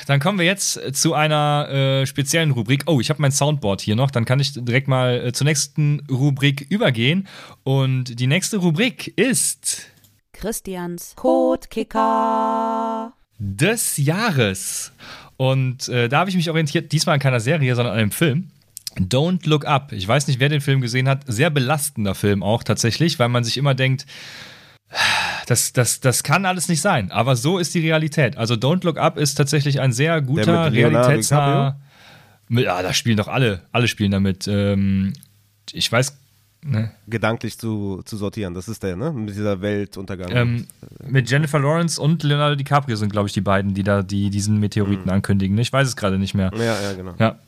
[0.06, 2.84] Dann kommen wir jetzt zu einer äh, speziellen Rubrik.
[2.86, 4.12] Oh, ich habe mein Soundboard hier noch.
[4.12, 7.28] Dann kann ich direkt mal äh, zur nächsten Rubrik übergehen.
[7.64, 9.88] Und die nächste Rubrik ist
[10.34, 14.92] Christians Codekicker des Jahres.
[15.38, 18.52] Und äh, da habe ich mich orientiert, diesmal an keiner Serie, sondern an einem Film.
[18.98, 19.94] Don't Look Up.
[19.94, 21.24] Ich weiß nicht, wer den Film gesehen hat.
[21.28, 24.06] Sehr belastender Film auch tatsächlich, weil man sich immer denkt,
[25.50, 28.38] das, das, das kann alles nicht sein, aber so ist die Realität.
[28.38, 31.80] Also Don't Look Up ist tatsächlich ein sehr guter, realitätsnah.
[32.50, 34.48] Ja, da spielen doch alle, alle spielen damit.
[34.48, 35.14] Ähm,
[35.72, 36.18] ich weiß.
[36.62, 36.92] Ne?
[37.08, 39.12] Gedanklich zu, zu sortieren, das ist der, ne?
[39.14, 40.30] Mit dieser Weltuntergang.
[40.32, 40.68] Ähm,
[41.08, 44.60] mit Jennifer Lawrence und Leonardo DiCaprio sind, glaube ich, die beiden, die da die diesen
[44.60, 45.14] Meteoriten mhm.
[45.14, 45.58] ankündigen.
[45.58, 46.52] Ich weiß es gerade nicht mehr.
[46.56, 47.14] Ja, ja, genau.
[47.18, 47.40] Ja.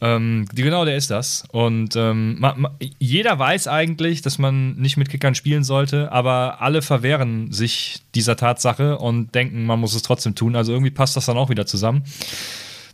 [0.00, 1.44] Ähm, genau, der ist das.
[1.52, 6.60] Und ähm, ma, ma, jeder weiß eigentlich, dass man nicht mit Kickern spielen sollte, aber
[6.60, 10.56] alle verwehren sich dieser Tatsache und denken, man muss es trotzdem tun.
[10.56, 12.04] Also irgendwie passt das dann auch wieder zusammen.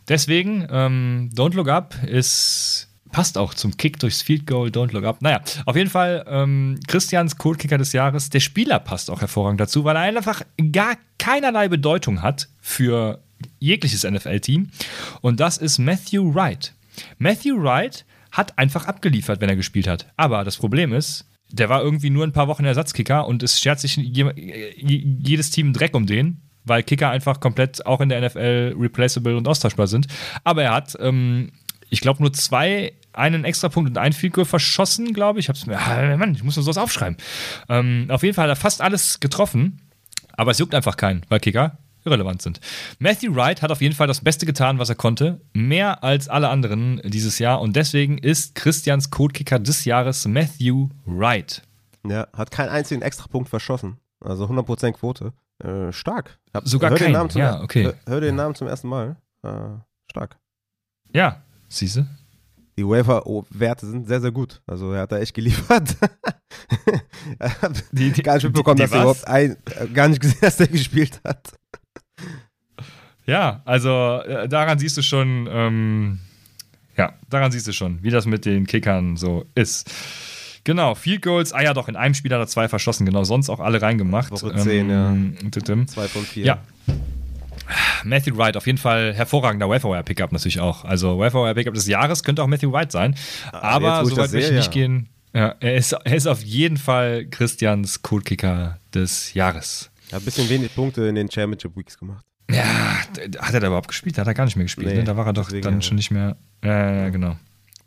[0.07, 5.03] deswegen, ähm, Don't Look Up ist passt auch zum Kick durchs Field Goal, Don't Look
[5.03, 5.21] Up.
[5.21, 8.29] Naja, auf jeden Fall ähm, Christians Codekicker des Jahres.
[8.29, 10.41] Der Spieler passt auch hervorragend dazu, weil er einfach
[10.71, 13.19] gar keinerlei Bedeutung hat für
[13.59, 14.69] jegliches NFL-Team.
[15.21, 16.73] Und das ist Matthew Wright.
[17.17, 20.07] Matthew Wright hat einfach abgeliefert, wenn er gespielt hat.
[20.17, 23.79] Aber das Problem ist, der war irgendwie nur ein paar Wochen Ersatzkicker und es schert
[23.79, 29.35] sich jedes Team Dreck um den, weil Kicker einfach komplett auch in der NFL replaceable
[29.35, 30.07] und austauschbar sind.
[30.43, 31.51] Aber er hat, ähm,
[31.89, 35.45] ich glaube, nur zwei, einen Extrapunkt und ein Field Goal verschossen, glaube ich.
[35.45, 37.17] Ich hab's mir, ah, Mann, ich muss mir sowas aufschreiben.
[37.67, 39.81] Ähm, auf jeden Fall hat er fast alles getroffen,
[40.33, 42.59] aber es juckt einfach keinen, weil Kicker irrelevant sind.
[42.99, 45.41] Matthew Wright hat auf jeden Fall das Beste getan, was er konnte.
[45.53, 47.61] Mehr als alle anderen dieses Jahr.
[47.61, 51.61] Und deswegen ist Christians Codekicker des Jahres Matthew Wright.
[52.07, 53.97] Ja, hat keinen einzigen Extrapunkt verschossen.
[54.19, 55.33] Also 100% Quote.
[55.63, 56.39] Äh, stark.
[56.53, 57.29] Hab, Sogar keinen.
[57.35, 57.83] ja, okay.
[57.83, 59.15] Hör, hör, den Namen zum ersten Mal.
[59.43, 59.49] Äh,
[60.09, 60.37] stark.
[61.13, 62.01] Ja, siehst
[62.77, 64.61] Die Waiver-Werte sind sehr, sehr gut.
[64.65, 65.95] Also er hat da echt geliefert.
[67.91, 70.59] die, die, gar nicht mitbekommen, die, dass er überhaupt ein, äh, gar nicht gesehen, dass
[70.59, 71.53] er gespielt hat.
[73.25, 76.19] Ja, also äh, daran siehst du schon, ähm,
[76.97, 79.89] ja, daran siehst du schon, wie das mit den Kickern so ist.
[80.63, 83.49] Genau, Field Goals, ah ja doch, in einem Spiel hat er zwei verschossen, genau, sonst
[83.49, 84.31] auch alle reingemacht.
[84.31, 85.87] Woche 10, ähm, ja.
[85.87, 86.45] Zwei von vier.
[86.45, 86.57] Ja.
[88.03, 90.83] Matthew Wright, auf jeden Fall hervorragender Wire Pickup natürlich auch.
[90.85, 93.15] Also Wire Pickup des Jahres könnte auch Matthew Wright sein.
[93.51, 95.09] Ah, Aber so weit möchte ich nicht gehen.
[95.33, 99.89] Ja, er, ist, er ist auf jeden Fall Christians Coolkicker des Jahres.
[100.09, 102.25] Er hat ein bisschen wenig Punkte in den Championship Weeks gemacht.
[102.53, 102.99] Ja,
[103.39, 104.17] hat er da überhaupt gespielt?
[104.17, 104.87] Hat er gar nicht mehr gespielt.
[104.87, 105.03] Nee, ne?
[105.03, 105.81] Da war er doch dann ja.
[105.81, 106.37] schon nicht mehr.
[106.63, 107.35] Ja, ja, genau.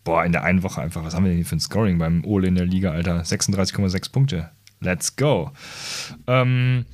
[0.04, 2.24] Boah, in der einen Woche einfach, was haben wir denn hier für ein Scoring beim
[2.24, 3.22] Ole in der Liga, Alter?
[3.22, 4.50] 36,6 Punkte.
[4.80, 5.50] Let's go.
[6.26, 6.84] Ähm,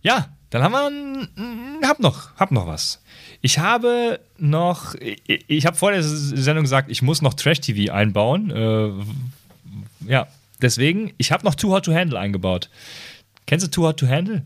[0.00, 3.02] ja, dann haben wir, hab noch, hab noch was.
[3.42, 7.92] Ich habe noch, ich, ich habe vor der Sendung gesagt, ich muss noch Trash TV
[7.92, 8.50] einbauen.
[8.50, 10.26] Äh, ja,
[10.62, 12.70] deswegen, ich habe noch Too Hot to Handle eingebaut.
[13.46, 14.44] Kennst du Too Hot to Handle?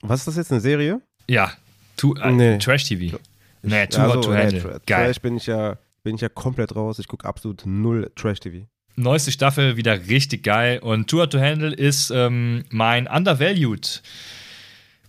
[0.00, 1.00] Was ist das jetzt, eine Serie?
[1.28, 1.52] Ja,
[1.98, 2.58] too, äh, nee.
[2.58, 3.18] Trash TV.
[3.62, 4.62] Nee, Too also, Hot to Handle.
[4.62, 5.06] Nee, Geil.
[5.06, 6.98] Trash bin ich ja, bin ich ja komplett raus.
[6.98, 8.66] Ich gucke absolut null Trash TV.
[8.96, 14.02] Neueste Staffel wieder richtig geil und Too Hot to Handle ist ähm, mein Undervalued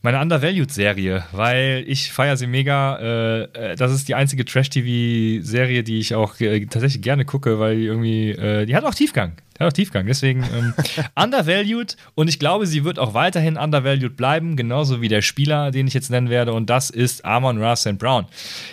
[0.01, 2.97] meine Undervalued-Serie, weil ich feiere sie mega.
[2.97, 7.77] Äh, äh, das ist die einzige Trash-TV-Serie, die ich auch äh, tatsächlich gerne gucke, weil
[7.77, 9.33] die irgendwie, äh, die hat auch Tiefgang.
[9.57, 10.05] Die hat auch Tiefgang.
[10.05, 10.73] Deswegen ähm,
[11.21, 15.87] Undervalued und ich glaube, sie wird auch weiterhin Undervalued bleiben, genauso wie der Spieler, den
[15.87, 17.97] ich jetzt nennen werde, und das ist Amon Ra St.
[17.97, 18.25] Brown.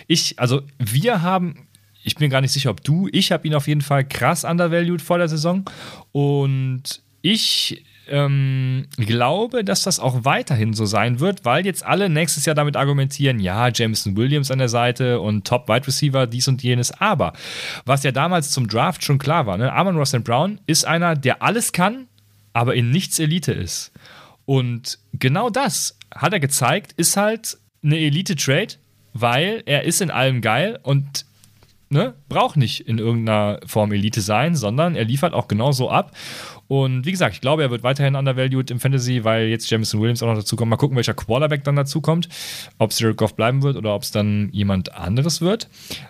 [0.07, 1.67] Ich, also wir haben
[2.03, 5.01] ich bin gar nicht sicher, ob du, ich habe ihn auf jeden Fall krass undervalued
[5.01, 5.65] vor der Saison
[6.13, 12.45] und ich ähm, glaube, dass das auch weiterhin so sein wird, weil jetzt alle nächstes
[12.45, 16.63] Jahr damit argumentieren, ja, Jameson Williams an der Seite und Top Wide Receiver, dies und
[16.63, 16.91] jenes.
[16.99, 17.33] Aber
[17.85, 19.71] was ja damals zum Draft schon klar war, ne?
[19.71, 22.07] Amon Ross Brown ist einer, der alles kann,
[22.53, 23.91] aber in nichts Elite ist.
[24.45, 28.75] Und genau das hat er gezeigt, ist halt eine Elite-Trade,
[29.13, 31.25] weil er ist in allem geil und
[31.89, 36.15] ne, braucht nicht in irgendeiner Form Elite sein, sondern er liefert auch genauso ab.
[36.67, 40.21] Und wie gesagt, ich glaube, er wird weiterhin undervalued im Fantasy, weil jetzt Jameson Williams
[40.21, 40.69] auch noch dazu kommt.
[40.69, 42.27] Mal gucken, welcher Quarterback dann dazu kommt.
[42.77, 45.69] Ob es Goff bleiben wird oder ob es dann jemand anderes wird.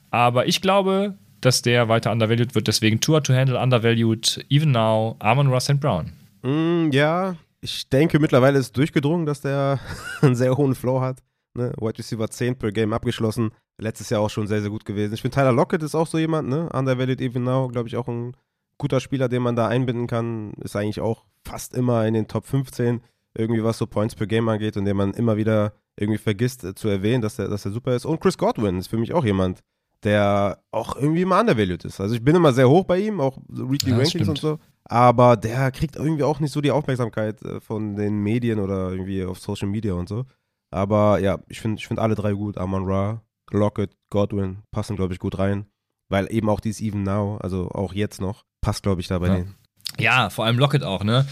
[0.09, 2.67] Aber ich glaube, dass der weiter undervalued wird.
[2.67, 6.11] Deswegen Tour to Handle undervalued, even now, Amon Ross and Brown.
[6.41, 9.79] Mm, ja, ich denke, mittlerweile ist durchgedrungen, dass der
[10.21, 11.19] einen sehr hohen Flow hat.
[11.53, 11.73] Ne?
[11.79, 13.51] Wide Receiver 10 per Game abgeschlossen.
[13.79, 15.13] Letztes Jahr auch schon sehr, sehr gut gewesen.
[15.13, 16.67] Ich finde, Tyler Lockett ist auch so jemand, ne?
[16.69, 18.35] Undervalued even now, glaube ich, auch ein
[18.77, 22.45] guter Spieler, den man da einbinden kann, ist eigentlich auch fast immer in den Top
[22.45, 23.01] 15,
[23.37, 26.75] irgendwie was so Points per Game angeht und den man immer wieder irgendwie vergisst äh,
[26.75, 28.05] zu erwähnen, dass er dass der super ist.
[28.05, 29.63] Und Chris Godwin ist für mich auch jemand,
[30.03, 31.99] der auch irgendwie immer undervalued ist.
[31.99, 34.59] Also ich bin immer sehr hoch bei ihm, auch Weekly ja, Rankings und so.
[34.85, 39.25] Aber der kriegt irgendwie auch nicht so die Aufmerksamkeit äh, von den Medien oder irgendwie
[39.25, 40.25] auf Social Media und so.
[40.71, 42.57] Aber ja, ich finde ich find alle drei gut.
[42.57, 45.65] Amon Ra, Lockett, Godwin passen, glaube ich, gut rein.
[46.09, 49.27] Weil eben auch dieses Even Now, also auch jetzt noch, passt, glaube ich, da bei
[49.27, 49.35] ja.
[49.35, 49.55] denen.
[49.99, 51.25] Ja, vor allem Lockett auch, ne?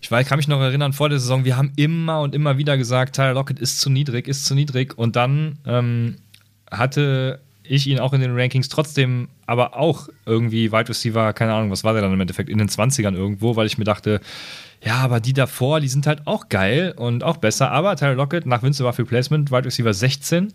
[0.00, 2.78] Ich weiß, kann mich noch erinnern, vor der Saison, wir haben immer und immer wieder
[2.78, 4.96] gesagt, Tyler Lockett ist zu niedrig, ist zu niedrig.
[4.96, 6.16] Und dann ähm,
[6.70, 11.70] hatte ich ihn auch in den Rankings trotzdem, aber auch irgendwie Wide Receiver, keine Ahnung,
[11.70, 14.20] was war der dann im Endeffekt, in den 20ern irgendwo, weil ich mir dachte,
[14.82, 17.70] ja, aber die davor, die sind halt auch geil und auch besser.
[17.72, 20.52] Aber Tyler Lockett nach Windsor war für Placement, Wide Receiver 16.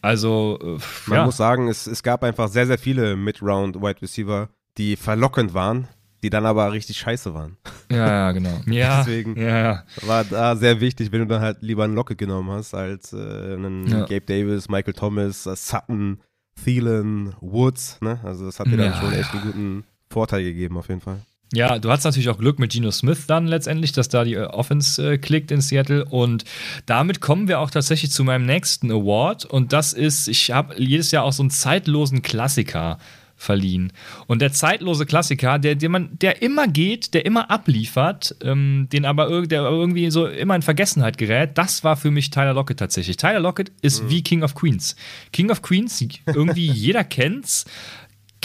[0.00, 1.24] Also, äh, man ja.
[1.24, 5.88] muss sagen, es, es gab einfach sehr, sehr viele Mid-Round Wide Receiver, die verlockend waren,
[6.22, 7.56] die dann aber richtig scheiße waren.
[7.90, 8.60] Ja, ja genau.
[8.66, 12.50] Ja, Deswegen ja, war da sehr wichtig, wenn du dann halt lieber einen Lockett genommen
[12.50, 13.86] hast, als äh, einen.
[13.86, 16.20] Gabe Davis, Michael Thomas, äh, Sutton,
[16.62, 18.20] Thielen, Woods, ne?
[18.24, 21.20] Also das hat dir dann schon echt einen guten Vorteil gegeben, auf jeden Fall.
[21.52, 24.44] Ja, du hast natürlich auch Glück mit Geno Smith dann letztendlich, dass da die äh,
[24.44, 26.04] Offense äh, klickt in Seattle.
[26.04, 26.44] Und
[26.84, 29.46] damit kommen wir auch tatsächlich zu meinem nächsten Award.
[29.46, 32.98] Und das ist, ich habe jedes Jahr auch so einen zeitlosen Klassiker
[33.34, 33.92] verliehen.
[34.26, 39.04] Und der zeitlose Klassiker, der, der, man, der immer geht, der immer abliefert, ähm, den
[39.06, 42.80] aber, irg- der irgendwie so immer in Vergessenheit gerät, das war für mich Tyler Lockett
[42.80, 43.16] tatsächlich.
[43.16, 44.96] Tyler Lockett ist wie King of Queens.
[45.32, 47.64] King of Queens, irgendwie jeder kennt's.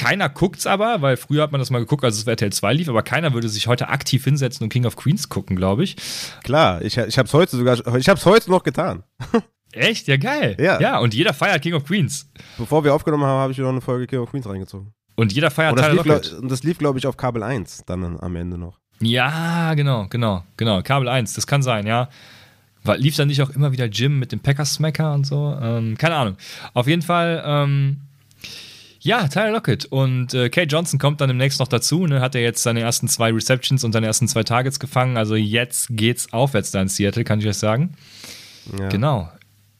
[0.03, 2.89] Keiner guckt's aber, weil früher hat man das mal geguckt, als es RTL 2 lief,
[2.89, 5.95] aber keiner würde sich heute aktiv hinsetzen und King of Queens gucken, glaube ich.
[6.43, 9.03] Klar, ich, ich habe es heute sogar, ich habe es heute noch getan.
[9.71, 10.07] Echt?
[10.07, 10.55] Ja, geil.
[10.59, 10.79] Ja.
[10.79, 12.29] ja, und jeder feiert King of Queens.
[12.57, 14.93] Bevor wir aufgenommen haben, habe ich noch eine Folge King of Queens reingezogen.
[15.15, 16.33] Und jeder feiert Und das lief, glaub- Lockett.
[16.39, 18.79] und das lief, glaube ich, auf Kabel 1 dann am Ende noch.
[19.01, 20.81] Ja, genau, genau, genau.
[20.83, 22.09] Kabel 1, das kann sein, ja.
[22.83, 25.57] War, lief dann nicht auch immer wieder Jim mit dem Packers-Smacker und so?
[25.61, 26.37] Ähm, keine Ahnung.
[26.73, 28.01] Auf jeden Fall, ähm,
[29.03, 29.85] ja, Tyler Lockett.
[29.85, 32.07] Und äh, Kate Johnson kommt dann demnächst noch dazu.
[32.07, 32.21] Ne?
[32.21, 35.17] Hat er jetzt seine ersten zwei Receptions und seine ersten zwei Targets gefangen.
[35.17, 37.95] Also jetzt geht's aufwärts da in Seattle, kann ich euch sagen.
[38.79, 38.87] Ja.
[38.87, 39.29] Genau.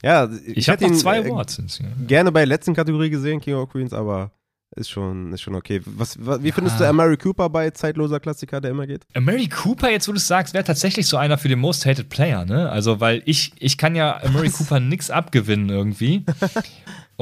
[0.04, 1.62] Ja, Ich, habe hätte noch ihn, zwei äh, Awards.
[2.06, 4.32] Gerne bei der letzten Kategorie gesehen, King of Queens, aber
[4.76, 5.82] ist schon, ist schon okay.
[5.86, 9.06] Was, was, wie findest du Mary Cooper bei zeitloser Klassiker, der immer geht?
[9.18, 12.10] Mary Cooper, jetzt wo du es sagst, wäre tatsächlich so einer für den Most Hated
[12.10, 12.70] Player, ne?
[12.70, 16.26] Also, weil ich, ich kann ja Mary Cooper nix abgewinnen irgendwie.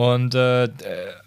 [0.02, 0.70] Und äh, äh,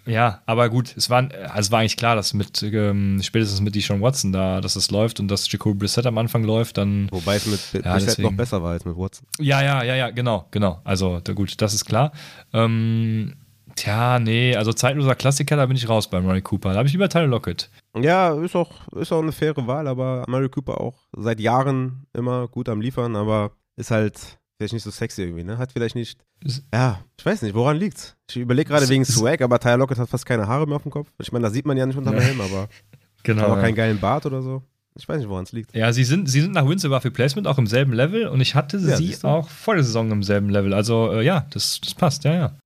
[0.05, 3.73] ja, aber gut, es war, also es war eigentlich klar, dass mit ähm, spätestens mit
[3.73, 7.37] Deshaun Watson da, dass es läuft und dass Jacoby Brissett am Anfang läuft, dann Wobei
[7.37, 8.29] es mit Ja, Brissett deswegen.
[8.29, 9.25] noch besser war als mit Watson.
[9.39, 10.81] ja, ja, ja, ja, genau, genau.
[10.83, 12.11] Also da, gut, das ist klar.
[12.51, 13.35] Ähm,
[13.77, 16.71] tja, nee, also zeitloser Klassiker, da bin ich raus bei Mary Cooper.
[16.71, 17.69] Da habe ich lieber Tyler Lockett.
[17.97, 22.49] Ja, ist auch, ist auch eine faire Wahl, aber Mary Cooper auch seit Jahren immer
[22.49, 25.57] gut am Liefern, aber ist halt vielleicht nicht so sexy irgendwie, ne?
[25.57, 26.19] Hat vielleicht nicht.
[26.73, 28.15] Ja, ich weiß nicht, woran liegt's?
[28.29, 30.91] Ich überlege gerade wegen Swag, aber Tyler Lockett hat fast keine Haare mehr auf dem
[30.91, 31.09] Kopf.
[31.19, 32.19] Ich meine, da sieht man ja nicht unter dem.
[32.21, 32.67] Helm, aber
[33.23, 33.55] Genau.
[33.55, 33.61] ja.
[33.61, 34.61] keinen geilen Bart oder so.
[34.97, 35.75] Ich weiß nicht, woran es liegt.
[35.75, 38.55] Ja, sie sind, sie sind nach Windsor für Placement auch im selben Level und ich
[38.55, 40.73] hatte Ja, sie auch vor der Saison im selben Level.
[40.73, 42.57] Also äh, ja, das, das passt, ja, ja.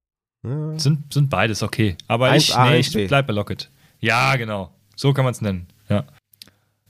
[0.43, 0.77] Ja.
[0.79, 1.97] Sind, sind beides okay.
[2.07, 3.07] Aber 1A, ich, nee, ich 1B.
[3.07, 3.71] bleib bei Lockett.
[3.99, 4.71] Ja, genau.
[4.95, 5.67] So kann man es nennen.
[5.89, 6.05] Ja.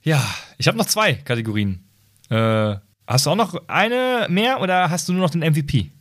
[0.02, 0.22] Ja,
[0.58, 1.84] ich habe noch zwei Kategorien.
[2.30, 2.76] Äh,
[3.10, 5.92] hast du auch noch eine mehr oder hast du nur noch den MVP?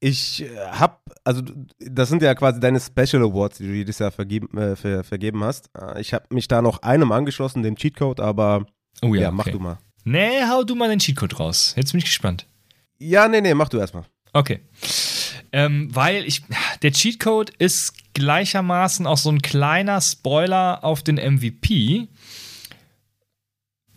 [0.00, 1.42] Ich äh, hab, also
[1.78, 5.42] das sind ja quasi deine Special Awards, die du jedes Jahr vergeben, äh, ver, vergeben
[5.44, 5.70] hast.
[5.76, 8.66] Äh, Ich habe mich da noch einem angeschlossen, dem Cheatcode, aber
[9.02, 9.52] Oh ja, ja, mach okay.
[9.52, 9.78] du mal.
[10.04, 11.74] Nee, hau du mal den Cheatcode raus.
[11.76, 12.46] Jetzt bin ich gespannt.
[12.98, 14.04] Ja, nee, nee, mach du erstmal.
[14.32, 14.60] Okay.
[15.52, 16.42] Ähm, weil ich,
[16.82, 22.08] der Cheatcode ist gleichermaßen auch so ein kleiner Spoiler auf den MVP.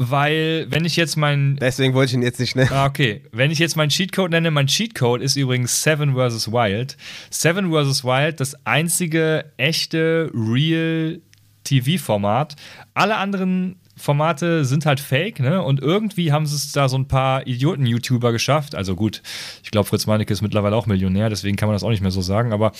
[0.03, 1.57] Weil, wenn ich jetzt mein.
[1.57, 2.71] Deswegen wollte ich ihn jetzt nicht nennen.
[2.73, 3.21] Ah, okay.
[3.31, 6.51] Wenn ich jetzt meinen Cheatcode nenne, mein Cheatcode ist übrigens Seven vs.
[6.51, 6.97] Wild.
[7.29, 8.03] Seven vs.
[8.03, 11.21] Wild, das einzige echte Real
[11.65, 12.55] TV-Format.
[12.95, 15.61] Alle anderen Formate sind halt fake, ne?
[15.61, 18.73] Und irgendwie haben es da so ein paar Idioten-YouTuber geschafft.
[18.75, 19.21] Also gut,
[19.63, 22.11] ich glaube, Fritz Meinecke ist mittlerweile auch Millionär, deswegen kann man das auch nicht mehr
[22.11, 22.53] so sagen.
[22.53, 22.71] Aber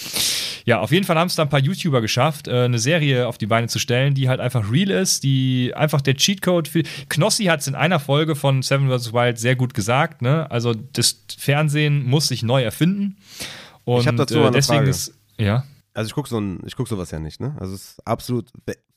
[0.66, 3.38] ja, auf jeden Fall haben es da ein paar YouTuber geschafft, äh, eine Serie auf
[3.38, 6.84] die Beine zu stellen, die halt einfach real ist, die einfach der Cheatcode für.
[7.10, 9.14] Knossi hat es in einer Folge von Seven vs.
[9.14, 10.50] Wild sehr gut gesagt, ne?
[10.50, 13.18] Also das Fernsehen muss sich neu erfinden.
[13.84, 14.90] Und Ich hab dazu äh, eine deswegen Frage.
[14.92, 15.14] ist.
[15.38, 15.66] Ja.
[15.94, 17.56] Also ich gucke so ein- ich guck sowas ja nicht, ne?
[17.60, 18.48] Also es ist absolut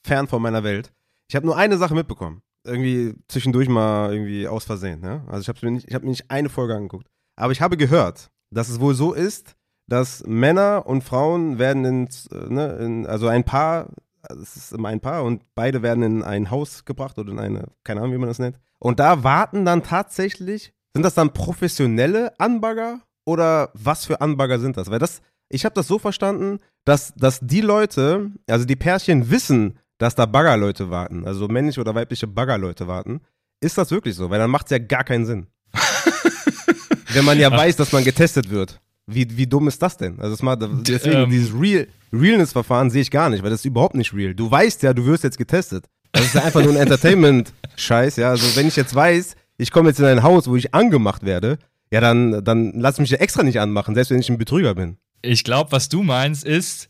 [0.05, 0.93] fern von meiner Welt.
[1.29, 2.43] Ich habe nur eine Sache mitbekommen.
[2.67, 5.23] Irgendwie zwischendurch mal irgendwie aus Versehen, ne?
[5.27, 7.07] Also ich habe mir, hab mir nicht eine Folge angeguckt.
[7.37, 9.57] Aber ich habe gehört, dass es wohl so ist,
[9.87, 13.91] dass Männer und Frauen werden ins, äh, ne, in, also ein Paar,
[14.31, 17.69] es ist immer ein Paar und beide werden in ein Haus gebracht oder in eine,
[17.85, 18.59] keine Ahnung, wie man das nennt.
[18.79, 24.77] Und da warten dann tatsächlich, sind das dann professionelle Anbagger oder was für Anbagger sind
[24.77, 24.91] das?
[24.91, 25.21] Weil das,
[25.51, 30.27] ich habe das so verstanden, dass, dass die Leute, also die Pärchen wissen, dass da
[30.27, 33.21] Baggerleute warten, also männliche oder weibliche Baggerleute warten.
[33.61, 34.31] Ist das wirklich so?
[34.31, 35.47] Weil dann macht es ja gar keinen Sinn.
[37.12, 38.81] Wenn man ja weiß, dass man getestet wird.
[39.07, 40.19] Wie, wie dumm ist das denn?
[40.19, 43.66] Also das mal, deswegen ähm, dieses Real, Realness-Verfahren sehe ich gar nicht, weil das ist
[43.66, 44.35] überhaupt nicht real.
[44.35, 45.87] Du weißt ja, du wirst jetzt getestet.
[46.12, 48.31] Das ist ja einfach nur ein Entertainment-Scheiß, ja.
[48.31, 51.59] Also wenn ich jetzt weiß, ich komme jetzt in ein Haus, wo ich angemacht werde,
[51.91, 54.97] ja, dann, dann lass mich ja extra nicht anmachen, selbst wenn ich ein Betrüger bin.
[55.23, 56.89] Ich glaube, was du meinst, ist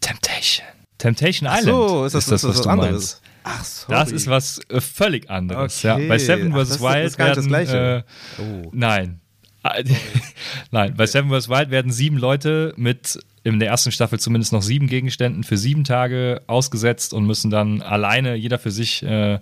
[0.00, 0.66] Temptation.
[0.98, 1.88] Temptation Ach Island.
[1.88, 2.90] so, ist das, ist das was du anderes?
[2.92, 3.22] meinst.
[3.44, 3.86] Ach so.
[3.92, 5.84] Das ist was äh, völlig anderes.
[5.84, 6.02] Okay.
[6.02, 6.08] Ja.
[6.08, 6.80] Bei Seven Ach, vs.
[6.80, 8.04] Wild ist nicht das werden, Gleiche.
[8.38, 8.70] Äh, Oh.
[8.72, 9.20] nein.
[9.62, 9.74] Ah,
[10.70, 11.48] Nein, bei Seven vs.
[11.48, 15.82] Wild werden sieben Leute mit in der ersten Staffel zumindest noch sieben Gegenständen für sieben
[15.84, 19.40] Tage ausgesetzt und müssen dann alleine, jeder für sich, äh,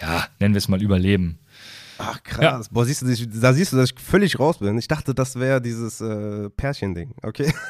[0.00, 1.38] ja, nennen wir es mal, überleben.
[1.98, 2.68] Ach krass.
[2.70, 4.76] Boah, siehst du, da siehst du, dass ich völlig raus bin.
[4.78, 7.14] Ich dachte, das wäre dieses äh, Pärchen-Ding.
[7.22, 7.52] Okay.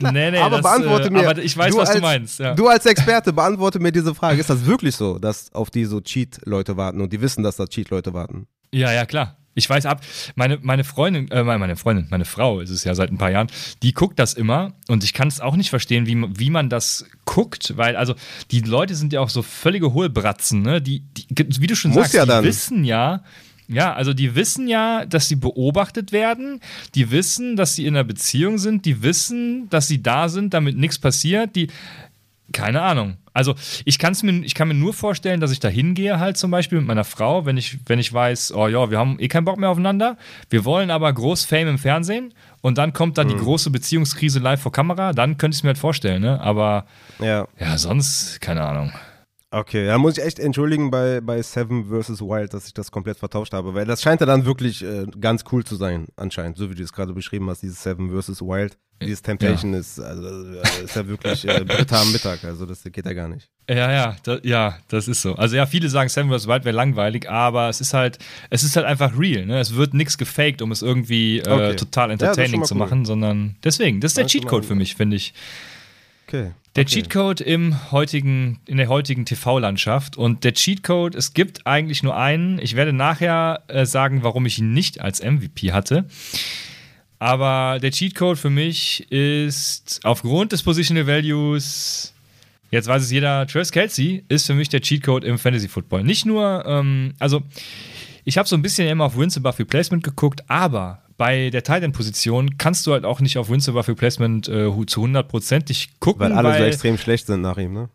[0.00, 1.30] Nee, nee, aber das, beantworte äh, mir.
[1.30, 2.54] aber ich weiß, was als, du meinst, ja.
[2.54, 4.40] Du als Experte, beantworte mir diese Frage.
[4.40, 7.66] Ist das wirklich so, dass auf die so Cheat-Leute warten und die wissen, dass da
[7.66, 8.48] Cheat-Leute warten?
[8.72, 9.36] Ja, ja, klar.
[9.54, 10.00] Ich weiß ab,
[10.34, 13.46] meine, meine Freundin, äh, meine Freundin, meine Frau ist es ja seit ein paar Jahren,
[13.82, 17.06] die guckt das immer und ich kann es auch nicht verstehen, wie, wie man das
[17.24, 18.14] guckt, weil also
[18.50, 20.82] die Leute sind ja auch so völlige Hohlbratzen, ne?
[20.82, 21.28] Die, die
[21.60, 22.44] wie du schon Muss sagst, ja die dann.
[22.44, 23.22] wissen ja,
[23.68, 26.60] ja, also die wissen ja, dass sie beobachtet werden,
[26.94, 30.76] die wissen, dass sie in einer Beziehung sind, die wissen, dass sie da sind, damit
[30.76, 31.68] nichts passiert, die,
[32.52, 33.16] keine Ahnung.
[33.32, 36.52] Also ich, kann's mir, ich kann mir nur vorstellen, dass ich da hingehe halt zum
[36.52, 39.44] Beispiel mit meiner Frau, wenn ich, wenn ich weiß, oh ja, wir haben eh keinen
[39.44, 40.16] Bock mehr aufeinander,
[40.50, 44.60] wir wollen aber groß Fame im Fernsehen und dann kommt dann die große Beziehungskrise live
[44.60, 46.40] vor Kamera, dann könnte ich es mir halt vorstellen, ne?
[46.40, 46.86] Aber
[47.18, 47.48] Ja.
[47.58, 48.92] ja, sonst, keine Ahnung.
[49.54, 52.20] Okay, da muss ich echt entschuldigen bei, bei Seven vs.
[52.20, 55.44] Wild, dass ich das komplett vertauscht habe, weil das scheint ja dann wirklich äh, ganz
[55.52, 58.40] cool zu sein, anscheinend, so wie du es gerade beschrieben hast, dieses Seven vs.
[58.42, 58.76] Wild.
[59.02, 60.22] Dieses Temptation ist, also,
[60.54, 63.48] äh, ist ja wirklich äh, Britta am Mittag, also das geht ja gar nicht.
[63.68, 65.34] Ja, ja, da, ja, das ist so.
[65.34, 66.46] Also ja, viele sagen, Seven vs.
[66.48, 68.18] Wild wäre langweilig, aber es ist halt,
[68.50, 69.46] es ist halt einfach real.
[69.46, 69.58] Ne?
[69.60, 71.76] Es wird nichts gefaked, um es irgendwie äh, Okay.
[71.76, 72.78] total Ja, entertaining mal zu cool.
[72.80, 75.32] machen, sondern deswegen, das ist der Cheatcode für mich, finde ich.
[76.26, 76.52] Okay.
[76.76, 77.02] Der okay.
[77.02, 80.16] Cheatcode im heutigen, in der heutigen TV-Landschaft.
[80.16, 82.58] Und der Cheatcode, es gibt eigentlich nur einen.
[82.58, 86.06] Ich werde nachher äh, sagen, warum ich ihn nicht als MVP hatte.
[87.20, 92.12] Aber der Cheatcode für mich ist aufgrund des Positional Values,
[92.70, 96.02] jetzt weiß es jeder, Travis Kelsey ist für mich der Cheatcode im Fantasy Football.
[96.02, 97.42] Nicht nur, ähm, also
[98.24, 101.82] ich habe so ein bisschen immer auf Wins above Replacement geguckt, aber bei der Tight
[101.82, 106.32] End Position kannst du halt auch nicht auf above Replacement äh, zu hundertprozentig gucken, Weil
[106.32, 107.88] alle so extrem schlecht sind nach ihm, ne?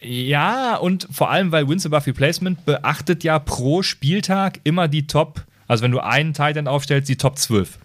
[0.00, 5.44] ja, und vor allem, weil Wins above Replacement beachtet ja pro Spieltag immer die Top,
[5.66, 7.78] also wenn du einen Tight End aufstellst, die Top 12.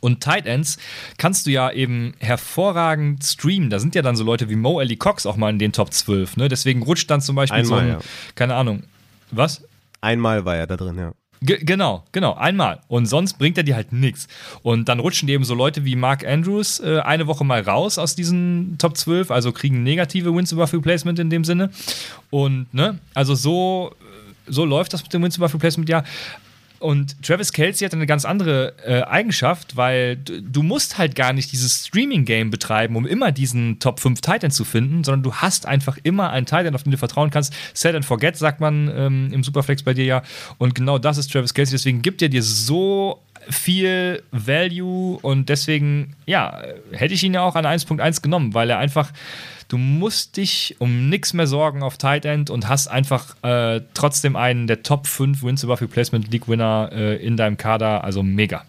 [0.00, 0.78] Und Tight Ends
[1.16, 3.70] kannst du ja eben hervorragend streamen.
[3.70, 5.92] Da sind ja dann so Leute wie Mo Ellie Cox auch mal in den Top
[5.92, 6.38] 12.
[6.38, 6.48] Ne?
[6.48, 8.06] Deswegen rutscht dann zum Beispiel so Einmal, ein, ja.
[8.34, 8.82] keine Ahnung,
[9.30, 9.62] was?
[10.00, 11.12] Einmal war er da drin, ja.
[11.44, 12.80] Ge genau, genau, einmal.
[12.86, 14.28] Und sonst bringt er dir halt nichts.
[14.62, 17.98] Und dann rutschen die eben so Leute wie Mark Andrews äh, eine Woche mal raus
[17.98, 21.70] aus diesen Top 12, also kriegen negative Wins above Replacement in dem Sinne.
[22.30, 23.92] Und, ne, also so,
[24.46, 26.04] so läuft das mit dem Wins above Replacement ja.
[26.82, 31.32] Und Travis Kelsey hat eine ganz andere äh, Eigenschaft, weil du, du musst halt gar
[31.32, 35.66] nicht dieses Streaming-Game betreiben, um immer diesen Top 5 Titan zu finden, sondern du hast
[35.66, 37.54] einfach immer einen Titan, auf den du vertrauen kannst.
[37.72, 40.22] Set and forget, sagt man ähm, im Superflex bei dir ja.
[40.58, 41.76] Und genau das ist Travis Kelsey.
[41.76, 47.56] Deswegen gibt er dir so viel Value und deswegen, ja, hätte ich ihn ja auch
[47.56, 49.12] an 1.1 genommen, weil er einfach,
[49.72, 54.36] du musst dich um nichts mehr sorgen auf Tight End und hast einfach äh, trotzdem
[54.36, 58.66] einen der Top 5 Wins above Replacement League Winner äh, in deinem Kader, also mega.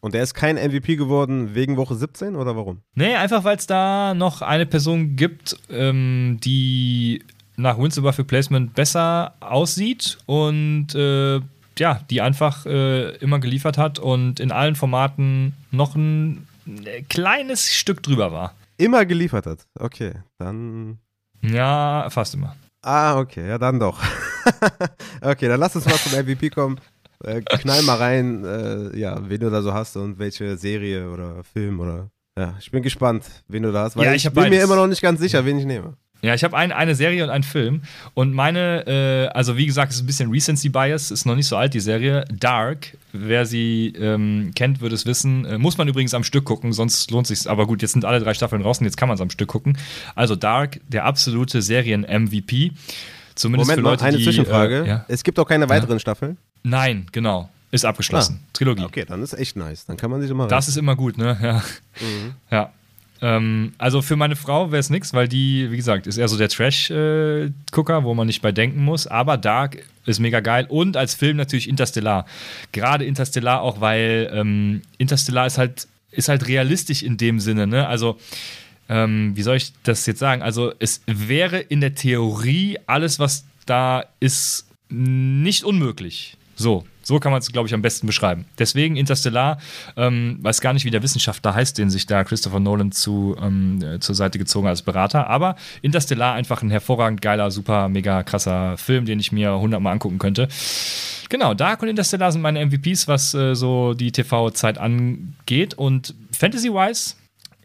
[0.00, 2.78] Und er ist kein MVP geworden wegen Woche 17 oder warum?
[2.94, 7.22] Nee, einfach weil es da noch eine Person gibt, ähm, die
[7.56, 11.40] nach Wins above Replacement besser aussieht und äh,
[11.78, 17.74] ja, die einfach äh, immer geliefert hat und in allen Formaten noch ein äh, kleines
[17.74, 18.54] Stück drüber war.
[18.78, 19.66] Immer geliefert hat.
[19.78, 20.98] Okay, dann.
[21.42, 22.56] Ja, fast immer.
[22.82, 24.00] Ah, okay, ja, dann doch.
[25.20, 26.78] okay, dann lass uns mal zum MVP kommen.
[27.24, 31.42] Äh, knall mal rein, äh, ja, wen du da so hast und welche Serie oder
[31.44, 32.10] Film oder.
[32.38, 34.64] Ja, ich bin gespannt, wen du da hast, weil Ja, ich, ich bin mir beides.
[34.64, 35.96] immer noch nicht ganz sicher, wen ich nehme.
[36.26, 37.82] Ja, ich habe ein, eine Serie und einen Film.
[38.14, 41.46] Und meine, äh, also wie gesagt, es ist ein bisschen Recency Bias, ist noch nicht
[41.46, 42.24] so alt, die Serie.
[42.32, 45.44] Dark, wer sie ähm, kennt, wird es wissen.
[45.44, 48.18] Äh, muss man übrigens am Stück gucken, sonst lohnt sich Aber gut, jetzt sind alle
[48.18, 49.78] drei Staffeln draußen, jetzt kann man es am Stück gucken.
[50.16, 52.72] Also Dark, der absolute Serien-MVP.
[53.36, 54.82] Zumindest Moment für mal, Leute, eine die, Zwischenfrage.
[54.84, 55.04] Äh, ja.
[55.06, 56.38] Es gibt auch keine weiteren Staffeln.
[56.64, 57.48] Nein, genau.
[57.70, 58.40] Ist abgeschlossen.
[58.52, 58.82] Trilogie.
[58.82, 59.86] Okay, dann ist echt nice.
[59.86, 61.38] Dann kann man sich immer Das ist immer gut, ne?
[61.40, 61.62] Ja.
[62.00, 62.34] Mhm.
[62.50, 62.72] Ja.
[63.22, 66.36] Ähm, also für meine Frau wäre es nichts, weil die, wie gesagt, ist eher so
[66.36, 69.06] der Trash-Gucker, wo man nicht bei denken muss.
[69.06, 70.66] Aber Dark ist mega geil.
[70.68, 72.26] Und als Film natürlich Interstellar.
[72.72, 77.86] Gerade Interstellar auch, weil ähm, Interstellar ist halt, ist halt realistisch in dem Sinne, ne?
[77.86, 78.18] Also,
[78.88, 80.42] ähm, wie soll ich das jetzt sagen?
[80.42, 86.36] Also, es wäre in der Theorie alles, was da ist, nicht unmöglich.
[86.54, 88.46] So, so kann man es, glaube ich, am besten beschreiben.
[88.58, 89.58] Deswegen Interstellar,
[89.96, 93.80] ähm, weiß gar nicht, wie der Wissenschaftler heißt, den sich da Christopher Nolan zu, ähm,
[93.80, 95.28] äh, zur Seite gezogen hat als Berater.
[95.28, 100.18] Aber Interstellar einfach ein hervorragend geiler, super, mega krasser Film, den ich mir hundertmal angucken
[100.18, 100.48] könnte.
[101.28, 105.74] Genau, Dark und Interstellar sind meine MVPs, was äh, so die TV-Zeit angeht.
[105.74, 107.14] Und Fantasy-wise,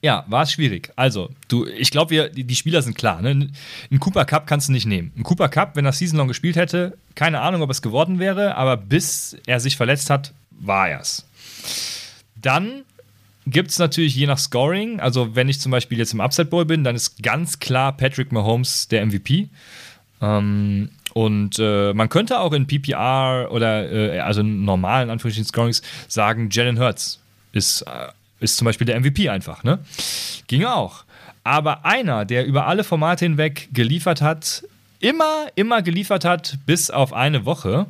[0.02, 0.92] ja, war es schwierig.
[0.96, 3.22] Also, du, ich glaube, die, die Spieler sind klar.
[3.22, 3.30] Ne?
[3.30, 5.12] Einen Cooper Cup kannst du nicht nehmen.
[5.16, 8.56] Ein Cooper Cup, wenn er Season Long gespielt hätte, keine Ahnung, ob es geworden wäre,
[8.56, 11.26] aber bis er sich verletzt hat, war er es.
[12.36, 12.84] Dann
[13.46, 15.00] gibt es natürlich je nach Scoring.
[15.00, 18.32] Also, wenn ich zum Beispiel jetzt im Upset Bowl bin, dann ist ganz klar Patrick
[18.32, 19.50] Mahomes der MVP.
[20.20, 25.82] Ähm, und äh, man könnte auch in PPR oder äh, also in normalen Anführungsstrichen Scorings
[26.08, 27.20] sagen, Jalen Hurts
[27.52, 28.08] ist, äh,
[28.42, 29.64] ist zum Beispiel der MVP einfach.
[29.64, 29.80] Ne?
[30.48, 31.04] Ging auch.
[31.44, 34.64] Aber einer, der über alle Formate hinweg geliefert hat,
[35.00, 37.88] immer, immer geliefert hat, bis auf eine Woche.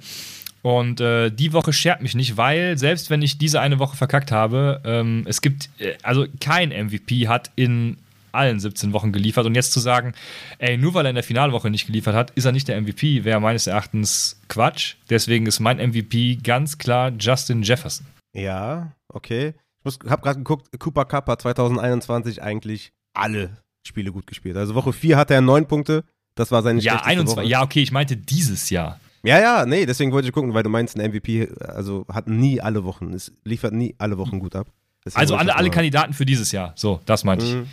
[0.61, 4.31] Und äh, die Woche schert mich nicht, weil selbst wenn ich diese eine Woche verkackt
[4.31, 7.97] habe, ähm, es gibt, äh, also kein MVP hat in
[8.31, 9.45] allen 17 Wochen geliefert.
[9.45, 10.13] Und jetzt zu sagen,
[10.59, 13.23] ey, nur weil er in der Finalwoche nicht geliefert hat, ist er nicht der MVP,
[13.23, 14.95] wäre meines Erachtens Quatsch.
[15.09, 18.05] Deswegen ist mein MVP ganz klar Justin Jefferson.
[18.33, 19.53] Ja, okay.
[19.83, 24.57] Ich habe gerade geguckt, Cooper Cup hat 2021 eigentlich alle Spiele gut gespielt.
[24.57, 26.03] Also Woche 4 hatte er 9 Punkte.
[26.35, 27.37] Das war seine Ja, 21.
[27.37, 27.45] Woche.
[27.45, 28.99] Ja, okay, ich meinte dieses Jahr.
[29.23, 32.59] Ja, ja, nee, deswegen wollte ich gucken, weil du meinst, ein MVP also hat nie
[32.59, 34.67] alle Wochen, es liefert nie alle Wochen gut ab.
[35.05, 36.73] Deswegen also alle, alle Kandidaten für dieses Jahr.
[36.75, 37.55] So, das meinte ich.
[37.55, 37.67] Mhm.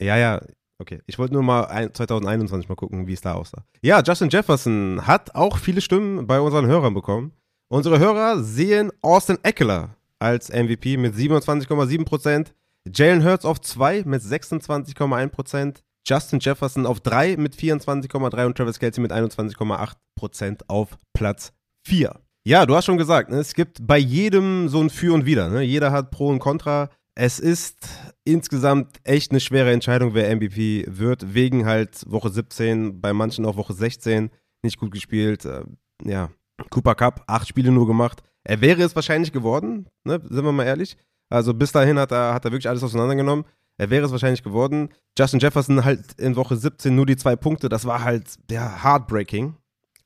[0.00, 0.40] Ja, ja,
[0.78, 1.00] okay.
[1.06, 3.64] Ich wollte nur mal ein, 2021 mal gucken, wie es da aussah.
[3.82, 7.32] Ja, Justin Jefferson hat auch viele Stimmen bei unseren Hörern bekommen.
[7.68, 12.52] Unsere Hörer sehen Austin Eckler als MVP mit 27,7%,
[12.92, 15.76] Jalen Hurts auf 2 mit 26,1%,
[16.06, 21.52] Justin Jefferson auf 3 mit 24,3 und Travis Kelsey mit 21,8% auf Platz
[21.84, 22.18] 4.
[22.44, 25.50] Ja, du hast schon gesagt, ne, es gibt bei jedem so ein Für und Wider.
[25.50, 25.62] Ne?
[25.62, 26.88] Jeder hat Pro und Contra.
[27.14, 27.76] Es ist
[28.24, 33.56] insgesamt echt eine schwere Entscheidung, wer MVP wird, wegen halt Woche 17, bei manchen auch
[33.56, 34.30] Woche 16
[34.62, 35.44] nicht gut gespielt.
[35.44, 35.64] Äh,
[36.04, 36.30] ja,
[36.70, 38.22] Cooper Cup, acht Spiele nur gemacht.
[38.48, 40.20] Er wäre es wahrscheinlich geworden, ne?
[40.28, 40.96] sind wir mal ehrlich.
[41.30, 43.44] Also bis dahin hat er, hat er wirklich alles auseinandergenommen.
[43.76, 44.88] Er wäre es wahrscheinlich geworden.
[45.18, 47.68] Justin Jefferson halt in Woche 17 nur die zwei Punkte.
[47.68, 49.54] Das war halt der heartbreaking.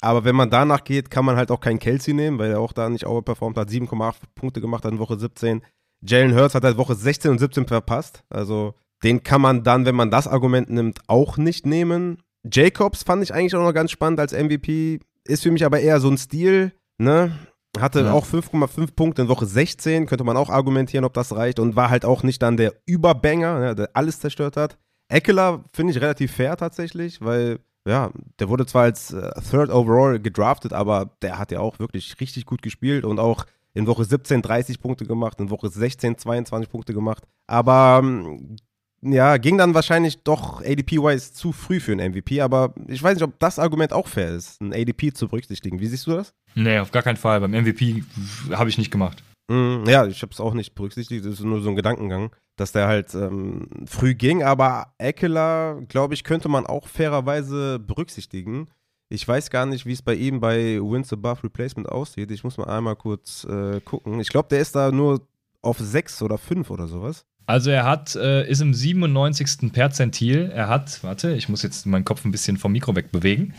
[0.00, 2.72] Aber wenn man danach geht, kann man halt auch keinen Kelsey nehmen, weil er auch
[2.72, 3.68] da nicht overperformt hat.
[3.68, 5.62] 7,8 Punkte gemacht hat in Woche 17.
[6.04, 8.24] Jalen Hurts hat halt Woche 16 und 17 verpasst.
[8.28, 8.74] Also
[9.04, 12.18] den kann man dann, wenn man das Argument nimmt, auch nicht nehmen.
[12.44, 14.98] Jacobs fand ich eigentlich auch noch ganz spannend als MVP.
[15.24, 17.38] Ist für mich aber eher so ein Stil, ne?
[17.78, 18.12] Hatte ja.
[18.12, 21.58] auch 5,5 Punkte in Woche 16, könnte man auch argumentieren, ob das reicht.
[21.58, 24.78] Und war halt auch nicht dann der Überbanger, ne, der alles zerstört hat.
[25.08, 30.20] Eckler finde ich relativ fair tatsächlich, weil, ja, der wurde zwar als äh, Third Overall
[30.20, 34.42] gedraftet, aber der hat ja auch wirklich richtig gut gespielt und auch in Woche 17
[34.42, 37.24] 30 Punkte gemacht, in Woche 16 22 Punkte gemacht.
[37.46, 38.56] Aber ähm,
[39.04, 43.24] ja, ging dann wahrscheinlich doch ADP-wise zu früh für einen MVP, aber ich weiß nicht,
[43.24, 45.80] ob das Argument auch fair ist, ein ADP zu berücksichtigen.
[45.80, 46.34] Wie siehst du das?
[46.54, 47.40] Nee, auf gar keinen Fall.
[47.40, 48.04] Beim MVP
[48.52, 49.22] habe ich nicht gemacht.
[49.48, 51.24] Mm, ja, ich habe es auch nicht berücksichtigt.
[51.24, 54.42] Das ist nur so ein Gedankengang, dass der halt ähm, früh ging.
[54.42, 58.68] Aber Eckler, glaube ich, könnte man auch fairerweise berücksichtigen.
[59.08, 62.30] Ich weiß gar nicht, wie es bei ihm bei Wins Above Replacement aussieht.
[62.30, 64.20] Ich muss mal einmal kurz äh, gucken.
[64.20, 65.26] Ich glaube, der ist da nur
[65.60, 67.26] auf 6 oder 5 oder sowas.
[67.46, 69.72] Also er hat, äh, ist im 97.
[69.72, 70.50] Perzentil.
[70.54, 73.54] Er hat, warte, ich muss jetzt meinen Kopf ein bisschen vom Mikro wegbewegen.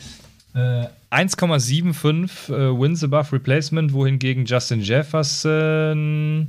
[0.55, 6.47] Äh, 1,75 äh, Wins Above Replacement, wohingegen Justin Jefferson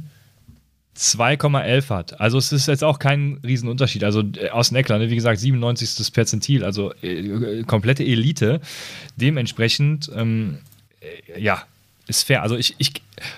[0.97, 2.21] 2,11 hat.
[2.21, 4.05] Also es ist jetzt auch kein Riesenunterschied.
[4.05, 5.11] Also äh, aus den Eckler, ne?
[5.11, 6.13] wie gesagt, 97.
[6.13, 8.61] Perzentil, also äh, komplette Elite.
[9.17, 10.59] Dementsprechend, ähm,
[11.01, 11.65] äh, ja,
[12.07, 12.43] ist fair.
[12.43, 12.93] Also ich, ich,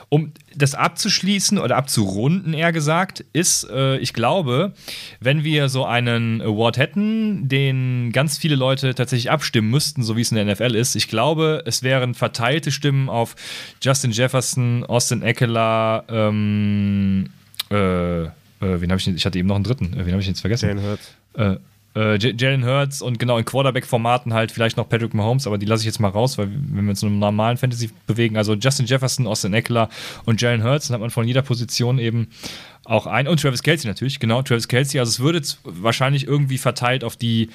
[0.08, 4.72] um das abzuschließen oder abzurunden, eher gesagt, ist, äh, ich glaube,
[5.20, 10.22] wenn wir so einen Award hätten, den ganz viele Leute tatsächlich abstimmen müssten, so wie
[10.22, 13.36] es in der NFL ist, ich glaube, es wären verteilte Stimmen auf
[13.80, 17.30] Justin Jefferson, Austin Eckler, ähm,
[17.70, 18.30] äh, äh,
[18.60, 19.92] wen habe ich Ich hatte eben noch einen dritten.
[19.92, 20.68] Äh, wen habe ich jetzt vergessen?
[20.68, 21.14] Jalen Hurts.
[21.96, 25.80] Äh, Jalen Hurts und genau in Quarterback-Formaten halt vielleicht noch Patrick Mahomes, aber die lasse
[25.80, 28.84] ich jetzt mal raus, weil wenn wir uns in einem normalen Fantasy bewegen, also Justin
[28.84, 29.88] Jefferson, Austin Eckler
[30.26, 32.28] und Jalen Hurts, dann hat man von jeder Position eben
[32.84, 37.02] auch ein und Travis Kelsey natürlich, genau, Travis Kelsey, also es würde wahrscheinlich irgendwie verteilt
[37.02, 37.48] auf die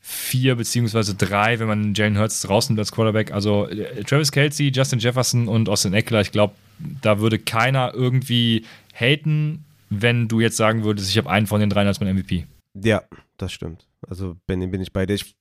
[0.00, 3.30] vier beziehungsweise drei, wenn man Jalen Hurts draußen als Quarterback.
[3.30, 6.54] Also äh, Travis Kelsey, Justin Jefferson und Austin Eckler, ich glaube,
[7.00, 11.70] da würde keiner irgendwie haten, wenn du jetzt sagen würdest, ich habe einen von den
[11.70, 12.44] dreien als mein MVP.
[12.74, 13.02] Ja,
[13.38, 13.88] das stimmt.
[14.06, 15.14] Also bin, bin ich bei dir.
[15.14, 15.36] Ich,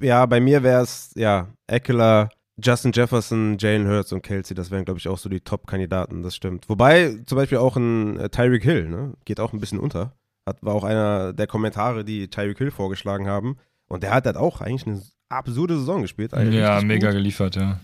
[0.00, 2.28] ja, bei mir wäre es, ja, Eckler,
[2.62, 6.36] Justin Jefferson, Jalen Hurts und Kelsey, das wären, glaube ich, auch so die Top-Kandidaten, das
[6.36, 6.68] stimmt.
[6.68, 10.14] Wobei zum Beispiel auch ein äh, Tyreek Hill, ne, geht auch ein bisschen unter.
[10.46, 13.56] Hat, war auch einer der Kommentare, die Tyreek Hill vorgeschlagen haben.
[13.88, 16.32] Und der hat halt auch eigentlich eine absurde Saison gespielt.
[16.32, 17.16] Ja, mega gut.
[17.16, 17.80] geliefert, ja.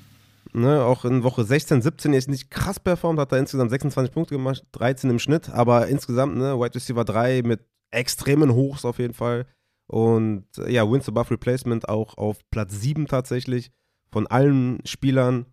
[0.53, 4.37] Ne, auch in Woche 16, 17 ist nicht krass performt, hat er insgesamt 26 Punkte
[4.37, 7.61] gemacht, 13 im Schnitt, aber insgesamt, ne, Wide Receiver 3 mit
[7.97, 9.47] extremen Hochs auf jeden Fall.
[9.87, 13.71] Und äh, ja, Wins above Replacement auch auf Platz 7 tatsächlich
[14.11, 15.47] von allen Spielern.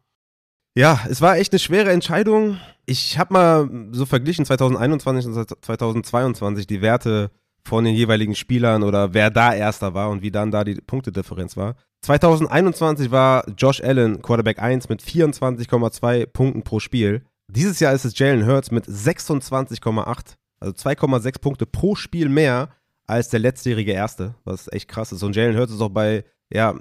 [0.75, 2.57] Ja, es war echt eine schwere Entscheidung.
[2.85, 7.31] Ich habe mal so verglichen 2021 und 2022 die Werte
[7.63, 11.55] von den jeweiligen Spielern oder wer da erster war und wie dann da die Punktedifferenz
[11.55, 11.75] war.
[12.01, 17.23] 2021 war Josh Allen Quarterback 1 mit 24,2 Punkten pro Spiel.
[17.47, 22.69] Dieses Jahr ist es Jalen Hurts mit 26,8, also 2,6 Punkte pro Spiel mehr
[23.05, 25.23] als der letztjährige Erste, was echt krass ist.
[25.23, 26.75] Und Jalen Hurts ist auch bei, ja,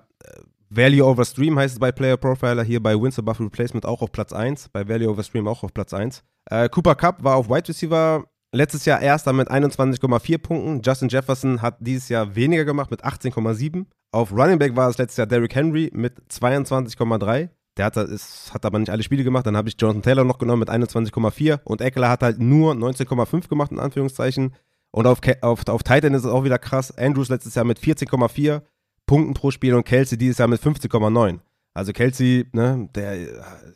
[0.75, 4.11] Value over Stream heißt es bei Player Profiler, hier bei Wins Above Replacement auch auf
[4.11, 6.23] Platz 1, bei Value over Stream auch auf Platz 1.
[6.47, 10.81] Äh, Cooper Cup war auf Wide Receiver letztes Jahr erster mit 21,4 Punkten.
[10.83, 13.85] Justin Jefferson hat dieses Jahr weniger gemacht mit 18,7.
[14.13, 17.51] Auf Running Back war es letztes Jahr Derrick Henry mit 22,3.
[17.77, 19.47] Der hat, ist, hat aber nicht alle Spiele gemacht.
[19.47, 23.49] Dann habe ich Jonathan Taylor noch genommen mit 21,4 und Eckler hat halt nur 19,5
[23.49, 24.55] gemacht, in Anführungszeichen.
[24.91, 26.97] Und auf, auf, auf Titan ist es auch wieder krass.
[26.97, 28.61] Andrews letztes Jahr mit 14,4
[29.07, 31.41] Punkten pro Spiel und Kelsey dieses Jahr mit 15,9.
[31.75, 33.19] Also Kelsey, ne, der,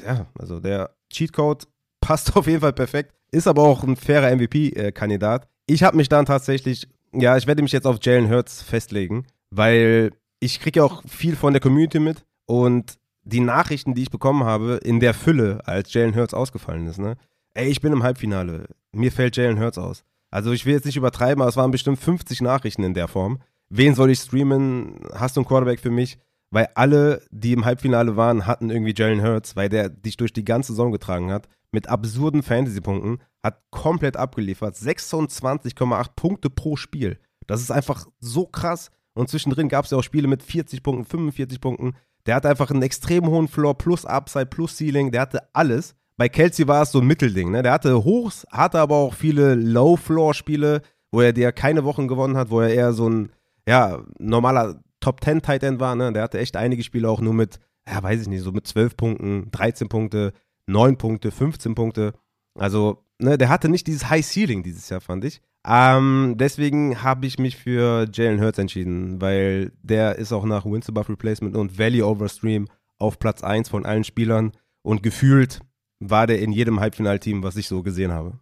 [0.04, 1.66] ja, also der Cheatcode
[2.00, 5.48] passt auf jeden Fall perfekt, ist aber auch ein fairer MVP-Kandidat.
[5.66, 10.12] Ich habe mich dann tatsächlich, ja, ich werde mich jetzt auf Jalen Hurts festlegen, weil
[10.38, 14.44] ich kriege ja auch viel von der Community mit und die Nachrichten, die ich bekommen
[14.44, 17.16] habe, in der Fülle, als Jalen Hurts ausgefallen ist, ne?
[17.54, 18.66] Ey, ich bin im Halbfinale.
[18.92, 20.04] Mir fällt Jalen Hurts aus.
[20.30, 23.40] Also ich will jetzt nicht übertreiben, aber es waren bestimmt 50 Nachrichten in der Form.
[23.68, 25.00] Wen soll ich streamen?
[25.12, 26.18] Hast du einen Quarterback für mich?
[26.50, 30.44] Weil alle, die im Halbfinale waren, hatten irgendwie Jalen Hurts, weil der dich durch die
[30.44, 31.48] ganze Saison getragen hat.
[31.72, 33.18] Mit absurden Fantasy-Punkten.
[33.42, 34.76] Hat komplett abgeliefert.
[34.76, 37.18] 26,8 Punkte pro Spiel.
[37.46, 38.90] Das ist einfach so krass.
[39.14, 41.94] Und zwischendrin gab es ja auch Spiele mit 40 Punkten, 45 Punkten.
[42.26, 45.12] Der hatte einfach einen extrem hohen Floor, plus Upside, plus Ceiling.
[45.12, 45.94] Der hatte alles.
[46.16, 47.50] Bei Kelsey war es so ein Mittelding.
[47.50, 47.62] Ne?
[47.62, 50.82] Der hatte Hochs, hatte aber auch viele Low-Floor-Spiele,
[51.12, 53.32] wo er dir keine Wochen gewonnen hat, wo er eher so ein
[53.68, 55.94] ja, normaler Top 10 Tight End war.
[55.94, 56.12] Ne?
[56.12, 58.96] Der hatte echt einige Spiele auch nur mit, ja, weiß ich nicht, so mit 12
[58.96, 60.32] Punkten, 13 Punkte,
[60.66, 62.12] 9 Punkte, 15 Punkte.
[62.58, 65.42] Also, ne, der hatte nicht dieses High Ceiling dieses Jahr, fand ich.
[65.66, 70.88] Ähm, deswegen habe ich mich für Jalen Hurts entschieden, weil der ist auch nach Wins
[70.88, 72.68] above Replacement und Value over Stream
[72.98, 74.52] auf Platz 1 von allen Spielern
[74.82, 75.60] und gefühlt
[75.98, 78.38] war der in jedem Halbfinalteam, was ich so gesehen habe.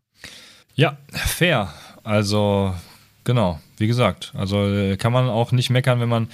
[0.75, 1.73] Ja, fair.
[2.03, 2.75] Also,
[3.23, 4.33] genau, wie gesagt.
[4.37, 6.29] Also äh, kann man auch nicht meckern, wenn man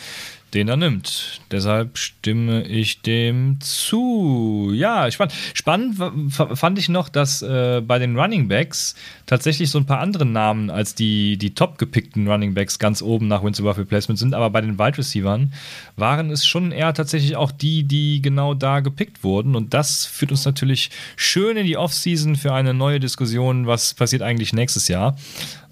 [0.55, 1.41] den er nimmt.
[1.51, 4.73] Deshalb stimme ich dem zu.
[4.75, 5.35] Ja, spannend.
[5.55, 5.97] Spannend
[6.33, 8.95] fand ich noch, dass äh, bei den Running Backs
[9.27, 13.29] tatsächlich so ein paar andere Namen als die, die top gepickten Running Backs ganz oben
[13.29, 15.53] nach Wins above Replacement sind, aber bei den Wide Receivern
[15.97, 19.55] waren es schon eher tatsächlich auch die, die genau da gepickt wurden.
[19.55, 24.23] Und das führt uns natürlich schön in die Offseason für eine neue Diskussion, was passiert
[24.23, 25.17] eigentlich nächstes Jahr.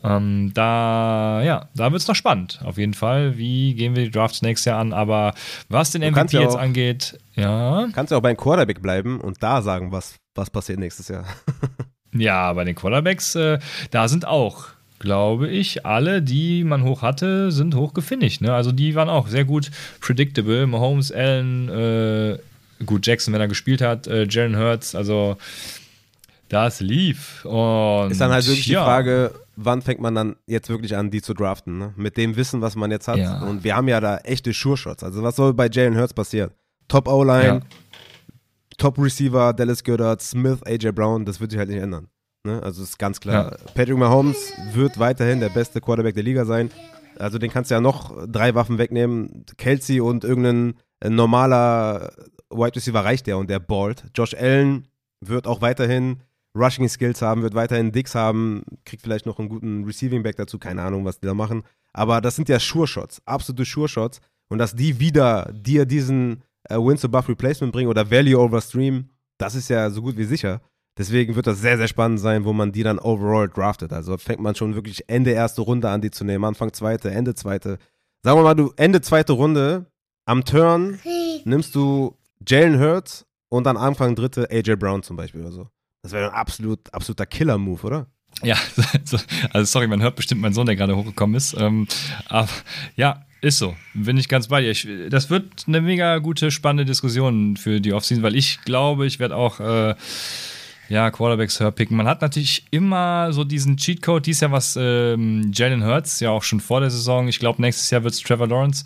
[0.05, 3.37] Ähm, da, ja, da wird es noch spannend, auf jeden Fall.
[3.37, 4.93] Wie gehen wir die Drafts nächstes Jahr an?
[4.93, 5.35] Aber
[5.69, 7.89] was den MVP ja jetzt auch, angeht, ja.
[7.93, 11.25] Kannst du auch beim Quarterback bleiben und da sagen, was, was passiert nächstes Jahr.
[12.13, 13.59] ja, bei den Quarterbacks, äh,
[13.91, 14.69] da sind auch
[14.99, 18.41] glaube ich, alle, die man hoch hatte, sind hoch gefinisht.
[18.41, 18.53] Ne?
[18.53, 19.71] Also die waren auch sehr gut
[20.01, 20.67] predictable.
[20.67, 22.39] Mahomes, Allen, äh,
[22.85, 25.37] gut, Jackson, wenn er gespielt hat, äh, Jalen Hurts, also
[26.49, 27.45] das lief.
[27.45, 28.81] Und ist dann halt wirklich ja.
[28.81, 31.79] die Frage, wann fängt man dann jetzt wirklich an, die zu draften?
[31.79, 31.93] Ne?
[31.97, 33.17] Mit dem Wissen, was man jetzt hat.
[33.17, 33.43] Ja.
[33.43, 35.03] Und wir haben ja da echte Sure-Shots.
[35.03, 36.53] Also was soll bei Jalen Hurts passieren?
[36.87, 37.61] Top O-Line, ja.
[38.79, 42.09] Top Receiver, Dallas Goddard, Smith, AJ Brown, das wird sich halt nicht ändern.
[42.45, 42.63] Ne?
[42.63, 43.51] Also ist ganz klar.
[43.51, 43.57] Ja.
[43.75, 46.71] Patrick Mahomes wird weiterhin der beste Quarterback der Liga sein.
[47.19, 49.45] Also den kannst du ja noch drei Waffen wegnehmen.
[49.57, 52.13] Kelsey und irgendein äh, normaler
[52.49, 54.05] Wide Receiver reicht der und der ballt.
[54.15, 54.87] Josh Allen
[55.21, 56.23] wird auch weiterhin
[56.59, 60.59] Rushing Skills haben, wird weiterhin Dicks haben, kriegt vielleicht noch einen guten Receiving Back dazu,
[60.59, 61.63] keine Ahnung, was die da machen.
[61.93, 64.21] Aber das sind ja Sure Shots, absolute Sure Shots.
[64.49, 69.11] Und dass die wieder dir diesen äh, Wins above Replacement bringen oder Value over Stream,
[69.39, 70.61] das ist ja so gut wie sicher.
[70.97, 73.93] Deswegen wird das sehr, sehr spannend sein, wo man die dann overall draftet.
[73.93, 76.45] Also fängt man schon wirklich Ende erste Runde an, die zu nehmen.
[76.45, 77.79] Anfang zweite, Ende zweite.
[78.25, 79.87] Sagen wir mal, du Ende zweite Runde,
[80.27, 80.99] am Turn
[81.45, 82.17] nimmst du
[82.47, 85.69] Jalen Hurts und dann Anfang dritte AJ Brown zum Beispiel oder so.
[86.09, 88.07] Das wäre ein absolut, absoluter Killer-Move, oder?
[88.43, 88.57] Ja,
[89.53, 91.55] also sorry, man hört bestimmt meinen Sohn, der gerade hochgekommen ist.
[91.59, 91.87] Ähm,
[92.29, 92.49] aber
[92.97, 93.77] ja, ist so.
[93.93, 94.71] Bin ich ganz bei dir.
[94.71, 99.19] Ich, das wird eine mega gute, spannende Diskussion für die Offseason, weil ich glaube, ich
[99.19, 99.97] werde auch äh,
[100.89, 101.99] ja, Quarterbacks picken.
[101.99, 104.25] Man hat natürlich immer so diesen Cheatcode.
[104.25, 107.29] Dies Jahr was ähm, Jalen Hurts, ja auch schon vor der Saison.
[107.29, 108.85] Ich glaube, nächstes Jahr wird es Trevor Lawrence.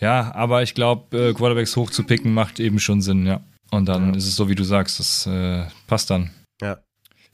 [0.00, 3.42] Ja, aber ich glaube, äh, Quarterbacks hoch zu picken macht eben schon Sinn, ja.
[3.72, 4.16] Und dann ja.
[4.18, 6.30] ist es so, wie du sagst, das äh, passt dann.
[6.60, 6.78] Ja.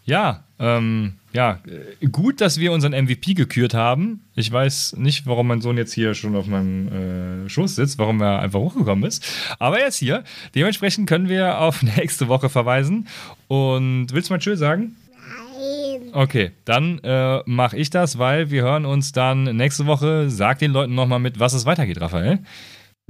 [0.05, 1.59] Ja, ähm, ja,
[2.01, 4.23] äh, gut, dass wir unseren MVP gekürt haben.
[4.37, 8.23] Ich weiß nicht, warum mein Sohn jetzt hier schon auf meinem äh, Schoß sitzt, warum
[8.23, 9.27] er einfach hochgekommen ist.
[9.59, 10.23] Aber er ist hier.
[10.55, 13.09] Dementsprechend können wir auf nächste Woche verweisen.
[13.49, 14.97] Und willst du mal Tschüss sagen?
[15.13, 16.11] Nein.
[16.13, 20.31] Okay, dann äh, mache ich das, weil wir hören uns dann nächste Woche.
[20.31, 22.39] Sag den Leuten nochmal mit, was es weitergeht, Raphael.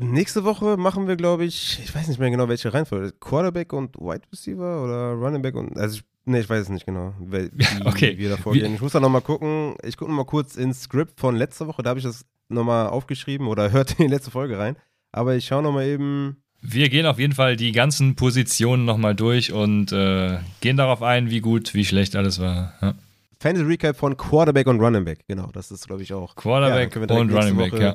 [0.00, 3.12] Nächste Woche machen wir, glaube ich, ich weiß nicht mehr genau, welche Reihenfolge.
[3.18, 5.76] Quarterback und Wide Receiver oder Running Back und.
[5.76, 7.48] Also ich Nee, ich weiß es nicht genau, wie
[7.86, 8.18] okay.
[8.18, 8.74] wir da vorgehen.
[8.74, 9.76] Ich muss da nochmal gucken.
[9.82, 11.82] Ich gucke nochmal kurz ins Skript von letzter Woche.
[11.82, 14.76] Da habe ich das nochmal aufgeschrieben oder hört in die letzte Folge rein.
[15.10, 16.36] Aber ich schaue nochmal eben.
[16.60, 21.30] Wir gehen auf jeden Fall die ganzen Positionen nochmal durch und äh, gehen darauf ein,
[21.30, 22.74] wie gut, wie schlecht alles war.
[22.82, 22.94] Ja.
[23.40, 25.20] Fantasy Recap von Quarterback und Running Back.
[25.28, 26.34] Genau, das ist, glaube ich, auch.
[26.34, 27.94] Quarterback ja, und Running Back, ja.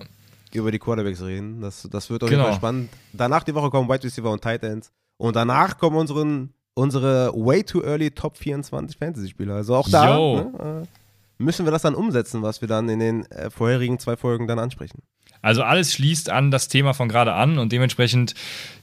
[0.53, 1.61] Über die Quarterbacks reden.
[1.61, 2.43] Das, das wird auf genau.
[2.43, 2.89] jeden Fall spannend.
[3.13, 4.91] Danach die Woche kommen Wide Receiver und Tight Ends.
[5.17, 9.55] Und danach kommen unseren unsere way too early Top 24 Fantasy-Spieler.
[9.55, 13.31] Also auch da ne, äh, müssen wir das dann umsetzen, was wir dann in den
[13.31, 15.01] äh, vorherigen zwei Folgen dann ansprechen.
[15.41, 18.33] Also alles schließt an das Thema von gerade an und dementsprechend,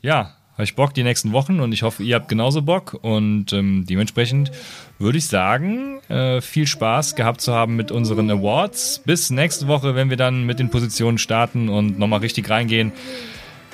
[0.03, 3.51] ja, habe ich Bock die nächsten Wochen und ich hoffe, ihr habt genauso Bock und
[3.55, 4.53] ähm, dementsprechend
[4.99, 9.01] würde ich sagen, äh, viel Spaß gehabt zu haben mit unseren Awards.
[9.07, 12.93] Bis nächste Woche, wenn wir dann mit den Positionen starten und nochmal richtig reingehen.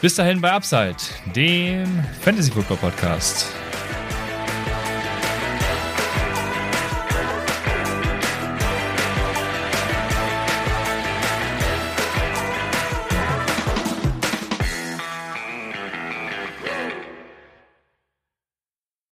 [0.00, 0.94] Bis dahin bei Upside,
[1.34, 3.48] dem Fantasy Football Podcast.